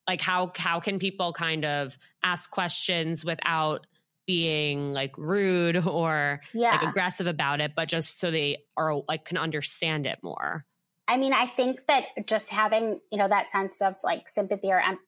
like 0.09 0.21
how 0.21 0.51
how 0.57 0.81
can 0.81 0.99
people 0.99 1.33
kind 1.33 1.65
of 1.65 1.97
ask 2.25 2.51
questions 2.51 3.25
without 3.25 3.87
being 4.27 4.93
like 4.93 5.17
rude 5.17 5.77
or 5.87 6.41
yeah. 6.53 6.73
like 6.73 6.83
aggressive 6.83 7.27
about 7.27 7.61
it, 7.61 7.73
but 7.75 7.89
just 7.89 8.21
so 8.21 8.31
they 8.31 8.59
are 8.77 9.03
like 9.09 9.25
can 9.25 9.39
understand 9.39 10.07
it 10.07 10.19
more? 10.23 10.65
I 11.09 11.19
mean, 11.19 11.33
I 11.33 11.47
think 11.47 11.87
that 11.87 12.05
just 12.27 12.51
having, 12.51 13.01
you 13.13 13.19
know, 13.19 13.29
that 13.29 13.49
sense 13.49 13.81
of 13.81 13.95
like 14.03 14.29
sympathy 14.29 14.71
or 14.71 14.81
em- 14.81 14.99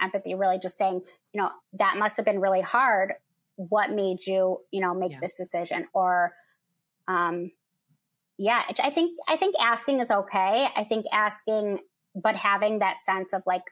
empathy, 0.00 0.34
really 0.34 0.58
just 0.58 0.78
saying, 0.78 1.02
you 1.32 1.42
know, 1.42 1.50
that 1.72 1.96
must 1.98 2.16
have 2.16 2.24
been 2.24 2.40
really 2.40 2.60
hard 2.60 3.14
what 3.56 3.90
made 3.90 4.24
you, 4.24 4.58
you 4.70 4.80
know, 4.80 4.94
make 4.94 5.10
yeah. 5.10 5.18
this 5.20 5.36
decision 5.36 5.88
or, 5.92 6.32
um, 7.08 7.50
yeah, 8.38 8.62
I 8.84 8.90
think, 8.90 9.18
I 9.28 9.36
think 9.36 9.56
asking 9.60 9.98
is 9.98 10.12
okay. 10.12 10.68
I 10.76 10.84
think 10.84 11.06
asking, 11.12 11.80
but 12.14 12.36
having 12.36 12.78
that 12.78 13.02
sense 13.02 13.32
of 13.32 13.42
like, 13.44 13.64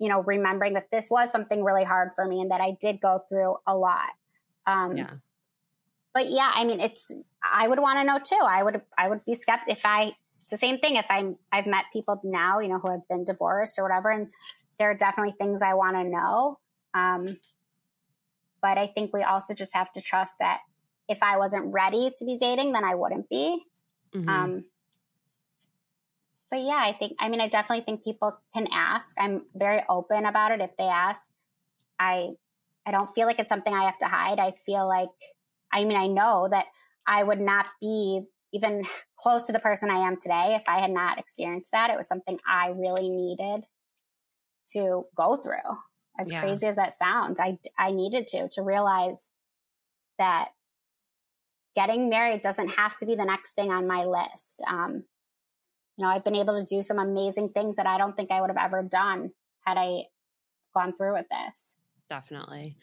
you 0.00 0.08
know, 0.08 0.22
remembering 0.22 0.74
that 0.74 0.88
this 0.90 1.08
was 1.08 1.30
something 1.30 1.62
really 1.62 1.84
hard 1.84 2.10
for 2.16 2.26
me 2.26 2.40
and 2.40 2.50
that 2.50 2.60
I 2.60 2.76
did 2.80 3.00
go 3.00 3.22
through 3.28 3.56
a 3.64 3.76
lot. 3.76 4.10
Um, 4.68 4.96
yeah. 4.96 5.10
But 6.14 6.30
yeah, 6.30 6.50
I 6.54 6.64
mean, 6.64 6.80
it's, 6.80 7.16
I 7.42 7.66
would 7.68 7.78
want 7.78 7.98
to 7.98 8.04
know 8.04 8.18
too. 8.18 8.44
I 8.44 8.62
would, 8.62 8.80
I 8.96 9.08
would 9.08 9.24
be 9.24 9.34
skeptical 9.34 9.72
if 9.72 9.84
I, 9.84 10.12
it's 10.42 10.50
the 10.50 10.56
same 10.56 10.78
thing. 10.78 10.96
If 10.96 11.06
I'm, 11.10 11.36
I've 11.52 11.66
met 11.66 11.84
people 11.92 12.20
now, 12.22 12.60
you 12.60 12.68
know, 12.68 12.78
who 12.78 12.90
have 12.90 13.06
been 13.08 13.24
divorced 13.24 13.78
or 13.78 13.82
whatever, 13.84 14.10
and 14.10 14.28
there 14.78 14.90
are 14.90 14.94
definitely 14.94 15.34
things 15.38 15.62
I 15.62 15.74
want 15.74 15.96
to 15.96 16.04
know. 16.04 16.58
Um, 16.94 17.36
but 18.60 18.78
I 18.78 18.88
think 18.88 19.12
we 19.12 19.22
also 19.22 19.54
just 19.54 19.74
have 19.74 19.92
to 19.92 20.00
trust 20.00 20.36
that 20.40 20.58
if 21.08 21.22
I 21.22 21.36
wasn't 21.36 21.72
ready 21.72 22.10
to 22.18 22.24
be 22.24 22.36
dating, 22.36 22.72
then 22.72 22.84
I 22.84 22.94
wouldn't 22.94 23.28
be. 23.28 23.62
Mm-hmm. 24.14 24.28
Um, 24.28 24.64
but 26.50 26.60
yeah, 26.60 26.82
I 26.82 26.92
think, 26.92 27.12
I 27.20 27.28
mean, 27.28 27.40
I 27.40 27.48
definitely 27.48 27.84
think 27.84 28.02
people 28.02 28.38
can 28.54 28.66
ask. 28.72 29.14
I'm 29.20 29.42
very 29.54 29.82
open 29.88 30.26
about 30.26 30.52
it 30.52 30.60
if 30.60 30.70
they 30.76 30.84
ask. 30.84 31.28
I, 32.00 32.30
I 32.88 32.90
don't 32.90 33.12
feel 33.12 33.26
like 33.26 33.38
it's 33.38 33.50
something 33.50 33.74
I 33.74 33.84
have 33.84 33.98
to 33.98 34.08
hide. 34.08 34.38
I 34.38 34.52
feel 34.64 34.88
like, 34.88 35.08
I 35.72 35.84
mean, 35.84 35.96
I 35.96 36.06
know 36.06 36.48
that 36.50 36.66
I 37.06 37.22
would 37.22 37.40
not 37.40 37.66
be 37.80 38.22
even 38.54 38.84
close 39.18 39.46
to 39.46 39.52
the 39.52 39.58
person 39.58 39.90
I 39.90 40.06
am 40.06 40.16
today 40.20 40.56
if 40.56 40.62
I 40.66 40.80
had 40.80 40.90
not 40.90 41.18
experienced 41.18 41.72
that. 41.72 41.90
It 41.90 41.96
was 41.98 42.08
something 42.08 42.38
I 42.48 42.68
really 42.68 43.10
needed 43.10 43.64
to 44.72 45.04
go 45.16 45.36
through 45.36 45.76
as 46.18 46.32
yeah. 46.32 46.40
crazy 46.40 46.66
as 46.66 46.76
that 46.76 46.92
sounds 46.92 47.40
i 47.40 47.58
i 47.78 47.90
needed 47.90 48.26
to 48.26 48.48
to 48.50 48.62
realize 48.62 49.28
that 50.18 50.48
getting 51.74 52.08
married 52.08 52.42
doesn't 52.42 52.70
have 52.70 52.96
to 52.96 53.06
be 53.06 53.14
the 53.14 53.24
next 53.24 53.52
thing 53.52 53.70
on 53.70 53.86
my 53.86 54.04
list 54.04 54.62
um, 54.68 55.04
you 55.96 56.04
know 56.04 56.10
i've 56.10 56.24
been 56.24 56.36
able 56.36 56.58
to 56.58 56.64
do 56.64 56.82
some 56.82 56.98
amazing 56.98 57.48
things 57.50 57.76
that 57.76 57.86
i 57.86 57.96
don't 57.96 58.16
think 58.16 58.30
i 58.30 58.40
would 58.40 58.50
have 58.50 58.62
ever 58.62 58.82
done 58.82 59.30
had 59.64 59.78
i 59.78 60.02
gone 60.74 60.94
through 60.94 61.14
with 61.14 61.26
this 61.30 61.74
definitely 62.08 62.76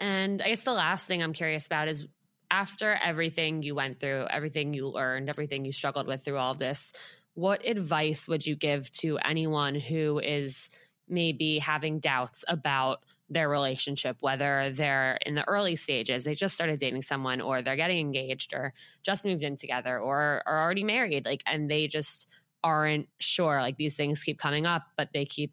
and 0.00 0.42
i 0.42 0.48
guess 0.48 0.62
the 0.64 0.72
last 0.72 1.06
thing 1.06 1.22
i'm 1.22 1.32
curious 1.32 1.66
about 1.66 1.88
is 1.88 2.06
after 2.50 2.98
everything 3.02 3.62
you 3.62 3.74
went 3.74 4.00
through 4.00 4.26
everything 4.30 4.74
you 4.74 4.88
learned 4.88 5.28
everything 5.28 5.64
you 5.64 5.72
struggled 5.72 6.06
with 6.06 6.24
through 6.24 6.38
all 6.38 6.54
this 6.54 6.92
what 7.34 7.66
advice 7.66 8.28
would 8.28 8.46
you 8.46 8.54
give 8.54 8.90
to 8.92 9.18
anyone 9.18 9.74
who 9.74 10.18
is 10.18 10.68
maybe 11.08 11.58
having 11.58 11.98
doubts 11.98 12.44
about 12.48 13.04
their 13.32 13.48
relationship, 13.48 14.18
whether 14.20 14.70
they're 14.74 15.18
in 15.24 15.34
the 15.34 15.46
early 15.48 15.76
stages, 15.76 16.24
they 16.24 16.34
just 16.34 16.54
started 16.54 16.78
dating 16.78 17.02
someone, 17.02 17.40
or 17.40 17.62
they're 17.62 17.76
getting 17.76 17.98
engaged, 17.98 18.52
or 18.52 18.74
just 19.02 19.24
moved 19.24 19.42
in 19.42 19.56
together, 19.56 19.98
or 19.98 20.42
are 20.46 20.62
already 20.62 20.84
married, 20.84 21.24
like, 21.24 21.42
and 21.46 21.70
they 21.70 21.86
just 21.86 22.26
aren't 22.62 23.08
sure. 23.18 23.60
Like 23.60 23.76
these 23.76 23.94
things 23.94 24.22
keep 24.22 24.38
coming 24.38 24.66
up, 24.66 24.82
but 24.96 25.08
they 25.12 25.24
keep 25.24 25.52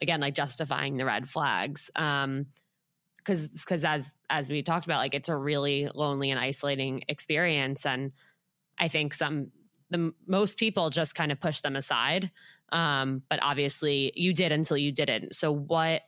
again 0.00 0.20
like 0.20 0.34
justifying 0.34 0.96
the 0.96 1.04
red 1.04 1.28
flags. 1.28 1.90
Um, 1.96 2.46
because 3.18 3.48
because 3.48 3.84
as 3.84 4.16
as 4.30 4.48
we 4.48 4.62
talked 4.62 4.86
about, 4.86 4.98
like 4.98 5.14
it's 5.14 5.28
a 5.28 5.36
really 5.36 5.88
lonely 5.94 6.30
and 6.30 6.40
isolating 6.40 7.02
experience, 7.08 7.84
and 7.84 8.12
I 8.78 8.88
think 8.88 9.12
some 9.12 9.50
the 9.90 10.12
most 10.26 10.58
people 10.58 10.88
just 10.88 11.14
kind 11.14 11.30
of 11.30 11.40
push 11.40 11.60
them 11.60 11.76
aside 11.76 12.30
um, 12.72 13.22
but 13.28 13.38
obviously 13.42 14.12
you 14.14 14.34
did 14.34 14.52
until 14.52 14.76
you 14.76 14.92
didn't. 14.92 15.34
So 15.34 15.52
what 15.52 16.02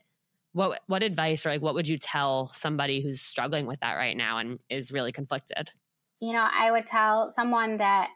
what 0.53 0.81
what 0.87 1.03
advice 1.03 1.47
or 1.47 1.51
like 1.51 1.63
what 1.63 1.75
would 1.75 1.87
you 1.87 1.97
tell 1.97 2.53
somebody 2.55 3.01
who's 3.01 3.21
struggling 3.21 3.67
with 3.67 3.81
that 3.81 3.95
right 3.95 4.17
now 4.17 4.39
and 4.39 4.59
is 4.69 4.93
really 4.93 5.13
conflicted? 5.13 5.71
You 6.21 6.33
know, 6.33 6.47
I 6.51 6.71
would 6.71 6.87
tell 6.87 7.31
someone 7.33 7.79
that 7.79 8.11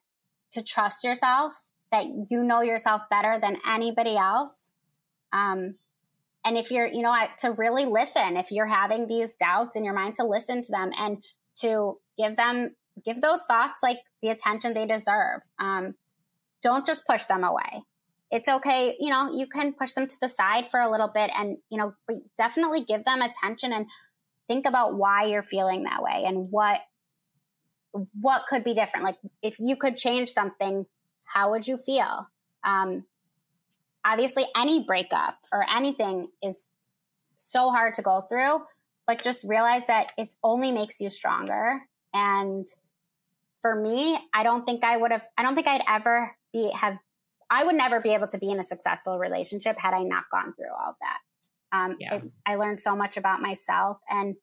to 0.52 0.62
trust 0.62 1.04
yourself, 1.04 1.54
that 1.90 2.04
you 2.04 2.42
know 2.42 2.60
yourself 2.60 3.02
better 3.08 3.38
than 3.40 3.56
anybody 3.66 4.16
else. 4.16 4.70
Um, 5.34 5.74
and 6.46 6.56
if 6.56 6.70
you're, 6.70 6.86
you 6.86 7.02
know, 7.02 7.14
to 7.40 7.52
really 7.52 7.84
listen, 7.84 8.36
if 8.36 8.50
you're 8.50 8.66
having 8.66 9.06
these 9.06 9.34
doubts 9.34 9.76
in 9.76 9.84
your 9.84 9.94
mind, 9.94 10.14
to 10.16 10.24
listen 10.24 10.62
to 10.62 10.70
them 10.70 10.90
and 10.98 11.22
to 11.56 11.98
give 12.16 12.36
them, 12.36 12.76
give 13.04 13.20
those 13.20 13.44
thoughts 13.44 13.82
like 13.82 13.98
the 14.22 14.28
attention 14.28 14.72
they 14.72 14.86
deserve. 14.86 15.40
Um, 15.58 15.94
don't 16.62 16.86
just 16.86 17.06
push 17.06 17.24
them 17.24 17.44
away 17.44 17.84
it's 18.34 18.48
okay. 18.48 18.96
You 18.98 19.10
know, 19.10 19.30
you 19.32 19.46
can 19.46 19.72
push 19.72 19.92
them 19.92 20.08
to 20.08 20.16
the 20.20 20.28
side 20.28 20.68
for 20.68 20.80
a 20.80 20.90
little 20.90 21.06
bit 21.06 21.30
and, 21.38 21.58
you 21.70 21.78
know, 21.78 21.94
definitely 22.36 22.82
give 22.82 23.04
them 23.04 23.22
attention 23.22 23.72
and 23.72 23.86
think 24.48 24.66
about 24.66 24.96
why 24.96 25.26
you're 25.26 25.44
feeling 25.44 25.84
that 25.84 26.02
way 26.02 26.24
and 26.26 26.50
what, 26.50 26.80
what 28.20 28.42
could 28.48 28.64
be 28.64 28.74
different. 28.74 29.04
Like 29.04 29.18
if 29.40 29.56
you 29.60 29.76
could 29.76 29.96
change 29.96 30.30
something, 30.30 30.84
how 31.22 31.52
would 31.52 31.68
you 31.68 31.76
feel? 31.76 32.26
Um, 32.64 33.04
obviously 34.04 34.44
any 34.56 34.84
breakup 34.84 35.38
or 35.52 35.64
anything 35.68 36.28
is 36.42 36.64
so 37.38 37.70
hard 37.70 37.94
to 37.94 38.02
go 38.02 38.22
through, 38.28 38.60
but 39.06 39.22
just 39.22 39.44
realize 39.46 39.86
that 39.86 40.08
it 40.16 40.34
only 40.42 40.72
makes 40.72 41.00
you 41.00 41.10
stronger. 41.10 41.82
And 42.12 42.66
for 43.62 43.74
me, 43.74 44.18
I 44.32 44.42
don't 44.42 44.64
think 44.64 44.84
I 44.84 44.96
would 44.96 45.10
have, 45.10 45.22
I 45.38 45.42
don't 45.42 45.54
think 45.54 45.66
I'd 45.66 45.84
ever 45.88 46.36
be, 46.52 46.70
have 46.72 46.98
I 47.50 47.64
would 47.64 47.74
never 47.76 48.00
be 48.00 48.14
able 48.14 48.26
to 48.28 48.38
be 48.38 48.50
in 48.50 48.58
a 48.58 48.64
successful 48.64 49.18
relationship 49.18 49.76
had 49.78 49.94
I 49.94 50.02
not 50.02 50.24
gone 50.30 50.54
through 50.54 50.70
all 50.70 50.90
of 50.90 50.96
that. 51.00 51.76
Um, 51.76 51.96
yeah. 52.00 52.14
it, 52.14 52.22
I 52.46 52.56
learned 52.56 52.80
so 52.80 52.96
much 52.96 53.16
about 53.16 53.40
myself 53.40 53.98
and 54.08 54.36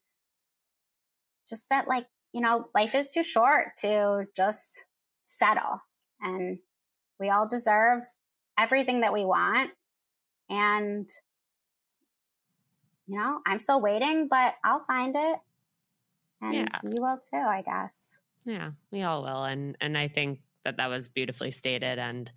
just 1.48 1.68
that, 1.70 1.88
like, 1.88 2.06
you 2.32 2.40
know, 2.40 2.66
life 2.74 2.94
is 2.94 3.12
too 3.12 3.22
short 3.22 3.76
to 3.78 4.24
just 4.36 4.84
settle. 5.24 5.82
And 6.20 6.58
we 7.18 7.28
all 7.30 7.48
deserve 7.48 8.02
everything 8.58 9.00
that 9.00 9.12
we 9.12 9.24
want. 9.24 9.70
And, 10.50 11.08
you 13.06 13.18
know, 13.18 13.40
I'm 13.46 13.58
still 13.58 13.80
waiting, 13.80 14.28
but 14.28 14.54
I'll 14.64 14.84
find 14.84 15.14
it. 15.16 15.38
And 16.40 16.54
yeah. 16.54 16.66
you 16.82 17.00
will 17.00 17.18
too, 17.18 17.36
I 17.36 17.62
guess. 17.62 18.18
Yeah, 18.44 18.72
we 18.90 19.02
all 19.02 19.22
will. 19.22 19.44
And, 19.44 19.76
and 19.80 19.96
I 19.96 20.08
think 20.08 20.40
that 20.64 20.76
that 20.76 20.88
was 20.88 21.08
beautifully 21.08 21.50
stated. 21.50 21.98
And, 21.98 22.30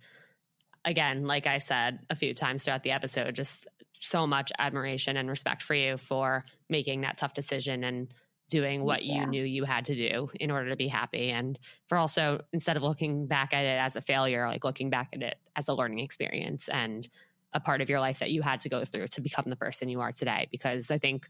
again, 0.84 1.26
like 1.26 1.46
I 1.46 1.58
said 1.58 1.98
a 2.08 2.14
few 2.14 2.32
times 2.32 2.62
throughout 2.62 2.84
the 2.84 2.92
episode, 2.92 3.34
just 3.34 3.66
so 4.00 4.26
much 4.26 4.52
admiration 4.58 5.16
and 5.16 5.28
respect 5.28 5.62
for 5.62 5.74
you 5.74 5.96
for 5.96 6.44
making 6.68 7.00
that 7.00 7.18
tough 7.18 7.34
decision 7.34 7.82
and 7.82 8.08
doing 8.48 8.84
what 8.84 9.04
yeah. 9.04 9.20
you 9.20 9.26
knew 9.26 9.44
you 9.44 9.64
had 9.64 9.86
to 9.86 9.94
do 9.94 10.30
in 10.38 10.50
order 10.50 10.70
to 10.70 10.76
be 10.76 10.88
happy. 10.88 11.30
And 11.30 11.58
for 11.88 11.98
also, 11.98 12.42
instead 12.52 12.76
of 12.76 12.82
looking 12.82 13.26
back 13.26 13.52
at 13.52 13.64
it 13.64 13.78
as 13.78 13.96
a 13.96 14.00
failure, 14.00 14.46
like 14.46 14.64
looking 14.64 14.90
back 14.90 15.08
at 15.12 15.22
it 15.22 15.38
as 15.56 15.68
a 15.68 15.74
learning 15.74 15.98
experience 16.00 16.68
and 16.68 17.08
a 17.52 17.60
part 17.60 17.80
of 17.80 17.88
your 17.88 18.00
life 18.00 18.20
that 18.20 18.30
you 18.30 18.42
had 18.42 18.60
to 18.60 18.68
go 18.68 18.84
through 18.84 19.06
to 19.08 19.20
become 19.20 19.46
the 19.48 19.56
person 19.56 19.88
you 19.88 20.00
are 20.00 20.12
today. 20.12 20.46
Because 20.50 20.90
I 20.90 20.98
think 20.98 21.28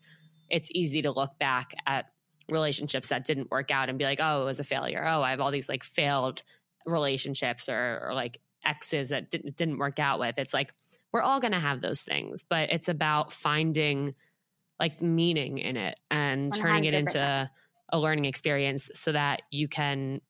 it's 0.51 0.71
easy 0.73 1.03
to 1.03 1.11
look 1.11 1.39
back 1.39 1.75
at 1.87 2.07
relationships 2.49 3.09
that 3.09 3.27
didn't 3.27 3.51
work 3.51 3.71
out 3.71 3.89
and 3.89 3.99
be 3.99 4.05
like, 4.05 4.21
oh, 4.21 4.43
it 4.43 4.45
was 4.45 4.61
a 4.61 4.65
failure. 4.65 5.05
Oh, 5.07 5.23
I 5.23 5.31
have 5.31 5.41
all 5.41 5.51
these 5.51 5.69
like 5.69 5.85
failed 5.85 6.43
relationships 6.85 7.69
or, 7.69 8.01
or 8.05 8.15
like 8.15 8.41
exes 8.65 9.09
that 9.09 9.31
didn't, 9.31 9.57
didn't 9.57 9.79
work 9.79 9.99
out 9.99 10.21
with. 10.21 10.39
It's 10.39 10.55
like 10.55 10.73
we're 11.13 11.23
all 11.23 11.41
going 11.41 11.53
to 11.53 11.61
have 11.61 11.81
those 11.81 12.03
things, 12.03 12.45
but 12.49 12.71
it's 12.71 12.89
about 12.89 13.33
finding 13.33 14.15
like 14.79 15.01
meaning 15.01 15.59
in 15.59 15.77
it 15.77 15.99
and 16.11 16.53
100%. 16.53 16.57
turning 16.57 16.85
it 16.85 16.95
into 16.95 17.51
a 17.93 17.99
learning 17.99 18.25
experience 18.25 18.91
so 18.95 19.13
that 19.13 19.43
you 19.51 19.69
can 19.69 20.21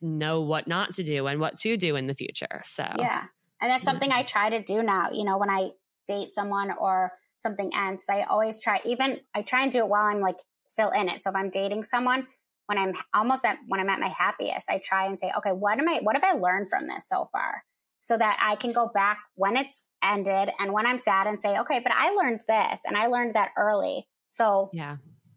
know 0.00 0.42
what 0.42 0.68
not 0.68 0.92
to 0.94 1.02
do 1.02 1.26
and 1.26 1.40
what 1.40 1.56
to 1.58 1.76
do 1.76 1.96
in 1.96 2.06
the 2.06 2.14
future. 2.14 2.62
So, 2.64 2.86
yeah. 2.98 3.24
And 3.60 3.70
that's 3.70 3.84
something 3.84 4.10
I 4.10 4.22
mm-hmm. 4.22 4.26
try 4.26 4.50
to 4.50 4.62
do 4.62 4.82
now. 4.82 5.10
You 5.10 5.24
know, 5.24 5.38
when 5.38 5.50
I 5.50 5.70
date 6.06 6.34
someone 6.34 6.70
or 6.78 7.12
something 7.38 7.70
ends, 7.74 8.04
I 8.10 8.22
always 8.22 8.60
try, 8.60 8.80
even 8.84 9.20
I 9.34 9.42
try 9.42 9.62
and 9.62 9.72
do 9.72 9.78
it 9.78 9.88
while 9.88 10.04
I'm 10.04 10.20
like 10.20 10.36
still 10.64 10.90
in 10.90 11.08
it. 11.08 11.22
So 11.22 11.30
if 11.30 11.36
I'm 11.36 11.50
dating 11.50 11.84
someone, 11.84 12.26
when 12.66 12.78
I'm 12.78 12.94
almost 13.14 13.44
at 13.44 13.58
when 13.68 13.80
I'm 13.80 13.88
at 13.90 14.00
my 14.00 14.08
happiest, 14.08 14.70
I 14.70 14.80
try 14.82 15.06
and 15.06 15.18
say, 15.18 15.30
okay, 15.38 15.52
what 15.52 15.78
am 15.78 15.88
I 15.88 16.00
what 16.02 16.16
have 16.16 16.24
I 16.24 16.32
learned 16.32 16.68
from 16.68 16.86
this 16.86 17.06
so 17.08 17.28
far? 17.30 17.62
So 18.04 18.18
that 18.18 18.38
I 18.42 18.56
can 18.56 18.72
go 18.72 18.90
back 18.92 19.18
when 19.34 19.56
it's 19.56 19.84
ended 20.02 20.50
and 20.58 20.74
when 20.74 20.84
I'm 20.84 20.98
sad 20.98 21.26
and 21.26 21.40
say, 21.40 21.58
okay, 21.60 21.80
but 21.80 21.90
I 21.90 22.10
learned 22.10 22.40
this 22.46 22.80
and 22.84 22.98
I 22.98 23.06
learned 23.06 23.34
that 23.34 23.50
early. 23.56 24.06
So 24.28 24.68
yeah, 24.74 24.96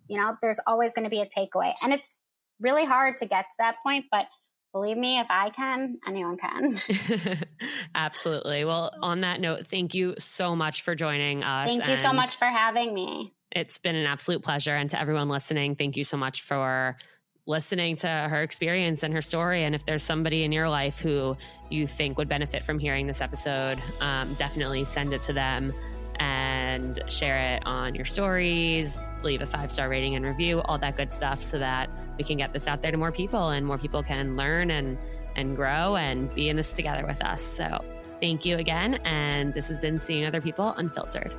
you 0.09 0.17
know, 0.17 0.35
there's 0.41 0.59
always 0.67 0.93
going 0.93 1.05
to 1.05 1.09
be 1.09 1.21
a 1.21 1.25
takeaway. 1.25 1.73
And 1.81 1.93
it's 1.93 2.19
really 2.59 2.85
hard 2.85 3.17
to 3.17 3.25
get 3.25 3.45
to 3.51 3.55
that 3.59 3.75
point, 3.83 4.05
but 4.11 4.27
believe 4.73 4.97
me, 4.97 5.19
if 5.19 5.27
I 5.29 5.49
can, 5.49 5.97
anyone 6.07 6.37
can. 6.37 6.79
Absolutely. 7.95 8.65
Well, 8.65 8.91
on 9.01 9.21
that 9.21 9.39
note, 9.39 9.67
thank 9.67 9.93
you 9.93 10.15
so 10.19 10.55
much 10.55 10.81
for 10.81 10.95
joining 10.95 11.43
us. 11.43 11.69
Thank 11.69 11.87
you 11.87 11.95
so 11.95 12.13
much 12.13 12.35
for 12.35 12.45
having 12.45 12.93
me. 12.93 13.33
It's 13.51 13.77
been 13.77 13.95
an 13.95 14.05
absolute 14.05 14.43
pleasure. 14.43 14.75
And 14.75 14.89
to 14.89 14.99
everyone 14.99 15.29
listening, 15.29 15.75
thank 15.75 15.95
you 15.95 16.03
so 16.03 16.17
much 16.17 16.41
for 16.41 16.95
listening 17.47 17.95
to 17.95 18.07
her 18.07 18.43
experience 18.43 19.03
and 19.03 19.13
her 19.13 19.21
story. 19.21 19.63
And 19.63 19.73
if 19.73 19.85
there's 19.85 20.03
somebody 20.03 20.43
in 20.43 20.51
your 20.51 20.69
life 20.69 20.99
who 20.99 21.35
you 21.69 21.87
think 21.87 22.17
would 22.17 22.29
benefit 22.29 22.63
from 22.63 22.77
hearing 22.77 23.07
this 23.07 23.21
episode, 23.21 23.81
um, 24.01 24.33
definitely 24.35 24.85
send 24.85 25.13
it 25.13 25.21
to 25.21 25.33
them 25.33 25.73
and 26.19 27.01
share 27.07 27.55
it 27.55 27.63
on 27.65 27.95
your 27.95 28.05
stories, 28.05 28.99
leave 29.23 29.41
a 29.41 29.45
five 29.45 29.71
star 29.71 29.87
rating 29.89 30.15
and 30.15 30.25
review, 30.25 30.61
all 30.65 30.77
that 30.77 30.97
good 30.97 31.13
stuff, 31.13 31.41
so 31.41 31.57
that 31.57 31.89
we 32.17 32.23
can 32.23 32.37
get 32.37 32.53
this 32.53 32.67
out 32.67 32.81
there 32.81 32.91
to 32.91 32.97
more 32.97 33.11
people 33.11 33.49
and 33.49 33.65
more 33.65 33.77
people 33.77 34.03
can 34.03 34.35
learn 34.35 34.71
and 34.71 34.97
and 35.35 35.55
grow 35.55 35.95
and 35.95 36.33
be 36.33 36.49
in 36.49 36.57
this 36.57 36.71
together 36.71 37.05
with 37.05 37.23
us. 37.23 37.41
So 37.41 37.83
thank 38.19 38.43
you 38.43 38.57
again. 38.57 38.95
And 39.05 39.53
this 39.53 39.67
has 39.67 39.77
been 39.77 39.99
Seeing 39.99 40.25
Other 40.25 40.41
People 40.41 40.73
Unfiltered. 40.77 41.33